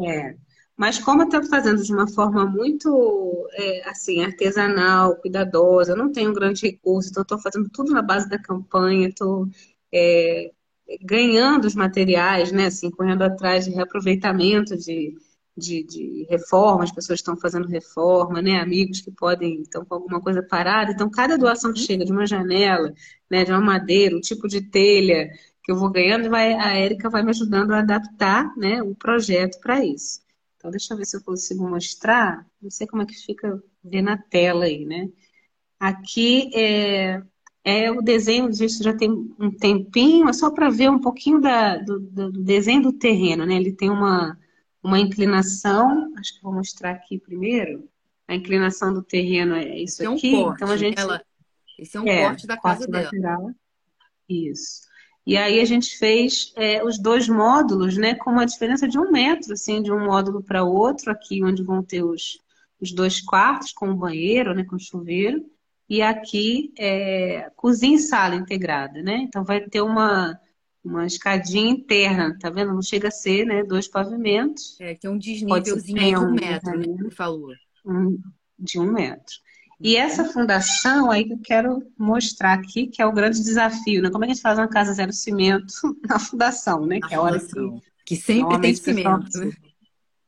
É. 0.00 0.36
Mas 0.76 0.98
como 0.98 1.22
eu 1.22 1.26
estou 1.26 1.42
fazendo 1.44 1.82
de 1.82 1.92
uma 1.92 2.06
forma 2.06 2.44
muito 2.44 3.48
é, 3.54 3.88
assim 3.88 4.22
artesanal, 4.22 5.16
cuidadosa, 5.16 5.96
não 5.96 6.12
tenho 6.12 6.34
grande 6.34 6.66
recurso, 6.66 7.08
então 7.10 7.22
estou 7.22 7.38
fazendo 7.38 7.68
tudo 7.70 7.92
na 7.92 8.02
base 8.02 8.28
da 8.28 8.38
campanha, 8.38 9.08
estou 9.08 9.48
é, 9.92 10.52
ganhando 11.00 11.64
os 11.64 11.74
materiais, 11.74 12.52
né, 12.52 12.66
assim, 12.66 12.90
correndo 12.90 13.22
atrás 13.22 13.64
de 13.64 13.70
reaproveitamento 13.70 14.76
de, 14.76 15.16
de, 15.56 15.82
de 15.84 16.26
reforma, 16.28 16.84
as 16.84 16.92
pessoas 16.92 17.18
estão 17.20 17.36
fazendo 17.36 17.68
reforma, 17.68 18.42
né, 18.42 18.60
amigos 18.60 19.00
que 19.00 19.10
podem 19.10 19.62
estão 19.62 19.84
com 19.84 19.94
alguma 19.94 20.20
coisa 20.20 20.42
parada, 20.42 20.92
então 20.92 21.10
cada 21.10 21.38
doação 21.38 21.72
que 21.72 21.80
chega 21.80 22.04
de 22.04 22.12
uma 22.12 22.26
janela, 22.26 22.92
né, 23.30 23.44
de 23.44 23.50
uma 23.52 23.60
madeira, 23.60 24.16
um 24.16 24.20
tipo 24.20 24.46
de 24.48 24.60
telha 24.60 25.30
que 25.62 25.72
eu 25.72 25.76
vou 25.76 25.90
ganhando, 25.90 26.30
vai, 26.30 26.54
a 26.54 26.76
Érica 26.76 27.10
vai 27.10 27.22
me 27.22 27.30
ajudando 27.30 27.72
a 27.72 27.80
adaptar, 27.80 28.54
né, 28.56 28.82
o 28.82 28.94
projeto 28.94 29.58
para 29.60 29.84
isso. 29.84 30.20
Então, 30.56 30.70
deixa 30.70 30.94
eu 30.94 30.98
ver 30.98 31.04
se 31.04 31.16
eu 31.16 31.22
consigo 31.22 31.68
mostrar. 31.68 32.44
Não 32.60 32.70
sei 32.70 32.86
como 32.86 33.02
é 33.02 33.06
que 33.06 33.14
fica 33.14 33.62
ver 33.84 34.02
na 34.02 34.16
tela 34.16 34.64
aí, 34.64 34.84
né? 34.84 35.08
Aqui 35.78 36.50
é, 36.54 37.22
é 37.64 37.90
o 37.90 38.02
desenho 38.02 38.50
disso 38.50 38.82
já 38.82 38.96
tem 38.96 39.10
um 39.38 39.50
tempinho, 39.50 40.28
é 40.28 40.32
só 40.32 40.50
para 40.50 40.70
ver 40.70 40.90
um 40.90 41.00
pouquinho 41.00 41.40
da, 41.40 41.76
do, 41.78 42.00
do, 42.00 42.32
desenho 42.32 42.82
do 42.82 42.92
terreno, 42.92 43.46
né? 43.46 43.54
Ele 43.56 43.72
tem 43.72 43.90
uma, 43.90 44.38
uma 44.86 45.00
inclinação, 45.00 46.12
acho 46.16 46.36
que 46.36 46.42
vou 46.42 46.52
mostrar 46.52 46.92
aqui 46.92 47.18
primeiro. 47.18 47.88
A 48.28 48.36
inclinação 48.36 48.94
do 48.94 49.02
terreno 49.02 49.56
é 49.56 49.78
isso 49.78 50.02
é 50.02 50.08
um 50.08 50.14
aqui. 50.14 50.30
Corte, 50.30 50.56
então 50.56 50.70
a 50.72 50.76
gente. 50.76 51.00
Ela... 51.00 51.22
Esse 51.76 51.96
é 51.96 52.00
um 52.00 52.06
é, 52.06 52.24
corte 52.24 52.46
da 52.46 52.56
casa 52.56 52.86
dela. 52.86 53.04
Lateral. 53.04 53.50
Isso. 54.28 54.86
E 55.26 55.36
aí 55.36 55.60
a 55.60 55.64
gente 55.64 55.98
fez 55.98 56.52
é, 56.54 56.84
os 56.84 56.98
dois 57.00 57.28
módulos, 57.28 57.96
né, 57.96 58.14
com 58.14 58.30
uma 58.30 58.46
diferença 58.46 58.86
de 58.86 58.96
um 58.96 59.10
metro, 59.10 59.52
assim, 59.54 59.82
de 59.82 59.90
um 59.90 60.04
módulo 60.04 60.40
para 60.40 60.62
outro, 60.62 61.10
aqui 61.10 61.42
onde 61.42 61.64
vão 61.64 61.82
ter 61.82 62.04
os, 62.04 62.38
os 62.80 62.92
dois 62.92 63.20
quartos 63.20 63.72
com 63.72 63.90
o 63.90 63.96
banheiro, 63.96 64.54
né, 64.54 64.62
com 64.62 64.78
chuveiro, 64.78 65.44
e 65.88 66.00
aqui 66.00 66.72
é, 66.78 67.50
cozinha 67.56 67.96
e 67.96 68.00
sala 68.00 68.36
integrada, 68.36 69.02
né? 69.02 69.16
Então 69.16 69.44
vai 69.44 69.60
ter 69.62 69.80
uma, 69.80 70.38
uma 70.86 71.06
escadinha 71.06 71.70
interna, 71.70 72.36
tá 72.38 72.48
vendo? 72.48 72.72
Não 72.72 72.82
chega 72.82 73.08
a 73.08 73.10
ser, 73.10 73.44
né, 73.44 73.62
dois 73.64 73.88
pavimentos. 73.88 74.76
É, 74.80 74.94
que 74.94 75.06
é 75.06 75.10
um 75.10 75.18
desnívelzinho 75.18 75.98
de 75.98 76.16
um 76.16 76.32
metro, 76.32 76.78
né, 76.78 76.86
que 77.02 77.10
falou. 77.10 77.52
Um, 77.84 78.18
de 78.58 78.78
um 78.78 78.92
metro. 78.92 79.34
E 79.80 79.96
essa 79.96 80.24
fundação 80.24 81.10
aí 81.10 81.24
que 81.24 81.34
eu 81.34 81.40
quero 81.42 81.82
mostrar 81.98 82.54
aqui, 82.54 82.86
que 82.86 83.02
é 83.02 83.06
o 83.06 83.12
grande 83.12 83.42
desafio, 83.42 84.00
né? 84.00 84.10
Como 84.10 84.24
é 84.24 84.26
que 84.26 84.32
a 84.32 84.34
gente 84.34 84.42
faz 84.42 84.58
uma 84.58 84.68
casa 84.68 84.94
zero 84.94 85.12
cimento 85.12 85.74
na 86.08 86.18
fundação, 86.18 86.86
né? 86.86 86.98
Na 86.98 87.08
que 87.08 87.14
é 87.14 87.18
a 87.18 87.20
hora 87.20 87.38
que, 87.38 87.80
que 88.06 88.16
sempre 88.16 88.58
tem 88.60 88.74
cimento. 88.74 89.38
Né? 89.38 89.52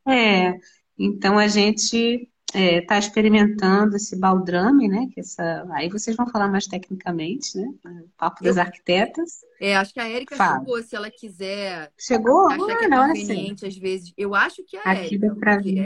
É, 0.06 0.60
então 0.98 1.38
a 1.38 1.48
gente 1.48 2.28
está 2.48 2.58
é, 2.58 2.80
tá 2.80 2.98
experimentando 2.98 3.96
esse 3.96 4.16
baldrame, 4.16 4.88
né? 4.88 5.08
Que 5.12 5.20
essa... 5.20 5.66
Aí 5.72 5.88
vocês 5.88 6.16
vão 6.16 6.26
falar 6.26 6.48
mais 6.48 6.66
tecnicamente, 6.66 7.58
né? 7.58 7.74
O 7.84 8.08
papo 8.16 8.42
das 8.42 8.56
arquitetas. 8.56 9.44
É, 9.60 9.76
acho 9.76 9.92
que 9.92 10.00
a 10.00 10.36
Fala. 10.36 10.58
chegou, 10.58 10.82
se 10.82 10.96
ela 10.96 11.10
quiser. 11.10 11.92
Chegou? 11.98 12.48
Acha 12.48 12.66
que 12.66 12.84
é 12.84 12.88
conveniente, 12.88 13.66
às 13.66 13.76
vezes. 13.76 14.12
Eu 14.16 14.34
acho 14.34 14.64
que 14.64 14.76
é 14.78 14.82
a 14.82 14.94
Érica, 14.94 15.36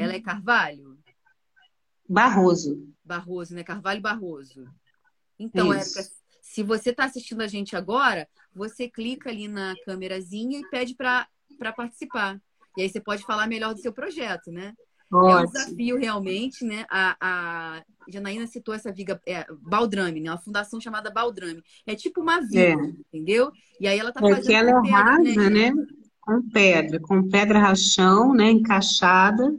ela 0.01 0.13
é 0.15 0.21
Carvalho. 0.21 0.99
Barroso. 2.09 2.89
Barroso, 3.05 3.55
né? 3.55 3.65
Carvalho 3.65 4.01
Barroso. 4.01 4.65
Então, 5.39 5.73
Érica, 5.73 6.03
se 6.41 6.63
você 6.63 6.91
está 6.91 7.07
assistindo 7.07 7.41
a 7.41 7.49
gente 7.49 7.75
agora, 7.75 8.29
você 8.55 8.89
clica 8.89 9.31
ali 9.31 9.49
na 9.49 9.75
câmerazinha 9.85 10.61
e 10.61 10.71
pede 10.71 10.95
para 10.95 11.27
participar. 11.75 12.41
E 12.77 12.83
aí 12.83 12.89
você 12.89 13.01
pode 13.01 13.25
falar 13.25 13.49
melhor 13.49 13.75
do 13.75 13.81
seu 13.81 13.93
projeto, 13.93 14.53
né? 14.53 14.75
Ótimo. 15.13 15.39
É 15.39 15.43
um 15.43 15.47
desafio 15.47 15.99
realmente, 15.99 16.65
né? 16.65 16.85
A, 16.91 17.17
a 17.21 17.83
Janaína 18.09 18.47
citou 18.47 18.75
essa 18.75 18.93
viga 18.93 19.21
é, 19.27 19.47
Baldrame, 19.61 20.21
né? 20.21 20.31
Uma 20.31 20.39
fundação 20.39 20.81
chamada 20.81 21.11
Baldrame. 21.11 21.63
É 21.87 21.95
tipo 21.95 22.21
uma 22.21 22.41
viga, 22.41 22.61
é. 22.61 22.93
entendeu? 23.13 23.51
E 23.79 23.87
aí 23.87 23.99
ela 23.99 24.11
está 24.11 24.27
é 24.27 24.35
fazendo. 24.35 24.55
Ela 24.55 24.71
é 24.71 24.91
rasa, 24.91 25.51
né? 25.51 25.71
né? 25.71 25.87
Com 26.21 26.49
pedra, 26.49 27.01
com 27.01 27.29
pedra 27.29 27.59
rachão, 27.59 28.33
né? 28.33 28.51
Encaixada 28.51 29.53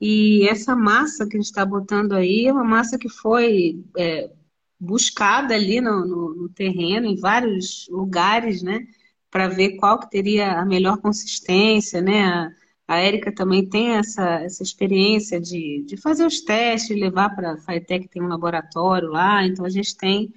e 0.00 0.48
essa 0.48 0.74
massa 0.74 1.26
que 1.26 1.36
a 1.36 1.40
gente 1.40 1.50
está 1.50 1.64
botando 1.64 2.14
aí 2.14 2.46
é 2.46 2.52
uma 2.52 2.64
massa 2.64 2.96
que 2.96 3.08
foi 3.08 3.84
é, 3.98 4.30
buscada 4.78 5.54
ali 5.54 5.80
no, 5.80 6.06
no, 6.06 6.34
no, 6.34 6.48
terreno, 6.48 7.06
em 7.06 7.16
vários 7.16 7.86
lugares, 7.90 8.62
né? 8.62 8.86
Para 9.30 9.48
ver 9.48 9.76
qual 9.76 10.00
que 10.00 10.10
teria 10.10 10.58
a 10.58 10.64
melhor 10.64 10.96
consistência, 10.98 12.00
né? 12.00 12.50
A, 12.92 12.98
Érica 12.98 13.32
também 13.32 13.68
tem 13.68 13.92
essa, 13.92 14.40
essa 14.40 14.62
experiência 14.62 15.40
de, 15.40 15.82
de 15.86 15.96
fazer 15.96 16.26
os 16.26 16.40
testes, 16.40 16.98
levar 16.98 17.34
para 17.34 17.52
a 17.52 17.58
FATEC, 17.58 18.08
tem 18.08 18.22
um 18.22 18.28
laboratório 18.28 19.08
lá, 19.08 19.44
então 19.46 19.64
a 19.64 19.70
gente 19.70 19.96
tem 19.96 20.32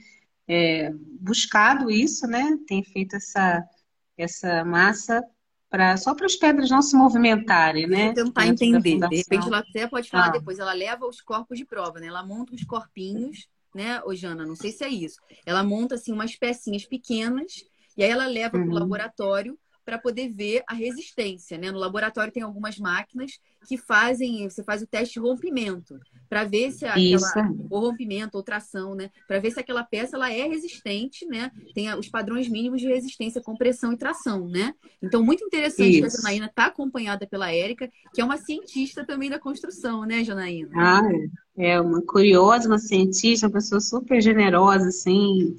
é, 0.47 0.91
buscado 1.19 1.89
isso, 1.89 2.27
né? 2.27 2.57
Tem 2.67 2.83
feito 2.83 3.15
essa, 3.15 3.63
essa 4.17 4.63
massa 4.63 5.23
Pra, 5.73 5.97
só 5.97 6.13
para 6.13 6.27
as 6.27 6.35
pedras 6.35 6.69
não 6.69 6.83
se 6.83 6.95
movimentarem, 6.95 7.87
né? 7.87 8.13
Tentar 8.13 8.45
entender. 8.45 8.99
De 9.09 9.15
repente, 9.15 9.47
ela 9.47 9.57
até 9.57 9.87
pode 9.87 10.07
falar 10.07 10.27
ah. 10.27 10.29
depois. 10.29 10.59
Ela 10.59 10.71
leva 10.71 11.07
os 11.07 11.19
corpos 11.19 11.57
de 11.57 11.65
prova, 11.65 11.99
né? 11.99 12.05
Ela 12.05 12.23
monta 12.23 12.53
os 12.53 12.63
corpinhos, 12.63 13.47
né, 13.73 13.99
ô 14.05 14.13
Jana? 14.13 14.45
Não 14.45 14.55
sei 14.55 14.71
se 14.71 14.83
é 14.83 14.89
isso. 14.89 15.19
Ela 15.43 15.63
monta, 15.63 15.95
assim, 15.95 16.13
umas 16.13 16.35
pecinhas 16.35 16.85
pequenas 16.85 17.65
e 17.97 18.03
aí 18.03 18.11
ela 18.11 18.27
leva 18.27 18.55
uhum. 18.55 18.65
para 18.65 18.71
o 18.71 18.79
laboratório 18.79 19.57
para 19.85 19.97
poder 19.97 20.29
ver 20.29 20.63
a 20.67 20.73
resistência, 20.73 21.57
né? 21.57 21.71
No 21.71 21.79
laboratório 21.79 22.31
tem 22.31 22.43
algumas 22.43 22.77
máquinas 22.77 23.39
que 23.67 23.77
fazem, 23.77 24.49
você 24.49 24.63
faz 24.63 24.81
o 24.81 24.87
teste 24.87 25.15
de 25.15 25.19
rompimento 25.19 25.99
para 26.29 26.43
ver 26.43 26.71
se 26.71 26.85
aquela 26.85 27.55
o 27.69 27.79
rompimento 27.79 28.37
ou 28.37 28.43
tração, 28.43 28.95
né? 28.95 29.09
Para 29.27 29.39
ver 29.39 29.51
se 29.51 29.59
aquela 29.59 29.83
peça 29.83 30.15
ela 30.15 30.31
é 30.31 30.47
resistente, 30.47 31.25
né? 31.25 31.51
Tem 31.73 31.93
os 31.93 32.09
padrões 32.09 32.47
mínimos 32.47 32.81
de 32.81 32.87
resistência, 32.87 33.41
compressão 33.41 33.93
e 33.93 33.97
tração, 33.97 34.47
né? 34.47 34.73
Então 35.01 35.23
muito 35.23 35.43
interessante 35.43 35.91
Isso. 35.91 36.01
que 36.01 36.05
a 36.05 36.21
Janaína 36.21 36.45
está 36.47 36.65
acompanhada 36.65 37.27
pela 37.27 37.51
Érica, 37.51 37.89
que 38.13 38.21
é 38.21 38.25
uma 38.25 38.37
cientista 38.37 39.05
também 39.05 39.29
da 39.29 39.39
construção, 39.39 40.03
né, 40.05 40.23
Janaína? 40.23 40.69
Ah, 40.75 41.01
é, 41.57 41.71
é 41.71 41.81
uma 41.81 42.01
curiosa, 42.01 42.67
uma 42.67 42.79
cientista, 42.79 43.47
uma 43.47 43.53
pessoa 43.53 43.79
super 43.79 44.21
generosa, 44.21 44.87
assim 44.87 45.55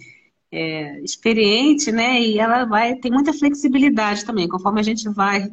é, 0.55 1.01
experiente, 1.01 1.91
né? 1.91 2.21
E 2.21 2.39
ela 2.39 2.65
vai 2.65 2.95
tem 2.97 3.11
muita 3.11 3.33
flexibilidade 3.33 4.25
também, 4.25 4.49
conforme 4.49 4.81
a 4.81 4.85
gente 4.85 5.09
vai 5.09 5.51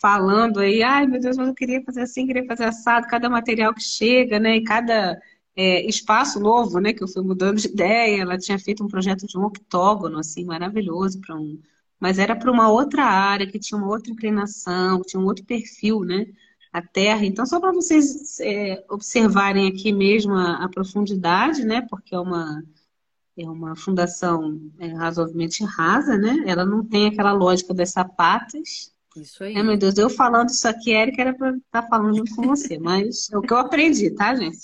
falando 0.00 0.60
aí, 0.60 0.82
ai 0.82 1.06
meu 1.06 1.20
Deus, 1.20 1.36
mas 1.36 1.48
eu 1.48 1.54
queria 1.54 1.82
fazer 1.82 2.02
assim, 2.02 2.26
queria 2.26 2.46
fazer 2.46 2.64
assado, 2.64 3.06
cada 3.08 3.28
material 3.28 3.74
que 3.74 3.82
chega, 3.82 4.38
né? 4.38 4.56
E 4.56 4.64
cada 4.64 5.20
é, 5.56 5.84
espaço 5.86 6.40
novo, 6.40 6.80
né? 6.80 6.92
Que 6.94 7.02
eu 7.02 7.08
fui 7.08 7.22
mudando 7.22 7.58
de 7.58 7.68
ideia. 7.68 8.22
Ela 8.22 8.38
tinha 8.38 8.58
feito 8.58 8.82
um 8.84 8.88
projeto 8.88 9.26
de 9.26 9.36
um 9.38 9.44
octógono, 9.44 10.18
assim, 10.18 10.44
maravilhoso 10.44 11.20
para 11.20 11.36
um, 11.36 11.60
mas 12.00 12.18
era 12.18 12.36
para 12.36 12.50
uma 12.50 12.70
outra 12.70 13.04
área 13.04 13.46
que 13.46 13.58
tinha 13.58 13.78
uma 13.78 13.88
outra 13.88 14.10
inclinação, 14.12 15.02
tinha 15.02 15.20
um 15.20 15.26
outro 15.26 15.44
perfil, 15.44 16.00
né? 16.00 16.26
A 16.72 16.82
terra. 16.82 17.24
Então, 17.26 17.44
só 17.46 17.60
para 17.60 17.72
vocês 17.72 18.38
é, 18.40 18.84
observarem 18.90 19.68
aqui 19.68 19.92
mesmo 19.92 20.34
a, 20.34 20.64
a 20.64 20.68
profundidade, 20.68 21.64
né? 21.64 21.82
Porque 21.90 22.14
é 22.14 22.20
uma 22.20 22.62
é 23.38 23.48
uma 23.48 23.76
fundação 23.76 24.60
é, 24.78 24.88
razoavelmente 24.88 25.64
rasa, 25.64 26.18
né? 26.18 26.44
Ela 26.46 26.64
não 26.64 26.84
tem 26.84 27.06
aquela 27.06 27.32
lógica 27.32 27.72
das 27.72 27.90
sapatas. 27.90 28.92
Isso 29.16 29.42
aí. 29.44 29.54
É, 29.54 29.62
meu 29.62 29.76
Deus, 29.76 29.96
eu 29.96 30.10
falando 30.10 30.48
isso 30.48 30.66
aqui, 30.66 30.92
Érica, 30.92 31.22
era 31.22 31.34
para 31.34 31.50
estar 31.50 31.82
tá 31.82 31.88
falando 31.88 32.16
junto 32.16 32.34
com 32.34 32.42
você, 32.42 32.78
mas 32.80 33.28
é 33.32 33.38
o 33.38 33.40
que 33.40 33.52
eu 33.52 33.58
aprendi, 33.58 34.10
tá, 34.10 34.34
gente? 34.34 34.58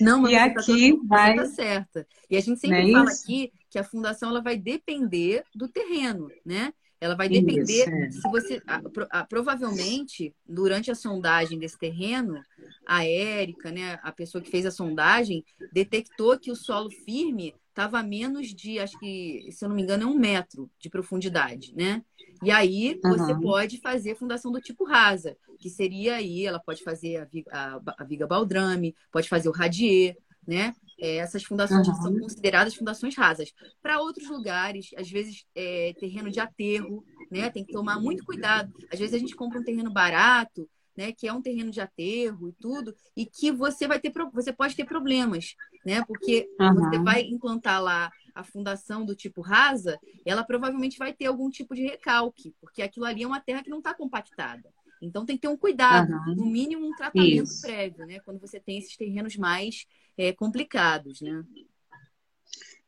Não, 0.00 0.20
mas 0.20 0.32
e 0.32 0.34
você 0.34 0.40
aqui 0.40 0.92
tá, 0.96 1.02
vai... 1.06 1.36
tá 1.36 1.46
certa. 1.46 2.06
E 2.30 2.36
a 2.36 2.40
gente 2.40 2.60
sempre 2.60 2.90
é 2.90 2.92
fala 2.92 3.10
isso? 3.10 3.22
aqui 3.22 3.52
que 3.70 3.78
a 3.78 3.84
fundação 3.84 4.30
ela 4.30 4.42
vai 4.42 4.56
depender 4.56 5.44
do 5.54 5.68
terreno, 5.68 6.28
né? 6.44 6.72
Ela 7.04 7.16
vai 7.16 7.28
depender, 7.28 7.88
Isso, 7.88 7.90
é. 7.90 8.08
se 8.10 8.28
você, 8.30 8.62
a- 8.66 8.80
pro- 8.90 9.06
a- 9.10 9.24
provavelmente, 9.24 10.34
durante 10.46 10.90
a 10.90 10.94
sondagem 10.94 11.58
desse 11.58 11.78
terreno, 11.78 12.46
a 12.86 13.04
Érica, 13.06 13.70
né, 13.70 13.98
a 14.02 14.12
pessoa 14.12 14.42
que 14.42 14.50
fez 14.50 14.66
a 14.66 14.70
sondagem, 14.70 15.44
detectou 15.72 16.38
que 16.38 16.50
o 16.50 16.56
solo 16.56 16.90
firme 16.90 17.54
estava 17.68 17.98
a 17.98 18.02
menos 18.02 18.54
de, 18.54 18.78
acho 18.78 18.98
que, 18.98 19.48
se 19.50 19.64
eu 19.64 19.68
não 19.68 19.76
me 19.76 19.82
engano, 19.82 20.04
é 20.04 20.06
um 20.06 20.18
metro 20.18 20.70
de 20.78 20.88
profundidade, 20.88 21.74
né? 21.74 22.02
E 22.42 22.50
aí 22.50 23.00
você 23.04 23.34
Aham. 23.34 23.40
pode 23.40 23.80
fazer 23.80 24.14
fundação 24.16 24.52
do 24.52 24.60
tipo 24.60 24.84
rasa, 24.84 25.36
que 25.58 25.70
seria 25.70 26.16
aí, 26.16 26.44
ela 26.46 26.60
pode 26.60 26.82
fazer 26.82 27.16
a, 27.16 27.24
vi- 27.24 27.44
a, 27.50 27.80
a 27.98 28.04
viga 28.04 28.26
baldrame, 28.26 28.94
pode 29.10 29.28
fazer 29.28 29.48
o 29.48 29.52
radier, 29.52 30.16
né? 30.46 30.74
É, 31.00 31.16
essas 31.16 31.42
fundações 31.44 31.86
Aham. 31.88 32.02
são 32.02 32.18
consideradas 32.18 32.74
fundações 32.74 33.16
rasas. 33.16 33.52
Para 33.82 34.00
outros 34.00 34.28
lugares, 34.28 34.90
às 34.96 35.10
vezes 35.10 35.44
é 35.54 35.94
terreno 35.98 36.30
de 36.30 36.40
aterro, 36.40 37.04
né? 37.30 37.50
Tem 37.50 37.64
que 37.64 37.72
tomar 37.72 37.98
muito 38.00 38.24
cuidado. 38.24 38.72
Às 38.90 38.98
vezes 38.98 39.14
a 39.14 39.18
gente 39.18 39.34
compra 39.36 39.58
um 39.60 39.64
terreno 39.64 39.90
barato, 39.90 40.68
né? 40.96 41.12
Que 41.12 41.26
é 41.26 41.32
um 41.32 41.42
terreno 41.42 41.70
de 41.70 41.80
aterro 41.80 42.48
e 42.48 42.52
tudo, 42.52 42.94
e 43.16 43.26
que 43.26 43.50
você 43.50 43.86
vai 43.86 43.98
ter, 44.00 44.12
você 44.32 44.52
pode 44.52 44.76
ter 44.76 44.84
problemas, 44.84 45.54
né? 45.84 46.04
Porque 46.04 46.48
você 46.72 46.98
Aham. 46.98 47.04
vai 47.04 47.22
implantar 47.22 47.82
lá 47.82 48.12
a 48.34 48.42
fundação 48.42 49.04
do 49.04 49.14
tipo 49.14 49.40
rasa, 49.40 49.98
ela 50.24 50.42
provavelmente 50.44 50.98
vai 50.98 51.12
ter 51.12 51.26
algum 51.26 51.48
tipo 51.50 51.74
de 51.74 51.82
recalque, 51.82 52.54
porque 52.60 52.82
aquilo 52.82 53.06
ali 53.06 53.22
é 53.22 53.26
uma 53.26 53.40
terra 53.40 53.62
que 53.62 53.70
não 53.70 53.78
está 53.78 53.94
compactada. 53.94 54.72
Então 55.00 55.24
tem 55.24 55.36
que 55.36 55.42
ter 55.42 55.48
um 55.48 55.56
cuidado, 55.56 56.08
Aham. 56.08 56.34
no 56.34 56.46
mínimo 56.46 56.86
um 56.86 56.94
tratamento 56.94 57.44
Isso. 57.44 57.60
prévio, 57.60 58.06
né? 58.06 58.20
Quando 58.20 58.40
você 58.40 58.58
tem 58.58 58.78
esses 58.78 58.96
terrenos 58.96 59.36
mais 59.36 59.84
é, 60.16 60.32
complicados, 60.32 61.20
né? 61.20 61.44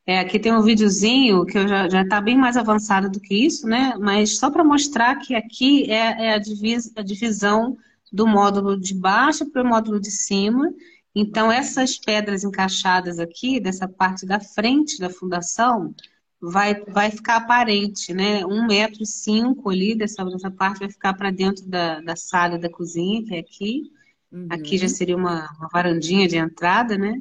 É, 0.06 0.20
aqui 0.20 0.38
tem 0.38 0.54
um 0.54 0.62
videozinho 0.62 1.44
que 1.44 1.58
eu 1.58 1.66
já, 1.66 1.88
já 1.88 2.06
tá 2.06 2.20
bem 2.20 2.38
mais 2.38 2.56
avançado 2.56 3.10
do 3.10 3.20
que 3.20 3.34
isso, 3.34 3.66
né? 3.66 3.94
Mas 3.98 4.38
só 4.38 4.50
para 4.50 4.62
mostrar 4.62 5.16
que 5.16 5.34
aqui 5.34 5.90
é, 5.90 6.28
é 6.28 6.34
a, 6.34 6.38
divis, 6.38 6.92
a 6.96 7.02
divisão 7.02 7.76
do 8.12 8.24
módulo 8.24 8.78
de 8.78 8.94
baixo 8.94 9.44
para 9.50 9.62
o 9.62 9.66
módulo 9.66 9.98
de 10.00 10.12
cima. 10.12 10.72
Então, 11.12 11.50
essas 11.50 11.98
pedras 11.98 12.44
encaixadas 12.44 13.18
aqui, 13.18 13.58
dessa 13.58 13.88
parte 13.88 14.24
da 14.24 14.38
frente 14.38 15.00
da 15.00 15.10
fundação, 15.10 15.92
vai, 16.40 16.84
vai 16.84 17.10
ficar 17.10 17.36
aparente, 17.36 18.14
né? 18.14 18.46
Um 18.46 18.64
metro 18.64 19.02
e 19.02 19.06
cinco 19.06 19.70
ali 19.70 19.96
dessa, 19.96 20.24
dessa 20.24 20.50
parte 20.50 20.80
vai 20.80 20.90
ficar 20.90 21.14
para 21.14 21.32
dentro 21.32 21.66
da, 21.66 22.00
da 22.00 22.14
sala 22.14 22.58
da 22.58 22.70
cozinha, 22.70 23.24
que 23.24 23.34
é 23.34 23.38
aqui. 23.40 23.90
Uhum. 24.30 24.48
Aqui 24.50 24.78
já 24.78 24.88
seria 24.88 25.16
uma, 25.16 25.48
uma 25.58 25.68
varandinha 25.68 26.26
de 26.26 26.36
entrada, 26.36 26.96
né? 26.98 27.20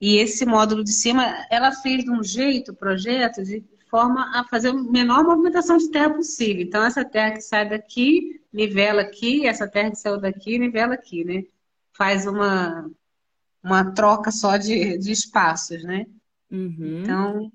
E 0.00 0.16
esse 0.16 0.44
módulo 0.44 0.84
de 0.84 0.92
cima, 0.92 1.24
ela 1.50 1.72
fez 1.72 2.04
de 2.04 2.10
um 2.10 2.22
jeito 2.22 2.72
o 2.72 2.76
projeto 2.76 3.42
de 3.42 3.64
forma 3.90 4.38
a 4.38 4.44
fazer 4.44 4.68
a 4.68 4.74
menor 4.74 5.24
movimentação 5.24 5.78
de 5.78 5.90
terra 5.90 6.14
possível. 6.14 6.62
Então, 6.62 6.84
essa 6.84 7.04
terra 7.04 7.32
que 7.32 7.40
sai 7.40 7.68
daqui, 7.68 8.40
nivela 8.52 9.02
aqui, 9.02 9.46
essa 9.46 9.66
terra 9.66 9.90
que 9.90 9.96
saiu 9.96 10.20
daqui, 10.20 10.58
nivela 10.58 10.94
aqui, 10.94 11.24
né? 11.24 11.44
Faz 11.92 12.26
uma, 12.26 12.90
uma 13.62 13.92
troca 13.92 14.30
só 14.30 14.56
de, 14.56 14.98
de 14.98 15.10
espaços, 15.12 15.82
né? 15.82 16.06
Uhum. 16.50 17.02
Então, 17.02 17.52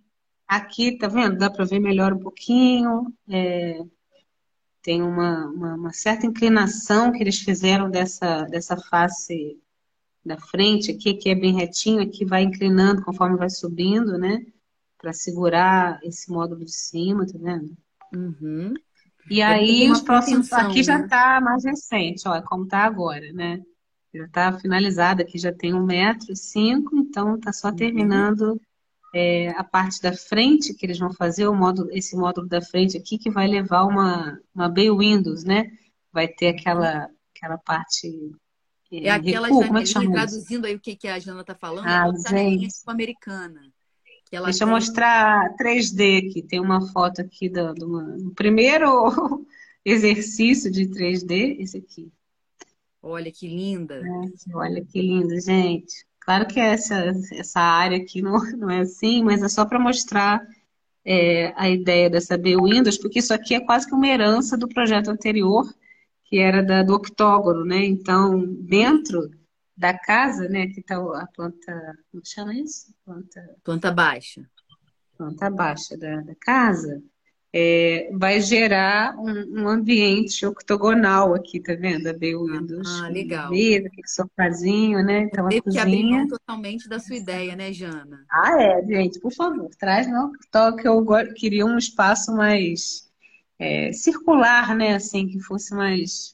aqui, 0.48 0.98
tá 0.98 1.08
vendo? 1.08 1.38
Dá 1.38 1.50
para 1.50 1.66
ver 1.66 1.80
melhor 1.80 2.14
um 2.14 2.20
pouquinho. 2.20 3.14
É, 3.30 3.80
tem 4.82 5.02
uma, 5.02 5.48
uma, 5.48 5.76
uma 5.76 5.94
certa 5.94 6.26
inclinação 6.26 7.12
que 7.12 7.22
eles 7.22 7.40
fizeram 7.40 7.90
dessa, 7.90 8.44
dessa 8.46 8.78
face 8.78 9.60
da 10.26 10.38
frente 10.38 10.92
aqui, 10.92 11.14
que 11.16 11.30
é 11.30 11.36
bem 11.36 11.54
retinho, 11.54 12.02
aqui 12.02 12.26
vai 12.26 12.44
inclinando 12.44 13.04
conforme 13.04 13.38
vai 13.38 13.50
subindo, 13.50 14.18
né? 14.18 14.46
Para 14.98 15.14
segurar 15.14 16.00
esse 16.04 16.32
módulo 16.32 16.64
de 16.64 16.72
cima, 16.72 17.26
tá 17.26 17.38
vendo? 17.38 17.76
Uhum. 18.14 18.74
E 19.30 19.42
É 19.42 19.46
aí, 19.46 19.90
os 19.92 20.02
próximos. 20.02 20.52
Aqui 20.54 20.84
já 20.84 21.00
né? 21.00 21.08
tá 21.08 21.40
mais 21.42 21.64
recente, 21.64 22.28
ó, 22.28 22.42
como 22.42 22.68
tá 22.68 22.80
agora, 22.80 23.32
né? 23.34 23.62
Já 24.14 24.28
tá 24.28 24.60
finalizado, 24.60 25.22
aqui 25.22 25.38
já 25.38 25.54
tem 25.54 25.74
um 25.74 25.86
metro 25.86 26.36
cinco, 26.36 26.96
então 26.98 27.40
tá 27.40 27.54
só 27.54 27.70
Uhum. 27.70 28.60
É, 29.14 29.50
a 29.50 29.64
parte 29.64 30.02
da 30.02 30.14
frente 30.14 30.74
que 30.74 30.86
eles 30.86 30.98
vão 31.00 31.14
fazer, 31.14 31.48
o 31.48 31.56
módulo, 31.56 31.90
esse 31.92 32.16
módulo 32.16 32.48
da 32.48 32.62
frente 32.62 32.98
aqui, 32.98 33.18
que 33.18 33.30
vai 33.30 33.48
levar 33.48 33.84
uma, 33.86 34.40
uma 34.56 34.70
bay 34.70 34.90
windows, 34.90 35.44
né? 35.44 35.70
Vai 36.14 36.28
ter 36.28 36.48
aquela, 36.50 37.10
aquela 37.36 37.58
parte. 37.58 38.08
É 38.92 39.10
aquela 39.10 39.48
recuo, 39.48 39.66
como 39.66 39.78
é 39.78 39.82
que 39.82 39.88
chama 39.88 40.12
traduzindo 40.12 40.66
aí 40.66 40.76
o 40.76 40.80
que, 40.80 40.96
que 40.96 41.08
a 41.08 41.18
Jana 41.20 41.44
tá 41.44 41.56
falando, 41.56 41.88
é 41.88 41.92
Ah, 41.92 42.02
aquela 42.04 42.20
janelinha 42.22 42.60
gente. 42.64 42.74
americana. 42.88 43.62
Que 44.30 44.36
ela 44.36 44.46
Deixa 44.46 44.64
eu 44.64 44.68
tem- 44.68 44.76
mostrar 44.76 45.56
3D 45.58 46.18
aqui. 46.30 46.42
Tem 46.44 46.60
uma 46.60 46.82
foto 46.92 47.22
aqui 47.22 47.50
do, 47.50 47.74
do 47.74 48.18
do 48.24 48.32
primeiro 48.34 48.88
exercício 49.84 50.72
de 50.72 50.88
3D, 50.88 51.58
esse 51.60 51.78
aqui. 51.78 52.12
Olha 53.02 53.32
que 53.32 53.48
linda. 53.48 54.02
Olha 54.54 54.84
que 54.86 55.02
lindo, 55.02 55.40
gente. 55.42 56.06
Claro 56.22 56.48
que 56.48 56.60
essa, 56.60 56.96
essa 57.34 57.60
área 57.60 57.98
aqui 57.98 58.22
não, 58.22 58.34
não 58.58 58.70
é 58.70 58.82
assim, 58.82 59.24
mas 59.24 59.44
é 59.44 59.50
só 59.50 59.66
para 59.66 59.80
mostrar 59.80 60.42
é, 61.04 61.54
a 61.56 61.70
ideia 61.70 62.10
dessa 62.10 62.38
B-Windows, 62.38 62.98
porque 62.98 63.20
isso 63.20 63.34
aqui 63.34 63.56
é 63.56 63.66
quase 63.66 63.88
que 63.88 63.94
uma 63.94 64.08
herança 64.08 64.58
do 64.58 64.68
projeto 64.68 65.10
anterior, 65.10 65.66
que 66.26 66.38
era 66.38 66.64
da, 66.64 66.84
do 66.84 66.94
octógono, 66.94 67.66
né? 67.66 67.84
Então, 67.84 68.46
dentro 68.46 69.30
da 69.76 69.98
casa, 69.98 70.48
né, 70.48 70.68
que 70.68 70.80
está 70.80 70.96
a 70.96 71.28
planta, 71.28 71.98
como 72.12 72.24
chama 72.24 72.54
isso? 72.54 72.94
Planta 73.04 73.56
Planta 73.64 73.92
baixa. 73.92 74.48
planta 75.18 75.50
baixa 75.50 75.98
da, 75.98 76.22
da 76.22 76.36
casa, 76.36 77.02
é, 77.54 78.10
vai 78.14 78.40
gerar 78.40 79.18
um, 79.18 79.64
um 79.64 79.68
ambiente 79.68 80.46
octogonal 80.46 81.34
aqui, 81.34 81.60
tá 81.60 81.74
vendo? 81.74 82.08
A. 82.08 82.14
Ah, 83.04 83.10
legal. 83.10 83.52
Mesa, 83.52 83.88
aquele 83.88 84.08
sofazinho, 84.08 85.04
né? 85.04 85.24
Então 85.24 85.46
a 85.46 85.50
Teve 85.50 85.70
que 85.70 85.78
abrir 85.78 85.98
cozinha. 85.98 86.18
mão 86.20 86.28
totalmente 86.28 86.88
da 86.88 86.98
sua 86.98 87.18
ideia, 87.18 87.56
né, 87.56 87.74
Jana? 87.74 88.26
Ah, 88.30 88.62
é, 88.62 88.86
gente, 88.86 89.20
por 89.20 89.34
favor, 89.34 89.70
traz 89.78 90.08
não, 90.08 90.32
que 90.78 90.88
eu 90.88 91.06
queria 91.36 91.66
um 91.66 91.78
espaço 91.78 92.34
mais 92.34 93.10
é, 93.60 93.92
circular, 93.92 94.74
né? 94.74 94.96
Assim, 94.96 95.28
que 95.28 95.40
fosse 95.42 95.76
mais. 95.76 96.34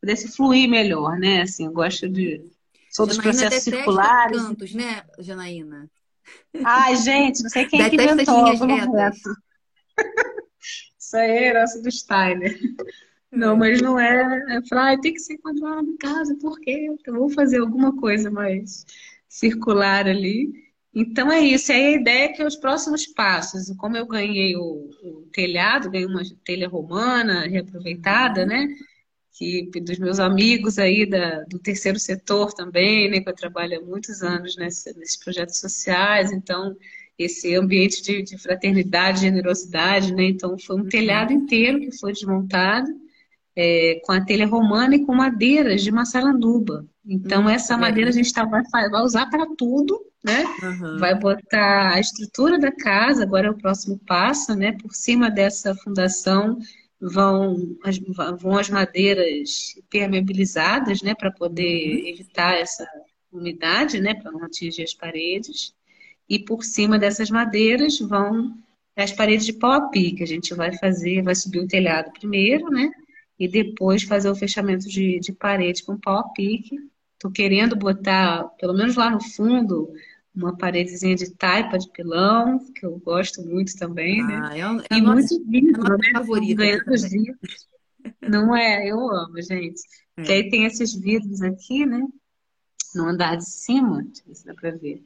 pudesse 0.00 0.28
fluir 0.28 0.68
melhor, 0.68 1.18
né? 1.18 1.42
Assim, 1.42 1.66
eu 1.66 1.72
gosto 1.72 2.08
de. 2.08 2.40
Sou 2.88 3.04
dos 3.04 3.18
processos 3.18 3.64
circulares. 3.64 4.40
cantos, 4.40 4.72
né, 4.72 5.02
Janaína? 5.18 5.90
Ai, 6.64 6.94
gente, 6.94 7.42
não 7.42 7.50
sei 7.50 7.66
quem 7.66 7.82
que 7.90 7.96
Detesta 7.96 8.12
inventou 8.12 8.36
a 8.36 8.42
linhas 8.44 8.62
ângulo 8.62 8.96
retas. 8.96 9.43
Isso 11.14 11.16
aí 11.16 11.30
é 11.30 11.46
herança 11.48 11.80
do 11.82 11.90
Steiner. 11.90 12.58
Não, 13.30 13.56
mas 13.56 13.80
não 13.82 13.98
é. 13.98 14.56
É 14.58 14.66
falar, 14.68 14.86
"Ai, 14.90 15.00
tem 15.00 15.12
que 15.14 15.20
ser 15.20 15.38
quadrado 15.38 15.88
em 15.88 15.96
casa, 15.96 16.36
por 16.40 16.58
quê? 16.60 16.88
Então, 16.90 17.14
vou 17.16 17.30
fazer 17.30 17.58
alguma 17.58 17.96
coisa 17.96 18.30
mais 18.30 18.84
circular 19.28 20.06
ali. 20.08 20.52
Então 20.94 21.30
é 21.32 21.40
isso. 21.40 21.72
Aí 21.72 21.86
a 21.86 21.92
ideia 22.00 22.24
é 22.26 22.28
que 22.28 22.44
os 22.44 22.56
próximos 22.56 23.06
passos, 23.08 23.74
como 23.76 23.96
eu 23.96 24.06
ganhei 24.06 24.56
o, 24.56 24.88
o 25.02 25.28
telhado, 25.32 25.90
ganhei 25.90 26.06
uma 26.06 26.22
telha 26.44 26.68
romana 26.68 27.46
reaproveitada, 27.48 28.46
né? 28.46 28.68
Que 29.32 29.68
dos 29.80 29.98
meus 29.98 30.20
amigos 30.20 30.78
aí 30.78 31.04
da, 31.06 31.42
do 31.44 31.58
terceiro 31.58 31.98
setor 31.98 32.52
também, 32.54 33.10
né? 33.10 33.20
Que 33.20 33.28
eu 33.30 33.34
trabalho 33.34 33.78
há 33.78 33.82
muitos 33.84 34.22
anos 34.22 34.56
nesse, 34.56 34.96
nesses 34.96 35.16
projetos 35.16 35.58
sociais, 35.58 36.30
então 36.32 36.76
esse 37.18 37.54
ambiente 37.54 38.02
de, 38.02 38.22
de 38.22 38.38
fraternidade, 38.38 39.20
generosidade, 39.20 40.14
né? 40.14 40.24
Então 40.24 40.58
foi 40.58 40.76
um 40.76 40.88
telhado 40.88 41.32
inteiro 41.32 41.80
que 41.80 41.96
foi 41.96 42.12
desmontado 42.12 42.88
é, 43.56 44.00
com 44.04 44.12
a 44.12 44.24
telha 44.24 44.46
romana 44.46 44.96
e 44.96 45.04
com 45.04 45.14
madeiras 45.14 45.82
de 45.82 45.92
maçaranduba. 45.92 46.86
Então, 47.06 47.44
Hum, 47.44 47.48
essa 47.48 47.76
madeira 47.76 48.10
a 48.10 48.12
gente 48.12 48.32
tá, 48.32 48.44
vai, 48.44 48.62
vai 48.90 49.02
usar 49.02 49.26
para 49.26 49.46
tudo, 49.56 50.00
né? 50.24 50.44
Aham. 50.62 50.98
Vai 50.98 51.14
botar 51.18 51.94
a 51.94 52.00
estrutura 52.00 52.58
da 52.58 52.72
casa, 52.72 53.22
agora 53.22 53.48
é 53.48 53.50
o 53.50 53.58
próximo 53.58 53.98
passo, 54.06 54.54
né? 54.54 54.72
Por 54.72 54.94
cima 54.94 55.30
dessa 55.30 55.74
fundação 55.74 56.58
vão 57.00 57.76
as, 57.84 57.98
vão 58.40 58.56
as 58.56 58.70
madeiras 58.70 59.74
permeabilizadas, 59.90 61.02
né? 61.02 61.14
Para 61.14 61.30
poder 61.30 62.08
evitar 62.08 62.54
essa 62.54 62.86
umidade, 63.30 64.00
né? 64.00 64.14
Para 64.14 64.32
não 64.32 64.44
atingir 64.44 64.82
as 64.82 64.94
paredes. 64.94 65.74
E 66.28 66.38
por 66.38 66.64
cima 66.64 66.98
dessas 66.98 67.30
madeiras 67.30 67.98
vão 67.98 68.56
as 68.96 69.12
paredes 69.12 69.44
de 69.46 69.52
pau 69.52 69.72
a 69.72 69.88
pique. 69.88 70.22
A 70.22 70.26
gente 70.26 70.54
vai 70.54 70.76
fazer, 70.78 71.22
vai 71.22 71.34
subir 71.34 71.60
o 71.60 71.68
telhado 71.68 72.12
primeiro, 72.12 72.70
né? 72.70 72.90
E 73.38 73.48
depois 73.48 74.02
fazer 74.04 74.30
o 74.30 74.34
fechamento 74.36 74.88
de, 74.88 75.18
de 75.18 75.32
parede 75.32 75.82
com 75.82 75.98
pau 75.98 76.18
a 76.18 76.28
pique. 76.28 76.76
Tô 77.18 77.30
querendo 77.30 77.74
botar, 77.76 78.44
pelo 78.58 78.74
menos 78.74 78.94
lá 78.96 79.10
no 79.10 79.22
fundo, 79.22 79.92
uma 80.34 80.56
paredezinha 80.56 81.14
de 81.14 81.30
taipa 81.34 81.78
de 81.78 81.90
pilão, 81.90 82.58
que 82.74 82.84
eu 82.86 82.98
gosto 82.98 83.42
muito 83.42 83.76
também, 83.76 84.24
né? 84.24 84.40
Ah, 84.44 84.58
é, 84.58 84.68
um- 84.68 84.80
é 84.80 84.86
E 84.92 85.00
nossa, 85.00 85.34
muito 85.34 85.50
vidro, 85.50 85.86
é 85.86 85.98
né? 85.98 86.10
favorita 86.12 86.54
Ganhando 86.62 86.92
os. 86.92 87.02
Não 88.20 88.56
é? 88.56 88.86
Eu 88.88 88.98
amo, 89.10 89.40
gente. 89.42 89.80
É. 90.16 90.22
Que 90.22 90.32
aí 90.32 90.48
tem 90.50 90.64
esses 90.64 90.94
vidros 90.94 91.42
aqui, 91.42 91.84
né? 91.86 92.06
No 92.94 93.08
andar 93.08 93.36
de 93.36 93.48
cima, 93.48 94.02
deixa 94.04 94.22
eu 94.22 94.26
ver 94.28 94.34
se 94.34 94.44
dá 94.46 94.54
pra 94.54 94.70
ver. 94.70 95.02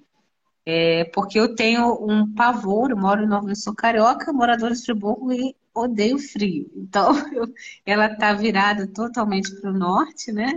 É 0.70 1.04
porque 1.06 1.38
eu 1.40 1.54
tenho 1.54 1.94
um 2.04 2.32
pavor, 2.34 2.90
eu 2.90 2.96
moro 2.96 3.22
em 3.22 3.26
Nova, 3.26 3.50
eu 3.50 3.56
sou 3.56 3.74
carioca, 3.74 4.32
moradora 4.32 4.74
de 4.74 4.82
Friburgo 4.84 5.32
e 5.32 5.56
odeio 5.74 6.18
frio. 6.18 6.70
Então, 6.76 7.12
eu- 7.32 7.46
ela 7.86 8.14
tá 8.14 8.34
virada 8.34 8.86
totalmente 8.86 9.50
para 9.60 9.70
o 9.70 9.72
norte, 9.72 10.30
né? 10.32 10.52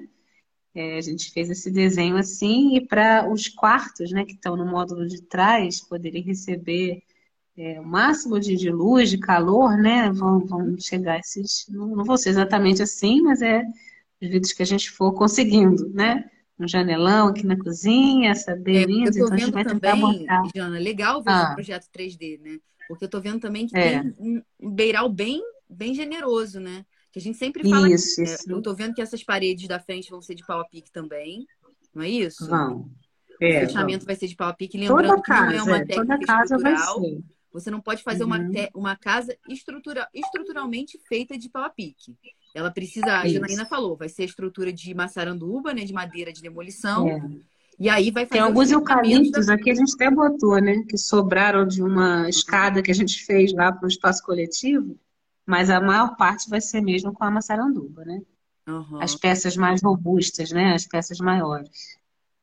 É, 0.75 0.97
a 0.97 1.01
gente 1.01 1.31
fez 1.31 1.49
esse 1.49 1.71
desenho 1.71 2.17
assim, 2.17 2.75
e 2.77 2.81
para 2.87 3.29
os 3.31 3.47
quartos, 3.49 4.11
né, 4.11 4.25
que 4.25 4.33
estão 4.33 4.55
no 4.57 4.65
módulo 4.65 5.07
de 5.07 5.21
trás, 5.23 5.81
poderem 5.81 6.23
receber 6.23 7.03
é, 7.57 7.79
o 7.79 7.85
máximo 7.85 8.39
de, 8.39 8.55
de 8.55 8.71
luz, 8.71 9.09
de 9.09 9.19
calor, 9.19 9.77
né? 9.77 10.11
Vão, 10.11 10.39
vão 10.45 10.77
chegar 10.79 11.19
esses. 11.19 11.67
Não, 11.69 11.87
não 11.89 12.17
ser 12.17 12.29
exatamente 12.31 12.81
assim, 12.83 13.21
mas 13.21 13.41
é 13.41 13.63
os 14.21 14.29
vidros 14.29 14.53
que 14.53 14.63
a 14.63 14.65
gente 14.65 14.91
for 14.91 15.13
conseguindo, 15.13 15.89
né? 15.89 16.29
Um 16.61 16.67
janelão 16.67 17.29
aqui 17.29 17.45
na 17.45 17.57
cozinha, 17.57 18.31
essa 18.31 18.55
É, 18.55 18.61
beirinha, 18.61 19.07
eu 19.07 19.11
tô 19.11 19.15
então 19.15 19.27
a 19.33 19.37
gente 19.37 19.45
vendo 19.45 19.53
vai 19.53 19.63
também. 19.63 20.27
Jana, 20.55 20.79
legal 20.79 21.21
ver 21.23 21.31
Ah. 21.31 21.55
projeto 21.55 21.87
3D, 21.91 22.37
né? 22.37 22.59
Porque 22.87 23.05
eu 23.05 23.09
tô 23.09 23.19
vendo 23.21 23.39
também 23.39 23.67
que 23.67 23.75
É. 23.75 24.01
tem 24.01 24.13
um 24.19 24.41
um 24.59 24.71
beiral 24.71 25.09
bem, 25.09 25.41
bem 25.69 25.93
generoso, 25.95 26.59
né? 26.59 26.85
Que 27.11 27.19
a 27.19 27.21
gente 27.21 27.37
sempre 27.37 27.63
fala 27.63 27.87
Isso, 27.87 28.21
É, 28.21 28.23
isso. 28.23 28.51
Eu 28.51 28.61
tô 28.61 28.73
vendo 28.75 28.93
que 28.93 29.01
essas 29.01 29.23
paredes 29.23 29.67
da 29.67 29.79
frente 29.79 30.09
vão 30.09 30.21
ser 30.21 30.35
de 30.35 30.45
pau 30.45 30.59
a 30.61 30.65
pique 30.65 30.91
também, 30.91 31.45
não 31.93 32.03
é 32.03 32.09
isso? 32.09 32.47
Vão. 32.49 32.89
O 33.45 33.45
É, 33.45 33.59
fechamento 33.59 34.05
vai 34.05 34.15
ser 34.15 34.27
de 34.27 34.35
pau 34.35 34.49
a 34.49 34.53
pique, 34.53 34.77
Toda 34.85 35.03
lembrando 35.03 35.21
que 35.23 35.31
não 35.33 35.49
é 35.49 35.61
casa, 35.61 35.63
uma 35.63 35.79
é, 35.79 35.85
toda 35.85 36.17
técnica 36.17 36.25
casa 36.25 36.57
vai 36.59 36.75
estrutural. 36.75 36.99
ser. 36.99 37.23
Você 37.53 37.69
não 37.71 37.81
pode 37.81 38.01
fazer 38.03 38.23
uma, 38.23 38.39
Uhum. 38.39 38.51
te- 38.51 38.71
uma 38.73 38.95
casa 38.95 39.37
estrutura, 39.49 40.07
estruturalmente 40.13 40.97
feita 41.07 41.37
de 41.37 41.49
pau 41.49 41.63
a 41.63 41.69
pique. 41.69 42.15
Ela 42.53 42.71
precisa, 42.71 43.19
a. 43.19 43.27
Janaína 43.27 43.65
falou, 43.65 43.95
vai 43.95 44.09
ser 44.09 44.25
estrutura 44.25 44.71
de 44.73 44.93
maçaranduba, 44.93 45.73
né, 45.73 45.83
de 45.83 45.93
madeira 45.93 46.33
de 46.33 46.41
demolição, 46.41 47.07
É. 47.07 47.21
e 47.79 47.89
aí 47.89 48.11
vai 48.11 48.25
fazer 48.25 48.33
Tem 48.39 48.41
alguns 48.41 48.71
eucaliptos 48.71 49.45
da- 49.47 49.53
aqui, 49.53 49.71
a 49.71 49.75
gente 49.75 49.93
até 49.95 50.09
botou, 50.11 50.59
né? 50.61 50.83
Que 50.87 50.97
sobraram 50.97 51.65
de 51.65 51.81
uma 51.81 52.27
escada 52.29 52.81
que 52.81 52.91
a 52.91 52.95
gente 52.95 53.23
fez 53.25 53.53
lá 53.53 53.71
para 53.71 53.85
o 53.85 53.89
espaço 53.89 54.21
coletivo, 54.23 54.99
mas 55.45 55.69
a 55.69 55.79
maior 55.79 56.15
parte 56.17 56.49
vai 56.49 56.59
ser 56.61 56.81
mesmo 56.81 57.13
com 57.13 57.23
a 57.23 57.31
maçaranduba, 57.31 58.03
né? 58.05 58.21
Aham. 58.67 59.01
As 59.01 59.15
peças 59.15 59.55
mais 59.57 59.81
robustas, 59.81 60.51
né? 60.51 60.73
As 60.73 60.85
peças 60.85 61.17
maiores. 61.19 61.97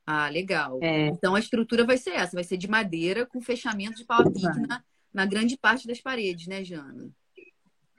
Ah, 0.05 0.27
legal. 0.27 0.79
É. 0.81 1.07
Então 1.09 1.35
a 1.35 1.39
estrutura 1.39 1.85
vai 1.85 1.97
ser 1.97 2.11
essa, 2.11 2.33
vai 2.35 2.43
ser 2.43 2.57
de 2.57 2.67
madeira 2.67 3.25
com 3.27 3.39
fechamento 3.39 3.95
de 3.95 4.05
pau 4.05 4.21
a 4.21 4.67
na, 4.67 4.83
na 5.13 5.25
grande 5.25 5.55
parte 5.55 5.87
das 5.87 6.01
paredes, 6.01 6.47
né, 6.47 6.63
Jana? 6.63 7.09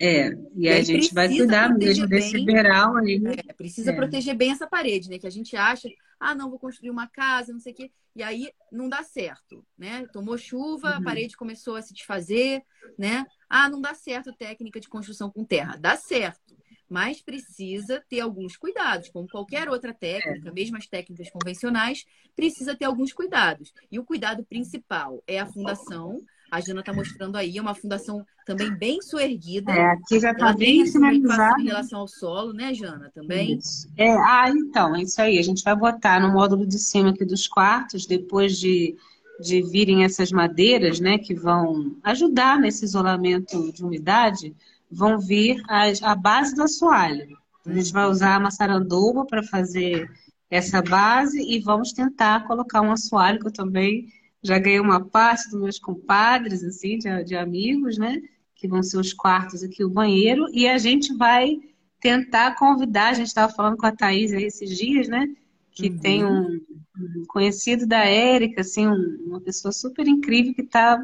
É, 0.01 0.31
e 0.57 0.67
a 0.69 0.83
gente 0.83 1.13
vai 1.13 1.29
cuidar 1.29 1.77
mesmo 1.77 2.07
desse 2.09 2.33
bem. 2.33 2.45
beiral 2.47 2.97
aí. 2.97 3.21
É, 3.27 3.53
precisa 3.53 3.93
É. 3.93 3.97
proteger 3.97 4.35
bem 4.35 4.51
essa 4.51 4.67
parede, 4.67 5.11
né? 5.11 5.19
Que 5.19 5.27
a 5.27 5.31
gente 5.31 5.55
acha, 5.55 5.89
ah, 6.19 6.35
não, 6.35 6.49
vou 6.49 6.59
construir 6.59 6.91
uma 6.91 7.07
casa, 7.07 7.53
não 7.53 7.61
sei 7.61 7.73
o 7.73 7.77
quê. 7.77 7.91
E 8.17 8.23
aí 8.23 8.51
não 8.73 8.89
dá 8.89 9.03
certo, 9.03 9.65
né? 9.79 10.07
Tomou 10.13 10.39
chuva, 10.39 10.91
a 10.95 10.99
Uhum. 10.99 11.05
parede 11.05 11.37
começou 11.37 11.77
a 11.77 11.83
se 11.83 11.93
desfazer, 11.93 12.63
né? 12.99 13.27
Ah, 13.49 13.69
não 13.69 13.81
dá 13.81 13.95
certo 13.95 14.33
técnica 14.33 14.81
de 14.81 14.89
construção 14.89 15.31
com 15.31 15.45
terra. 15.45 15.77
Dá 15.79 15.97
certo, 15.97 16.57
mas 16.89 17.21
precisa 17.21 18.03
ter 18.09 18.21
alguns 18.21 18.57
cuidados, 18.57 19.09
como 19.11 19.29
qualquer 19.29 19.69
outra 19.69 19.93
técnica, 19.93 20.51
mesmo 20.51 20.77
as 20.79 20.87
técnicas 20.87 21.31
convencionais, 21.31 22.05
precisa 22.35 22.75
ter 22.75 22.87
alguns 22.87 23.13
cuidados. 23.13 23.73
E 23.93 23.99
o 23.99 24.05
cuidado 24.05 24.45
principal 24.45 25.23
é 25.27 25.39
a 25.39 25.47
fundação. 25.47 26.23
A 26.51 26.61
Jana 26.61 26.81
está 26.81 26.93
mostrando 26.93 27.37
aí, 27.37 27.57
é 27.57 27.61
uma 27.63 27.75
fundação 27.75 28.27
também 28.45 28.75
bem 28.75 29.01
suerguida. 29.01 29.71
É, 29.71 29.93
aqui 29.93 30.19
já 30.19 30.33
está 30.33 30.53
bem 30.53 30.85
finalizado. 30.85 31.61
em 31.61 31.67
relação 31.67 32.01
ao 32.01 32.09
solo, 32.09 32.53
né, 32.53 32.75
Jana? 32.75 33.11
Também. 33.15 33.57
Isso. 33.57 33.89
É, 33.97 34.11
ah, 34.11 34.49
então, 34.49 34.97
é 34.97 35.03
isso 35.03 35.21
aí. 35.23 35.39
A 35.39 35.43
gente 35.43 35.63
vai 35.63 35.77
botar 35.77 36.21
no 36.21 36.33
módulo 36.33 36.67
de 36.67 36.79
cima 36.79 37.11
aqui 37.11 37.25
dos 37.25 37.47
quartos, 37.47 38.05
depois 38.05 38.59
de, 38.59 38.97
de 39.41 39.63
virem 39.63 40.03
essas 40.03 40.33
madeiras, 40.33 40.99
né, 40.99 41.19
que 41.19 41.35
vão 41.35 41.97
ajudar 42.03 42.59
nesse 42.59 42.85
isolamento 42.85 43.73
de 43.73 43.85
umidade, 43.85 44.55
vão 44.91 45.21
vir 45.21 45.63
as, 45.69 46.03
a 46.03 46.17
base 46.17 46.55
do 46.57 46.63
assoalho. 46.63 47.39
A 47.65 47.73
gente 47.73 47.93
vai 47.93 48.07
usar 48.07 48.35
a 48.35 48.41
maçaranduba 48.41 49.25
para 49.25 49.43
fazer 49.43 50.11
essa 50.51 50.83
base 50.83 51.41
e 51.41 51.61
vamos 51.61 51.93
tentar 51.93 52.45
colocar 52.47 52.81
um 52.81 52.91
assoalho, 52.91 53.39
que 53.39 53.47
eu 53.47 53.53
também 53.53 54.09
já 54.43 54.59
ganhei 54.59 54.81
uma 54.81 55.05
parte 55.05 55.49
dos 55.51 55.61
meus 55.61 55.79
compadres, 55.79 56.63
assim, 56.65 56.99
de, 56.99 57.25
de 57.25 57.37
amigos, 57.37 57.99
né, 57.99 58.21
que 58.55 58.69
vão 58.69 58.83
ser 58.83 58.99
os 58.99 59.13
quartos 59.13 59.63
aqui, 59.63 59.85
o 59.85 59.91
banheiro, 59.91 60.47
e 60.53 60.69
a 60.69 60.79
gente 60.79 61.15
vai 61.17 61.59
tentar 62.01 62.55
convidar, 62.57 63.09
a 63.11 63.15
gente 63.15 63.27
estava 63.29 63.53
falando 63.53 63.77
com 63.77 63.87
a 63.87 63.93
Thaís 63.93 64.33
aí 64.33 64.45
esses 64.45 64.77
dias, 64.77 65.09
né? 65.09 65.27
Que 65.73 65.89
Uhum. 65.89 65.99
tem 65.99 66.25
um, 66.25 66.61
um 66.99 67.25
conhecido 67.29 67.87
da 67.87 68.01
Érica, 68.05 68.63
assim, 68.63 68.87
um- 68.87 69.25
uma 69.27 69.41
pessoa 69.41 69.73
super 69.73 70.07
incrível 70.09 70.55
que 70.55 70.63
está 70.63 70.99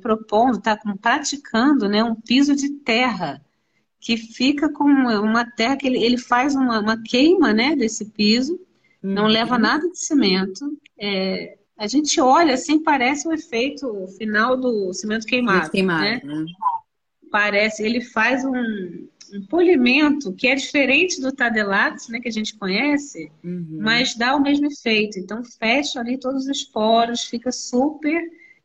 propondo, 0.00 0.58
está 0.58 0.76
praticando, 1.00 1.88
né, 1.88 2.02
um 2.04 2.14
piso 2.14 2.54
de 2.54 2.70
terra, 2.80 3.42
que 4.00 4.16
fica 4.16 4.70
com 4.72 4.84
uma 4.84 5.44
terra 5.44 5.76
que 5.76 5.86
ele, 5.86 6.02
ele 6.02 6.18
faz 6.18 6.54
uma, 6.54 6.80
uma 6.80 7.02
queima, 7.02 7.52
né, 7.54 7.74
desse 7.76 8.06
piso, 8.10 8.58
não 9.02 9.24
Uhum. 9.24 9.28
leva 9.28 9.58
nada 9.58 9.88
de 9.90 9.98
cimento. 9.98 10.78
é, 10.98 11.58
a 11.76 11.86
gente 11.86 12.20
olha 12.20 12.54
assim, 12.54 12.82
parece 12.82 13.26
o 13.26 13.32
efeito 13.32 14.06
final 14.16 14.56
do 14.56 14.92
cimento 14.92 15.26
queimado, 15.26 15.70
queimado, 15.70 16.02
né? 16.02 16.20
né? 16.24 16.44
parece, 17.30 17.82
ele 17.82 18.00
faz 18.00 18.44
um, 18.44 18.52
um 19.32 19.46
polimento 19.48 20.32
que 20.32 20.46
é 20.46 20.54
diferente 20.54 21.20
do 21.20 21.32
Tadelax, 21.32 22.08
né, 22.08 22.20
que 22.20 22.28
a 22.28 22.32
gente 22.32 22.56
conhece, 22.56 23.30
Uhum. 23.42 23.78
mas 23.80 24.14
dá 24.14 24.36
o 24.36 24.40
mesmo 24.40 24.66
efeito. 24.66 25.18
Então 25.18 25.42
fecha 25.44 25.98
ali 25.98 26.16
todos 26.18 26.46
os 26.46 26.62
poros, 26.62 27.24
fica 27.24 27.50
super 27.50 28.22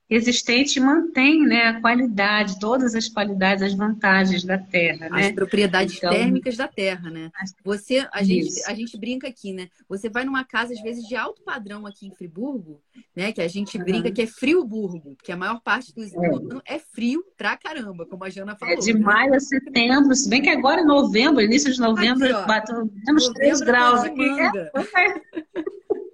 resistente 0.10 0.80
e 0.80 0.82
mantém, 0.82 1.44
né, 1.46 1.68
a 1.68 1.80
qualidade, 1.82 2.60
todas 2.60 2.96
as 2.96 3.08
qualidades, 3.08 3.62
as 3.64 3.74
vantagens 3.76 4.44
da 4.44 4.58
terra, 4.58 5.06
As 5.06 5.12
né? 5.28 5.34
propriedades 5.34 5.98
Então- 5.98 6.10
térmicas 6.10 6.58
da 6.58 6.68
terra, 6.68 7.12
né? 7.12 7.30
Você, 7.64 8.08
a 8.12 8.24
gente, 8.24 8.50
a 8.66 8.74
gente 8.74 8.98
brinca 8.98 9.28
aqui, 9.28 9.54
né? 9.54 9.68
Você 9.88 10.10
vai 10.10 10.26
numa 10.26 10.44
casa, 10.44 10.74
às 10.74 10.82
vezes, 10.82 11.08
de 11.08 11.16
alto 11.16 11.44
padrão 11.44 11.86
aqui 11.86 12.08
em 12.08 12.12
Friburgo, 12.16 12.82
né? 13.16 13.32
Que 13.32 13.42
a 13.42 13.48
gente 13.48 13.78
Uhum. 13.78 13.84
brinca 13.84 14.12
que 14.12 14.24
é 14.24 14.28
frio-burgo, 14.28 15.16
porque 15.16 15.32
a 15.32 15.38
maior 15.38 15.62
parte 15.62 15.94
do 15.94 16.02
É. 16.04 16.28
ano 16.36 16.62
é 16.66 16.80
frio 16.80 17.24
pra 17.38 17.56
caramba, 17.56 18.06
como 18.08 18.24
a 18.24 18.30
Jana 18.30 18.56
falou. 18.56 18.74
É 18.74 18.78
de 18.78 18.94
né? 18.94 19.00
maio 19.00 19.36
a 19.36 19.40
setembro, 19.40 20.16
se 20.16 20.28
bem 20.28 20.42
que 20.42 20.50
agora 20.50 20.82
em 20.82 20.86
novembro, 20.86 21.42
início 21.42 21.72
de 21.72 21.80
novembro, 21.80 22.26
Aqui, 22.26 22.34
ó. 22.34 22.46
bateu 22.48 22.90
menos 23.06 23.30
3 23.30 23.60
Novembro 23.60 23.66
graus 23.66 24.04
aqui. 24.04 24.22
É, 24.24 24.72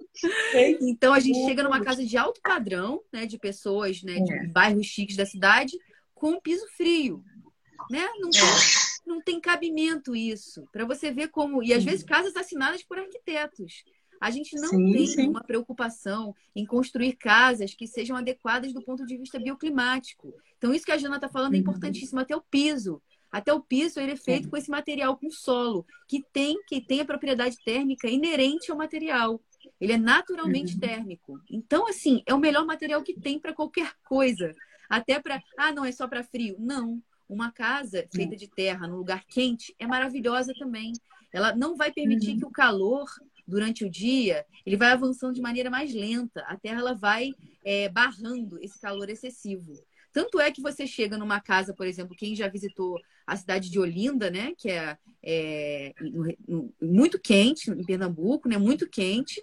Então 0.80 1.12
a 1.12 1.20
gente 1.20 1.44
chega 1.44 1.62
numa 1.62 1.80
casa 1.82 2.04
de 2.04 2.16
alto 2.16 2.40
padrão, 2.42 3.00
né, 3.12 3.26
de 3.26 3.38
pessoas, 3.38 4.02
né, 4.02 4.20
de 4.20 4.32
É. 4.32 4.46
bairros 4.46 4.86
chiques 4.86 5.16
da 5.16 5.26
cidade, 5.26 5.76
com 6.14 6.30
um 6.32 6.40
piso 6.40 6.66
frio, 6.76 7.22
né? 7.90 8.06
Não 8.20 8.30
tem, 8.30 8.40
não 9.06 9.20
tem 9.20 9.40
cabimento 9.40 10.14
isso. 10.16 10.66
Para 10.72 10.84
você 10.86 11.10
ver 11.10 11.28
como 11.28 11.62
e 11.62 11.72
às 11.74 11.84
vezes 11.84 12.02
casas 12.02 12.34
assinadas 12.36 12.82
por 12.82 12.98
arquitetos. 12.98 13.84
A 14.18 14.30
gente 14.30 14.56
não 14.56 14.68
Sim, 14.70 14.92
tem 14.92 15.06
sim. 15.06 15.28
uma 15.28 15.42
preocupação 15.44 16.34
em 16.54 16.64
construir 16.64 17.12
casas 17.16 17.74
que 17.74 17.86
sejam 17.86 18.16
adequadas 18.16 18.72
do 18.72 18.82
ponto 18.82 19.04
de 19.04 19.14
vista 19.18 19.38
bioclimático. 19.38 20.32
Então 20.56 20.72
isso 20.72 20.86
que 20.86 20.92
a 20.92 20.96
Jana 20.96 21.16
está 21.16 21.28
falando 21.28 21.52
é 21.52 21.56
Uhum. 21.56 21.60
importantíssimo 21.60 22.18
até 22.20 22.34
o 22.34 22.40
piso. 22.40 23.02
Até 23.30 23.52
o 23.52 23.60
piso 23.60 24.00
ele 24.00 24.12
é 24.12 24.16
feito 24.16 24.48
com 24.48 24.56
esse 24.56 24.70
material 24.70 25.18
com 25.18 25.30
solo 25.30 25.84
que 26.08 26.24
tem 26.32 26.56
que 26.66 26.80
tem 26.80 27.00
a 27.00 27.04
propriedade 27.04 27.56
térmica 27.62 28.08
inerente 28.08 28.70
ao 28.70 28.78
material. 28.78 29.38
Ele 29.80 29.92
é 29.92 29.98
naturalmente 29.98 30.74
Uhum. 30.74 30.80
térmico. 30.80 31.40
Então, 31.50 31.86
assim, 31.88 32.22
é 32.26 32.32
o 32.34 32.38
melhor 32.38 32.64
material 32.64 33.02
que 33.02 33.14
tem 33.14 33.38
para 33.38 33.52
qualquer 33.52 33.92
coisa. 34.04 34.54
Até 34.88 35.20
para. 35.20 35.42
Ah, 35.58 35.72
não, 35.72 35.84
é 35.84 35.92
só 35.92 36.06
para 36.08 36.22
frio. 36.24 36.56
Não. 36.58 37.02
Uma 37.28 37.50
casa 37.50 38.06
feita 38.14 38.36
de 38.36 38.48
terra 38.48 38.86
num 38.86 38.96
lugar 38.96 39.24
quente 39.26 39.74
é 39.78 39.86
maravilhosa 39.86 40.52
também. 40.58 40.92
Ela 41.32 41.54
não 41.54 41.76
vai 41.76 41.90
permitir 41.92 42.30
Uhum. 42.32 42.38
que 42.38 42.44
o 42.46 42.50
calor, 42.50 43.04
durante 43.46 43.84
o 43.84 43.90
dia, 43.90 44.46
ele 44.64 44.76
vai 44.76 44.90
avançando 44.92 45.34
de 45.34 45.40
maneira 45.42 45.68
mais 45.68 45.92
lenta. 45.92 46.40
A 46.46 46.56
terra 46.56 46.78
ela 46.80 46.94
vai 46.94 47.32
é, 47.64 47.88
barrando 47.88 48.58
esse 48.62 48.80
calor 48.80 49.10
excessivo. 49.10 49.72
Tanto 50.12 50.40
é 50.40 50.50
que 50.52 50.62
você 50.62 50.86
chega 50.86 51.18
numa 51.18 51.40
casa, 51.40 51.74
por 51.74 51.86
exemplo, 51.86 52.16
quem 52.16 52.34
já 52.34 52.48
visitou 52.48 52.98
a 53.26 53.36
cidade 53.36 53.68
de 53.68 53.78
Olinda, 53.78 54.30
né? 54.30 54.54
Que 54.56 54.70
é, 54.70 54.96
é, 55.22 55.92
muito 56.80 57.18
quente, 57.20 57.70
em 57.70 57.84
Pernambuco, 57.84 58.48
né? 58.48 58.56
Muito 58.56 58.88
quente. 58.88 59.42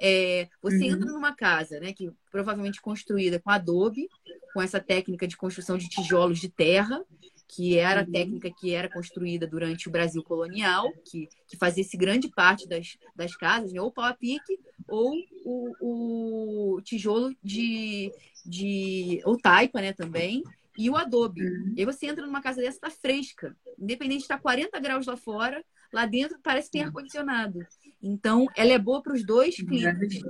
É, 0.00 0.48
você 0.62 0.76
Uhum. 0.76 0.92
entra 0.92 1.12
numa 1.12 1.34
casa, 1.34 1.80
né, 1.80 1.92
que 1.92 2.10
provavelmente 2.30 2.80
construída 2.80 3.40
com 3.40 3.50
adobe, 3.50 4.08
com 4.54 4.62
essa 4.62 4.80
técnica 4.80 5.26
de 5.26 5.36
construção 5.36 5.76
de 5.76 5.88
tijolos 5.88 6.38
de 6.38 6.48
terra, 6.48 7.04
que 7.48 7.78
era 7.78 8.00
a 8.02 8.04
uhum. 8.04 8.12
técnica 8.12 8.50
que 8.60 8.74
era 8.74 8.88
construída 8.88 9.46
durante 9.46 9.88
o 9.88 9.90
Brasil 9.90 10.22
colonial, 10.22 10.92
que, 11.10 11.28
que 11.48 11.56
fazia 11.56 11.80
esse 11.80 11.96
grande 11.96 12.28
parte 12.28 12.68
das, 12.68 12.98
das 13.16 13.34
casas, 13.34 13.72
né? 13.72 13.80
ou 13.80 13.90
pau 13.90 14.04
a 14.04 14.12
pique, 14.14 14.58
ou 14.86 15.14
o, 15.44 16.76
o 16.76 16.82
tijolo 16.82 17.34
de, 17.42 18.12
de. 18.44 19.20
ou 19.24 19.38
taipa, 19.38 19.80
né, 19.80 19.92
também, 19.92 20.42
e 20.76 20.88
o 20.90 20.96
adobe. 20.96 21.42
Uhum. 21.42 21.74
E 21.76 21.80
aí 21.80 21.86
você 21.86 22.06
entra 22.06 22.24
numa 22.24 22.42
casa 22.42 22.60
dessa, 22.60 22.78
tá 22.78 22.90
fresca. 22.90 23.56
Independente 23.78 24.18
de 24.18 24.24
estar 24.24 24.38
40 24.38 24.78
graus 24.78 25.06
lá 25.06 25.16
fora, 25.16 25.64
lá 25.92 26.06
dentro 26.06 26.38
parece 26.42 26.68
que 26.68 26.72
tem 26.72 26.84
ar-condicionado. 26.84 27.60
Então, 28.02 28.46
ela 28.56 28.72
é 28.72 28.78
boa 28.78 29.02
para 29.02 29.14
os 29.14 29.24
dois 29.24 29.56
clientes, 29.56 30.20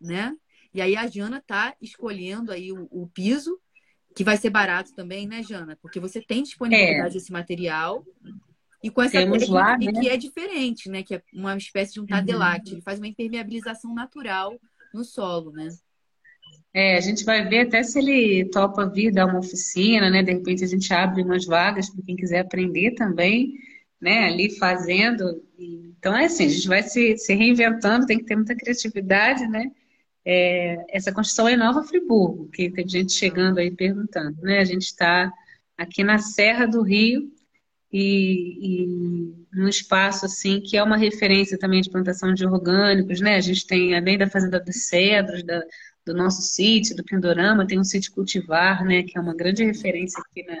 né? 0.00 0.34
E 0.74 0.80
aí 0.80 0.96
a 0.96 1.06
Jana 1.06 1.42
tá 1.46 1.74
escolhendo 1.80 2.50
aí 2.50 2.72
o, 2.72 2.88
o, 2.90 3.06
piso, 3.06 3.58
que 4.14 4.24
vai 4.24 4.36
ser 4.36 4.50
barato 4.50 4.92
também, 4.94 5.26
né, 5.26 5.42
Jana? 5.42 5.78
Porque 5.80 6.00
você 6.00 6.20
tem 6.20 6.42
disponibilidade 6.42 7.10
é. 7.10 7.18
desse 7.18 7.32
material. 7.32 8.04
E 8.82 8.90
com 8.90 9.00
essa 9.00 9.18
Temos 9.18 9.48
lá, 9.48 9.78
né? 9.78 9.92
que 9.92 10.08
é 10.08 10.16
diferente, 10.16 10.90
né? 10.90 11.02
Que 11.02 11.14
é 11.14 11.22
uma 11.32 11.56
espécie 11.56 11.94
de 11.94 12.00
um 12.00 12.06
tadelac. 12.06 12.66
Uhum. 12.66 12.74
Ele 12.74 12.82
faz 12.82 12.98
uma 12.98 13.06
impermeabilização 13.06 13.94
natural 13.94 14.60
no 14.92 15.04
solo, 15.04 15.52
né? 15.52 15.68
É, 16.72 16.96
a 16.96 17.00
gente 17.00 17.24
vai 17.24 17.48
ver 17.48 17.60
até 17.60 17.84
se 17.84 18.00
ele 18.00 18.46
topa 18.46 18.84
vir 18.84 19.12
dar 19.12 19.26
uma 19.26 19.38
oficina, 19.38 20.10
né? 20.10 20.24
De 20.24 20.32
repente 20.32 20.64
a 20.64 20.66
gente 20.66 20.92
abre 20.92 21.22
umas 21.22 21.46
vagas 21.46 21.88
para 21.88 22.04
quem 22.04 22.16
quiser 22.16 22.40
aprender 22.40 22.94
também, 22.96 23.54
né? 24.00 24.26
Ali 24.26 24.50
fazendo. 24.58 25.40
Então 25.58 26.16
é 26.16 26.26
assim, 26.26 26.46
a 26.46 26.48
gente 26.48 26.68
vai 26.68 26.82
se, 26.82 27.16
se 27.16 27.34
reinventando, 27.34 28.06
tem 28.06 28.18
que 28.18 28.24
ter 28.24 28.36
muita 28.36 28.56
criatividade, 28.56 29.46
né? 29.46 29.70
É, 30.24 30.76
essa 30.88 31.12
construção 31.12 31.48
é 31.48 31.56
Nova 31.56 31.82
Friburgo, 31.82 32.48
que 32.50 32.70
tem 32.70 32.88
gente 32.88 33.12
chegando 33.12 33.58
aí 33.58 33.70
perguntando, 33.70 34.40
né? 34.42 34.58
A 34.58 34.64
gente 34.64 34.84
está 34.84 35.30
aqui 35.76 36.02
na 36.02 36.18
Serra 36.18 36.66
do 36.66 36.82
Rio 36.82 37.30
e, 37.92 38.82
e 38.82 38.86
num 39.52 39.68
espaço 39.68 40.26
assim 40.26 40.60
que 40.60 40.76
é 40.76 40.82
uma 40.82 40.96
referência 40.96 41.58
também 41.58 41.80
de 41.80 41.90
plantação 41.90 42.32
de 42.34 42.46
orgânicos, 42.46 43.20
né? 43.20 43.36
A 43.36 43.40
gente 43.40 43.66
tem 43.66 43.94
além 43.94 44.18
da 44.18 44.28
fazenda 44.28 44.58
dos 44.58 44.88
cedros, 44.88 45.44
da, 45.44 45.62
do 46.04 46.14
nosso 46.14 46.42
sítio, 46.42 46.96
do 46.96 47.04
Pindorama, 47.04 47.66
tem 47.66 47.78
um 47.78 47.84
sítio 47.84 48.12
cultivar, 48.12 48.84
né, 48.84 49.02
que 49.02 49.16
é 49.16 49.20
uma 49.20 49.34
grande 49.34 49.64
referência 49.64 50.20
aqui 50.20 50.42
na, 50.44 50.56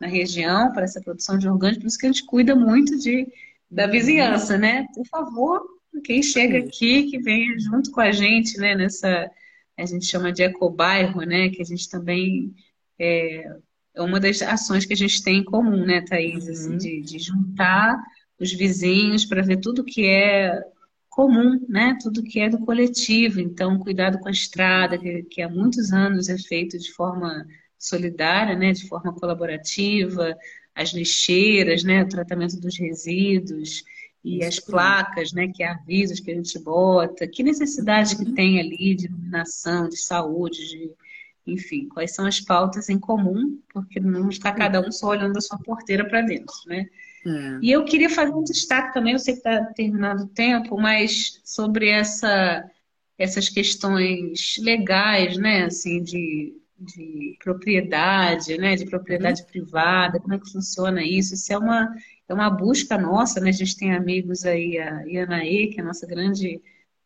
na 0.00 0.06
região 0.06 0.72
para 0.72 0.84
essa 0.84 1.00
produção 1.00 1.36
de 1.36 1.48
orgânicos, 1.48 1.82
por 1.82 1.88
isso 1.88 1.98
que 1.98 2.06
a 2.06 2.12
gente 2.12 2.24
cuida 2.24 2.54
muito 2.54 2.98
de, 2.98 3.26
da 3.70 3.86
vizinhança, 3.86 4.56
né? 4.56 4.86
Por 4.94 5.06
favor, 5.06 5.62
quem 6.04 6.22
chega 6.22 6.58
aqui, 6.58 7.04
que 7.10 7.18
venha 7.18 7.58
junto 7.58 7.90
com 7.90 8.00
a 8.00 8.12
gente, 8.12 8.58
né, 8.58 8.74
nessa, 8.74 9.30
a 9.76 9.86
gente 9.86 10.06
chama 10.06 10.32
de 10.32 10.42
ecobairro, 10.42 11.22
né, 11.22 11.48
que 11.50 11.60
a 11.60 11.64
gente 11.64 11.88
também 11.88 12.54
é, 12.98 13.44
é 13.94 14.02
uma 14.02 14.20
das 14.20 14.40
ações 14.42 14.84
que 14.84 14.92
a 14.92 14.96
gente 14.96 15.22
tem 15.22 15.38
em 15.38 15.44
comum, 15.44 15.84
né, 15.84 16.00
Thaís, 16.02 16.48
assim, 16.48 16.70
uhum. 16.70 16.76
de, 16.76 17.00
de 17.02 17.18
juntar 17.18 18.00
os 18.38 18.52
vizinhos 18.52 19.24
para 19.24 19.42
ver 19.42 19.58
tudo 19.58 19.84
que 19.84 20.06
é 20.06 20.62
comum, 21.18 21.66
né? 21.68 21.98
Tudo 22.00 22.22
que 22.22 22.38
é 22.38 22.48
do 22.48 22.60
coletivo. 22.60 23.40
Então, 23.40 23.76
cuidado 23.80 24.20
com 24.20 24.28
a 24.28 24.30
estrada, 24.30 24.96
que, 24.96 25.24
que 25.24 25.42
há 25.42 25.48
muitos 25.48 25.92
anos 25.92 26.28
é 26.28 26.38
feito 26.38 26.78
de 26.78 26.92
forma 26.92 27.44
solidária, 27.76 28.54
né? 28.56 28.70
De 28.70 28.86
forma 28.86 29.12
colaborativa, 29.12 30.36
as 30.78 30.90
lixeiras, 30.90 31.82
né? 31.82 32.04
O 32.04 32.08
tratamento 32.08 32.58
dos 32.60 32.78
resíduos 32.78 33.82
e 34.24 34.44
as 34.44 34.60
placas, 34.60 35.32
né? 35.32 35.48
Que 35.48 35.64
é 35.64 35.70
avisos 35.70 36.20
que 36.20 36.30
a 36.30 36.34
gente 36.34 36.58
bota. 36.60 37.26
Que 37.26 37.42
necessidade 37.42 38.16
que 38.16 38.32
tem 38.32 38.60
ali 38.60 38.94
de 38.94 39.06
iluminação, 39.06 39.88
de 39.88 39.96
saúde, 39.96 40.68
de 40.68 40.90
enfim, 41.44 41.88
quais 41.88 42.14
são 42.14 42.26
as 42.26 42.40
pautas 42.40 42.90
em 42.90 42.98
comum, 42.98 43.58
porque 43.72 43.98
não 43.98 44.28
está 44.28 44.52
cada 44.52 44.86
um 44.86 44.92
só 44.92 45.08
olhando 45.08 45.38
a 45.38 45.40
sua 45.40 45.58
porteira 45.58 46.06
para 46.06 46.20
dentro, 46.20 46.54
né? 46.66 46.86
É. 47.26 47.58
E 47.62 47.72
eu 47.72 47.84
queria 47.84 48.10
fazer 48.10 48.34
um 48.34 48.44
destaque 48.44 48.92
também, 48.92 49.14
eu 49.14 49.18
sei 49.18 49.32
que 49.32 49.40
está 49.40 49.64
terminando 49.72 50.20
o 50.20 50.28
tempo, 50.28 50.78
mas 50.78 51.40
sobre 51.42 51.88
essa, 51.88 52.70
essas 53.16 53.48
questões 53.48 54.56
legais, 54.58 55.38
né, 55.38 55.64
assim, 55.64 56.02
de, 56.02 56.54
de 56.78 57.36
propriedade, 57.42 58.56
né, 58.56 58.76
de 58.76 58.86
propriedade 58.86 59.42
uhum. 59.42 59.48
privada, 59.48 60.20
como 60.20 60.34
é 60.34 60.38
que 60.38 60.50
funciona 60.50 61.02
isso? 61.02 61.34
Isso 61.34 61.52
é 61.52 61.58
uma, 61.58 61.94
é 62.28 62.34
uma 62.34 62.48
busca 62.50 62.96
nossa, 62.96 63.40
né? 63.40 63.50
A 63.50 63.52
gente 63.52 63.76
tem 63.76 63.92
amigos 63.94 64.44
aí, 64.44 64.78
a 64.78 65.02
Ianaê, 65.06 65.68
que 65.68 65.80
é 65.80 65.82
a 65.82 65.86
nossa 65.86 66.06
grande 66.06 66.60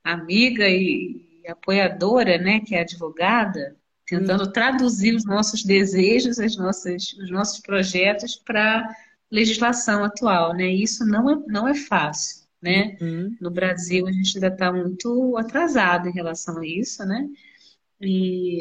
amiga 0.05 0.69
e, 0.69 1.41
e 1.45 1.49
apoiadora, 1.49 2.39
né, 2.39 2.61
que 2.61 2.75
é 2.75 2.81
advogada, 2.81 3.77
tentando 4.07 4.45
uhum. 4.45 4.53
traduzir 4.53 5.15
os 5.15 5.25
nossos 5.25 5.65
desejos, 5.65 6.39
as 6.39 6.57
nossas, 6.57 7.13
os 7.15 7.31
nossos 7.31 7.61
projetos 7.61 8.37
para 8.37 8.87
legislação 9.31 10.05
atual, 10.05 10.53
né? 10.53 10.67
Isso 10.67 11.07
não 11.07 11.31
é, 11.31 11.37
não 11.47 11.67
é 11.67 11.75
fácil, 11.75 12.47
né? 12.61 12.97
Uhum. 13.01 13.35
No 13.41 13.51
Brasil 13.51 14.07
a 14.07 14.13
gente 14.13 14.37
ainda 14.37 14.49
está 14.49 14.71
muito 14.71 15.37
atrasado 15.39 16.09
em 16.09 16.13
relação 16.13 16.59
a 16.59 16.67
isso, 16.67 17.05
né? 17.07 17.27
E, 17.99 18.61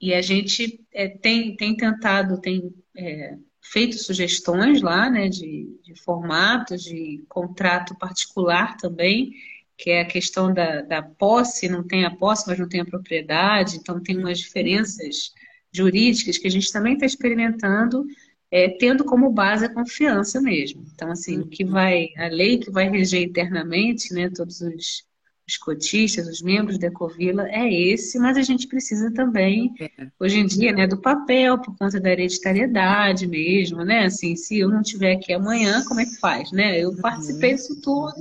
e 0.00 0.14
a 0.14 0.22
gente 0.22 0.80
é, 0.92 1.08
tem, 1.08 1.54
tem 1.56 1.76
tentado, 1.76 2.40
tem 2.40 2.72
é, 2.96 3.36
feito 3.60 3.98
sugestões 3.98 4.80
lá, 4.80 5.10
né? 5.10 5.28
De, 5.28 5.78
de 5.82 5.94
formatos, 6.02 6.82
de 6.82 7.24
contrato 7.28 7.96
particular 7.98 8.76
também, 8.76 9.32
que 9.76 9.90
é 9.90 10.00
a 10.02 10.06
questão 10.06 10.52
da, 10.52 10.82
da 10.82 11.02
posse, 11.02 11.68
não 11.68 11.86
tem 11.86 12.04
a 12.04 12.10
posse, 12.10 12.48
mas 12.48 12.58
não 12.58 12.68
tem 12.68 12.80
a 12.80 12.86
propriedade, 12.86 13.76
então 13.76 14.02
tem 14.02 14.16
umas 14.16 14.38
diferenças 14.38 15.32
jurídicas 15.72 16.38
que 16.38 16.48
a 16.48 16.50
gente 16.50 16.72
também 16.72 16.94
está 16.94 17.06
experimentando 17.06 18.06
é, 18.50 18.68
tendo 18.68 19.04
como 19.04 19.30
base 19.30 19.64
a 19.64 19.72
confiança 19.72 20.40
mesmo. 20.40 20.84
Então, 20.92 21.10
assim, 21.10 21.38
o 21.38 21.46
que 21.46 21.64
vai, 21.64 22.08
a 22.16 22.26
lei 22.26 22.58
que 22.58 22.70
vai 22.70 22.88
reger 22.88 23.22
internamente, 23.22 24.12
né, 24.12 24.28
todos 24.28 24.60
os, 24.60 25.04
os 25.50 25.56
cotistas, 25.56 26.28
os 26.28 26.40
membros 26.40 26.78
da 26.78 26.86
Ecovila, 26.86 27.48
é 27.48 27.72
esse, 27.72 28.18
mas 28.18 28.36
a 28.36 28.42
gente 28.42 28.68
precisa 28.68 29.12
também, 29.12 29.74
hoje 30.18 30.38
em 30.38 30.46
dia, 30.46 30.72
né, 30.72 30.86
do 30.86 30.96
papel, 30.96 31.58
por 31.58 31.76
conta 31.76 32.00
da 32.00 32.10
hereditariedade 32.10 33.26
mesmo, 33.26 33.84
né, 33.84 34.04
assim, 34.04 34.36
se 34.36 34.58
eu 34.58 34.68
não 34.68 34.80
estiver 34.80 35.14
aqui 35.14 35.32
amanhã, 35.32 35.84
como 35.84 36.00
é 36.00 36.04
que 36.04 36.18
faz, 36.18 36.52
né? 36.52 36.78
Eu 36.78 36.96
participei 36.96 37.54
disso 37.54 37.80
tudo, 37.82 38.14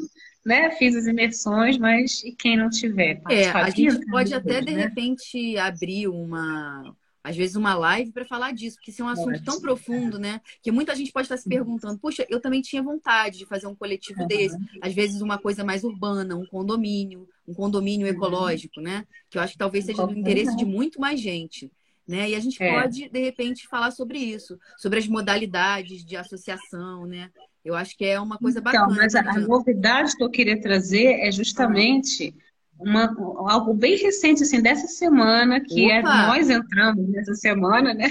né, 0.45 0.71
fiz 0.71 0.95
as 0.95 1.05
imersões, 1.05 1.77
mas 1.77 2.23
e 2.23 2.31
quem 2.31 2.57
não 2.57 2.69
tiver? 2.69 3.21
É, 3.29 3.49
a 3.49 3.69
gente 3.69 4.05
pode 4.07 4.33
até, 4.33 4.61
de 4.61 4.73
né? 4.73 4.83
repente, 4.83 5.57
abrir 5.57 6.07
uma 6.07 6.95
às 7.23 7.35
vezes 7.35 7.55
uma 7.55 7.75
live 7.75 8.11
para 8.11 8.25
falar 8.25 8.53
disso, 8.53 8.77
porque 8.77 8.91
isso 8.91 9.01
é 9.01 9.05
um 9.05 9.09
assunto 9.09 9.43
tão 9.43 9.59
profundo, 9.59 10.17
né? 10.17 10.41
Que 10.61 10.71
muita 10.71 10.95
gente 10.95 11.11
pode 11.11 11.25
estar 11.25 11.37
se 11.37 11.47
perguntando, 11.47 11.99
puxa, 11.99 12.25
eu 12.29 12.39
também 12.39 12.61
tinha 12.61 12.81
vontade 12.81 13.37
de 13.37 13.45
fazer 13.45 13.67
um 13.67 13.75
coletivo 13.75 14.25
desse, 14.25 14.57
às 14.81 14.93
vezes 14.93 15.21
uma 15.21 15.37
coisa 15.37 15.63
mais 15.63 15.83
urbana, 15.83 16.35
um 16.35 16.45
condomínio, 16.45 17.27
um 17.47 17.53
condomínio 17.53 18.07
uhum. 18.07 18.13
ecológico, 18.13 18.79
né? 18.79 19.05
Que 19.29 19.37
eu 19.37 19.41
acho 19.41 19.53
que 19.53 19.59
talvez 19.59 19.85
seja 19.85 20.05
do 20.05 20.17
interesse 20.17 20.55
de 20.55 20.65
muito 20.65 20.99
mais 20.99 21.19
gente. 21.19 21.71
Né? 22.07 22.31
E 22.31 22.35
a 22.35 22.39
gente 22.39 22.61
é. 22.63 22.73
pode, 22.73 23.07
de 23.07 23.19
repente, 23.19 23.67
falar 23.67 23.91
sobre 23.91 24.17
isso, 24.17 24.57
sobre 24.79 24.97
as 24.97 25.07
modalidades 25.07 26.03
de 26.03 26.15
associação, 26.15 27.05
né? 27.05 27.29
Eu 27.63 27.75
acho 27.75 27.95
que 27.95 28.03
é 28.03 28.19
uma 28.19 28.37
coisa 28.37 28.59
então, 28.59 28.71
bacana. 28.71 28.95
Mas 28.95 29.13
a, 29.13 29.19
a 29.19 29.39
novidade 29.39 30.15
que 30.15 30.23
eu 30.23 30.29
queria 30.29 30.59
trazer 30.59 31.19
é 31.19 31.31
justamente 31.31 32.33
uma, 32.79 33.13
algo 33.51 33.73
bem 33.73 33.97
recente, 33.97 34.43
assim, 34.43 34.61
dessa 34.61 34.87
semana, 34.87 35.59
que 35.59 35.91
é, 35.91 36.01
nós 36.01 36.49
entramos 36.49 37.07
nessa 37.09 37.35
semana, 37.35 37.93
né? 37.93 38.09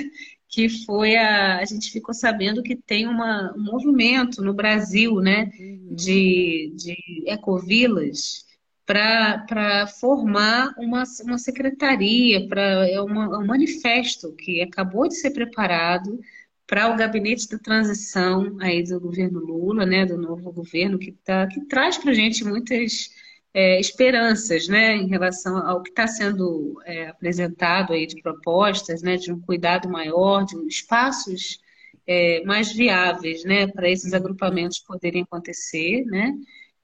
Que 0.49 0.69
foi 0.69 1.17
a. 1.17 1.59
A 1.59 1.65
gente 1.65 1.91
ficou 1.91 2.15
sabendo 2.15 2.63
que 2.63 2.77
tem 2.77 3.07
uma, 3.07 3.55
um 3.57 3.63
movimento 3.63 4.43
no 4.43 4.53
Brasil, 4.53 5.17
né? 5.17 5.51
Uhum. 5.59 5.95
De, 5.95 6.73
de 6.77 6.97
ecovilas 7.27 8.47
para 8.89 9.87
formar 10.01 10.75
uma, 10.79 11.03
uma 11.23 11.37
secretaria, 11.37 12.49
para 12.49 12.89
é 12.89 12.99
uma, 13.03 13.39
um 13.39 13.47
manifesto 13.47 14.33
que 14.33 14.63
acabou 14.63 15.07
de 15.07 15.15
ser 15.15 15.31
preparado 15.33 16.19
para 16.67 16.93
o 16.93 16.97
gabinete 16.97 17.49
da 17.49 17.59
transição 17.59 18.57
aí 18.61 18.83
do 18.83 18.99
governo 18.99 19.41
Lula, 19.41 19.85
né, 19.85 20.07
do 20.07 20.17
novo 20.17 20.51
governo 20.53 20.99
que 20.99 21.13
tá, 21.13 21.47
que 21.47 21.63
traz 21.67 21.99
para 21.99 22.13
a 22.13 22.15
gente 22.15 22.45
muitas 22.45 23.11
é, 23.55 23.81
esperanças 23.81 24.69
né, 24.69 24.97
em 24.97 25.09
relação 25.09 25.57
ao 25.57 25.83
que 25.83 25.91
está 25.91 26.07
sendo 26.07 26.81
é, 26.85 27.09
apresentado 27.09 27.93
aí 27.93 28.07
de 28.07 28.21
propostas, 28.23 29.03
né, 29.03 29.17
de 29.17 29.33
um 29.33 29.41
cuidado 29.41 29.89
maior, 29.89 30.45
de 30.45 30.57
espaços 30.67 31.59
é, 32.07 32.43
mais 32.45 32.73
viáveis 32.73 33.45
né, 33.45 33.67
para 33.67 33.89
esses 33.89 34.13
agrupamentos 34.13 34.79
poderem 34.79 35.23
acontecer. 35.23 36.05
Né, 36.07 36.35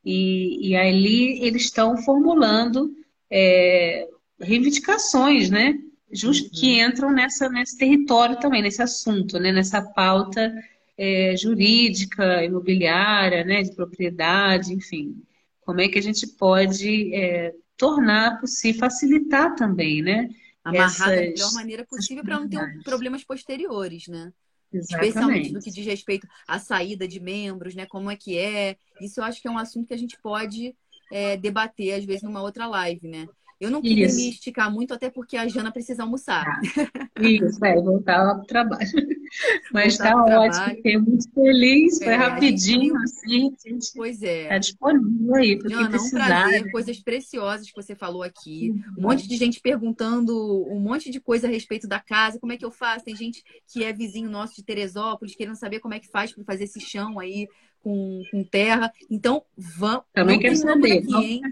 e, 0.05 0.71
e 0.71 0.77
ali 0.77 1.45
eles 1.45 1.65
estão 1.65 1.97
formulando 1.99 2.95
é, 3.31 4.09
reivindicações 4.41 5.51
né, 5.51 5.75
just, 6.13 6.51
que 6.51 6.81
uhum. 6.83 6.89
entram 6.89 7.13
nessa, 7.13 7.49
nesse 7.49 7.77
território 7.77 8.39
também, 8.39 8.63
nesse 8.63 8.83
assunto, 8.83 9.39
né, 9.39 9.53
nessa 9.53 9.83
pauta 9.83 10.53
é, 10.97 11.37
jurídica, 11.37 12.45
imobiliária, 12.45 13.45
né, 13.45 13.63
de 13.63 13.75
propriedade, 13.75 14.73
enfim. 14.73 15.17
Como 15.65 15.81
é 15.81 15.89
que 15.89 15.99
a 15.99 16.03
gente 16.03 16.27
pode 16.27 17.15
é, 17.15 17.55
tornar 17.77 18.41
possível, 18.41 18.81
facilitar 18.81 19.55
também, 19.55 20.03
né? 20.03 20.29
Amarrar 20.63 20.87
Essas... 20.87 21.07
da 21.07 21.21
melhor 21.21 21.53
maneira 21.55 21.85
possível 21.85 22.25
para 22.25 22.41
não 22.41 22.49
ter 22.49 22.83
problemas 22.83 23.25
posteriores, 23.25 24.07
né? 24.09 24.33
Exatamente. 24.73 25.09
especialmente 25.09 25.53
no 25.53 25.61
que 25.61 25.71
diz 25.71 25.87
respeito 25.87 26.27
à 26.49 26.59
saída 26.59 27.07
de 27.07 27.21
membros, 27.21 27.75
né? 27.75 27.87
Como 27.87 28.11
é 28.11 28.17
que 28.17 28.37
é? 28.37 28.77
Isso 29.01 29.21
eu 29.21 29.25
acho 29.25 29.41
que 29.41 29.47
é 29.47 29.51
um 29.51 29.59
assunto 29.59 29.87
que 29.87 29.95
a 29.95 29.99
gente 29.99 30.19
pode 30.21 30.75
é, 31.13 31.37
debater, 31.37 31.95
às 31.95 32.05
vezes, 32.05 32.23
numa 32.23 32.43
outra 32.43 32.67
live, 32.67 33.07
né? 33.07 33.29
Eu 33.61 33.71
não 33.71 33.81
queria 33.81 34.07
Isso. 34.07 34.17
me 34.17 34.31
esticar 34.31 34.71
muito, 34.71 34.93
até 34.93 35.11
porque 35.11 35.37
a 35.37 35.47
Jana 35.47 35.73
precisa 35.73 36.03
almoçar. 36.03 36.45
Ah, 36.47 36.61
isso, 37.21 37.65
é, 37.65 37.75
voltar 37.77 38.21
ao 38.21 38.45
trabalho. 38.45 38.85
Mas 39.73 39.95
está 39.95 40.17
ótimo, 40.17 40.77
fiquei 40.77 40.99
muito 40.99 41.31
feliz, 41.33 41.99
foi 41.99 42.13
é, 42.13 42.17
rapidinho, 42.17 42.97
assim. 42.99 43.53
Pois 43.95 44.23
é. 44.23 44.43
Está 44.45 44.59
disponível 44.59 45.35
aí, 45.35 45.59
porque 45.59 45.75
Jana, 45.75 45.91
precisar. 45.91 46.19
um 46.19 46.27
prazer, 46.27 46.71
coisas 46.71 47.01
preciosas 47.01 47.71
que 47.71 47.83
você 47.83 47.95
falou 47.95 48.23
aqui. 48.23 48.73
Um 48.99 49.03
monte 49.03 49.27
de 49.27 49.37
gente 49.37 49.61
perguntando 49.61 50.35
um 50.69 50.81
monte 50.81 51.11
de 51.11 51.21
coisa 51.21 51.47
a 51.47 51.51
respeito 51.51 51.89
da 51.89 52.01
casa, 52.01 52.39
como 52.39 52.53
é 52.53 52.57
que 52.57 52.65
eu 52.65 52.71
faço? 52.71 53.05
Tem 53.05 53.17
gente 53.17 53.43
que 53.73 53.83
é 53.85 53.93
vizinho 53.93 54.31
nosso 54.31 54.57
de 54.57 54.65
Teresópolis, 54.65 55.35
querendo 55.35 55.57
saber 55.57 55.81
como 55.81 55.95
é 55.95 56.01
que 56.01 56.09
faz 56.09 56.33
para 56.33 56.45
fazer 56.45 56.65
esse 56.65 56.81
chão 56.81 57.19
aí 57.19 57.49
com, 57.85 58.23
com 58.31 58.43
terra. 58.43 58.91
Então, 59.11 59.45
vamos. 59.57 60.05
Também 60.15 60.41
quero 60.41 60.57
saber. 60.57 60.99
Aqui, 60.99 61.15
hein? 61.15 61.43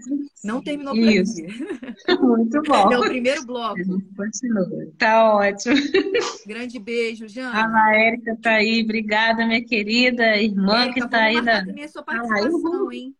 Não 0.43 0.61
terminou 0.61 0.95
por 0.95 1.07
Isso. 1.07 1.39
aqui. 1.41 2.17
Muito 2.19 2.61
bom. 2.63 2.91
É 2.91 2.97
o 2.97 3.01
primeiro 3.03 3.45
bloco. 3.45 3.79
Continua. 4.17 4.67
Tá 4.97 5.35
ótimo. 5.35 5.75
Grande 6.45 6.79
beijo, 6.79 7.27
Jana. 7.29 7.71
A 7.71 7.95
Érica 7.95 8.35
tá 8.41 8.55
aí. 8.55 8.83
Obrigada, 8.83 9.45
minha 9.45 9.63
querida 9.63 10.35
irmã 10.35 10.83
Érica, 10.83 11.01
que 11.01 11.09
tá 11.09 11.21
aí. 11.21 11.41
Da... 11.41 11.63
também 11.63 11.83
a 11.83 11.87
sua 11.87 12.03
participação, 12.03 12.89
ah, 12.89 12.95
hein? 12.95 13.15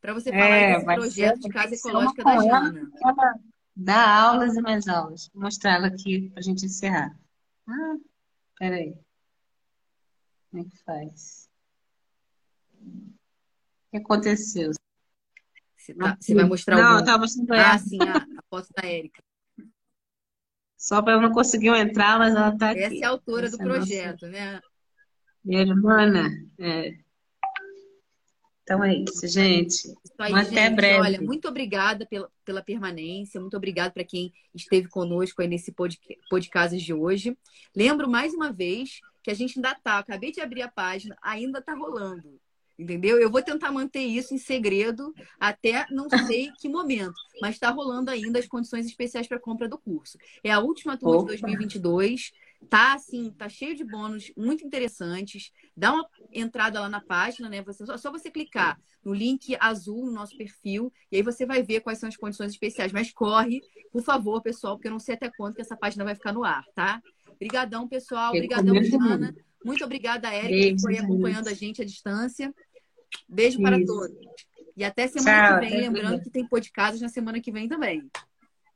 Para 0.00 0.14
você 0.14 0.30
falar 0.30 0.56
é, 0.56 0.74
desse 0.74 0.84
projeto 0.84 1.40
de 1.40 1.48
casa 1.48 1.74
ecológica 1.74 2.22
da 2.22 2.38
Jana. 2.40 2.90
Ela 3.02 3.34
dá 3.74 4.20
aulas 4.20 4.56
e 4.56 4.60
mais 4.62 4.86
aulas. 4.86 5.28
Vou 5.34 5.42
mostrar 5.42 5.74
ela 5.74 5.88
aqui 5.88 6.30
para 6.30 6.40
a 6.40 6.42
gente 6.42 6.64
encerrar. 6.64 7.18
Ah, 7.66 7.96
peraí. 8.58 8.94
Como 10.50 10.62
é 10.62 10.70
que 10.70 10.78
faz? 10.84 11.43
O 12.84 13.90
que 13.90 13.96
aconteceu? 13.98 14.72
Você, 15.76 15.94
tá, 15.94 16.16
você 16.18 16.34
vai 16.34 16.44
mostrar 16.44 16.76
Não, 16.76 16.98
eu 16.98 17.04
tava 17.04 17.18
mostrando 17.18 17.52
Ah, 17.52 17.78
sim, 17.78 17.98
a, 18.00 18.16
a 18.16 18.42
foto 18.48 18.68
da 18.74 18.88
Érica. 18.88 19.22
Só 20.76 21.00
para 21.00 21.14
ela 21.14 21.22
não 21.22 21.32
conseguiu 21.32 21.74
entrar, 21.74 22.18
mas 22.18 22.34
ela 22.34 22.50
está 22.50 22.70
aqui. 22.70 22.80
Essa 22.80 22.94
é 22.94 23.04
a 23.04 23.08
autora 23.08 23.46
Essa 23.46 23.56
do 23.56 23.62
é 23.62 23.66
projeto, 23.66 24.26
nossa... 24.26 24.28
né? 24.28 24.60
Minha 25.44 25.60
irmã, 25.62 26.12
é. 26.58 26.98
Então 28.62 28.82
é 28.82 28.94
isso, 28.94 29.26
gente. 29.28 29.74
Isso 29.74 30.14
aí, 30.18 30.32
Até 30.32 30.66
gente. 30.66 30.76
breve. 30.76 31.00
Olha, 31.00 31.20
muito 31.20 31.46
obrigada 31.46 32.06
pela, 32.06 32.30
pela 32.44 32.62
permanência, 32.62 33.40
muito 33.40 33.56
obrigada 33.56 33.92
para 33.92 34.04
quem 34.04 34.32
esteve 34.54 34.88
conosco 34.88 35.42
aí 35.42 35.48
nesse 35.48 35.74
podcast 36.30 36.76
de 36.76 36.94
hoje. 36.94 37.36
Lembro 37.76 38.08
mais 38.08 38.32
uma 38.32 38.50
vez 38.50 39.00
que 39.22 39.30
a 39.30 39.34
gente 39.34 39.58
ainda 39.58 39.74
tá, 39.74 39.98
acabei 39.98 40.32
de 40.32 40.40
abrir 40.40 40.62
a 40.62 40.68
página, 40.68 41.16
ainda 41.22 41.60
tá 41.60 41.74
rolando. 41.74 42.40
Entendeu? 42.78 43.20
Eu 43.20 43.30
vou 43.30 43.40
tentar 43.40 43.70
manter 43.70 44.00
isso 44.00 44.34
em 44.34 44.38
segredo 44.38 45.14
até 45.38 45.86
não 45.90 46.08
sei 46.26 46.50
que 46.58 46.68
momento, 46.68 47.14
mas 47.40 47.54
está 47.54 47.70
rolando 47.70 48.10
ainda 48.10 48.38
as 48.38 48.48
condições 48.48 48.86
especiais 48.86 49.28
para 49.28 49.38
compra 49.38 49.68
do 49.68 49.78
curso. 49.78 50.18
É 50.42 50.50
a 50.50 50.58
última 50.58 50.96
turma 50.96 51.18
Opa. 51.18 51.34
de 51.34 51.40
2022. 51.40 52.32
Tá 52.68 52.94
assim, 52.94 53.30
tá 53.30 53.48
cheio 53.48 53.76
de 53.76 53.84
bônus 53.84 54.32
muito 54.36 54.66
interessantes. 54.66 55.52
Dá 55.76 55.92
uma 55.92 56.08
entrada 56.32 56.80
lá 56.80 56.88
na 56.88 57.00
página, 57.00 57.48
né? 57.48 57.62
Você, 57.62 57.84
só, 57.84 57.96
só 57.96 58.10
você 58.10 58.30
clicar 58.30 58.80
no 59.04 59.12
link 59.12 59.54
azul 59.60 60.06
no 60.06 60.12
nosso 60.12 60.36
perfil 60.36 60.92
e 61.12 61.16
aí 61.16 61.22
você 61.22 61.44
vai 61.44 61.62
ver 61.62 61.80
quais 61.80 61.98
são 61.98 62.08
as 62.08 62.16
condições 62.16 62.52
especiais. 62.52 62.90
Mas 62.90 63.12
corre, 63.12 63.60
por 63.92 64.02
favor, 64.02 64.42
pessoal, 64.42 64.76
porque 64.76 64.88
eu 64.88 64.92
não 64.92 64.98
sei 64.98 65.14
até 65.14 65.30
quando 65.36 65.54
que 65.54 65.60
essa 65.60 65.76
página 65.76 66.04
vai 66.04 66.14
ficar 66.14 66.32
no 66.32 66.42
ar, 66.42 66.64
tá? 66.74 67.02
Obrigadão, 67.30 67.86
pessoal. 67.86 68.30
Obrigadão, 68.30 68.82
Jana. 68.82 69.34
Muito 69.64 69.82
obrigada, 69.82 70.28
Érica, 70.28 70.76
que 70.76 70.82
foi 70.82 70.98
acompanhando 70.98 71.48
a 71.48 71.54
gente 71.54 71.80
à 71.80 71.84
distância. 71.84 72.54
Beijo 73.28 73.60
para 73.60 73.78
Isso. 73.78 73.86
todos. 73.86 74.16
E 74.76 74.84
até 74.84 75.06
semana 75.06 75.48
tchau, 75.48 75.60
que 75.60 75.66
vem. 75.66 75.80
Lembrando 75.80 76.22
que 76.22 76.30
tem 76.30 76.48
podcast 76.48 77.00
na 77.00 77.08
semana 77.08 77.40
que 77.40 77.52
vem 77.52 77.68
também. 77.68 78.10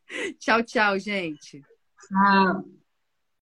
Tchau, 0.39 0.63
tchau, 0.63 0.99
gente. 0.99 1.61
Tchau. 2.09 2.78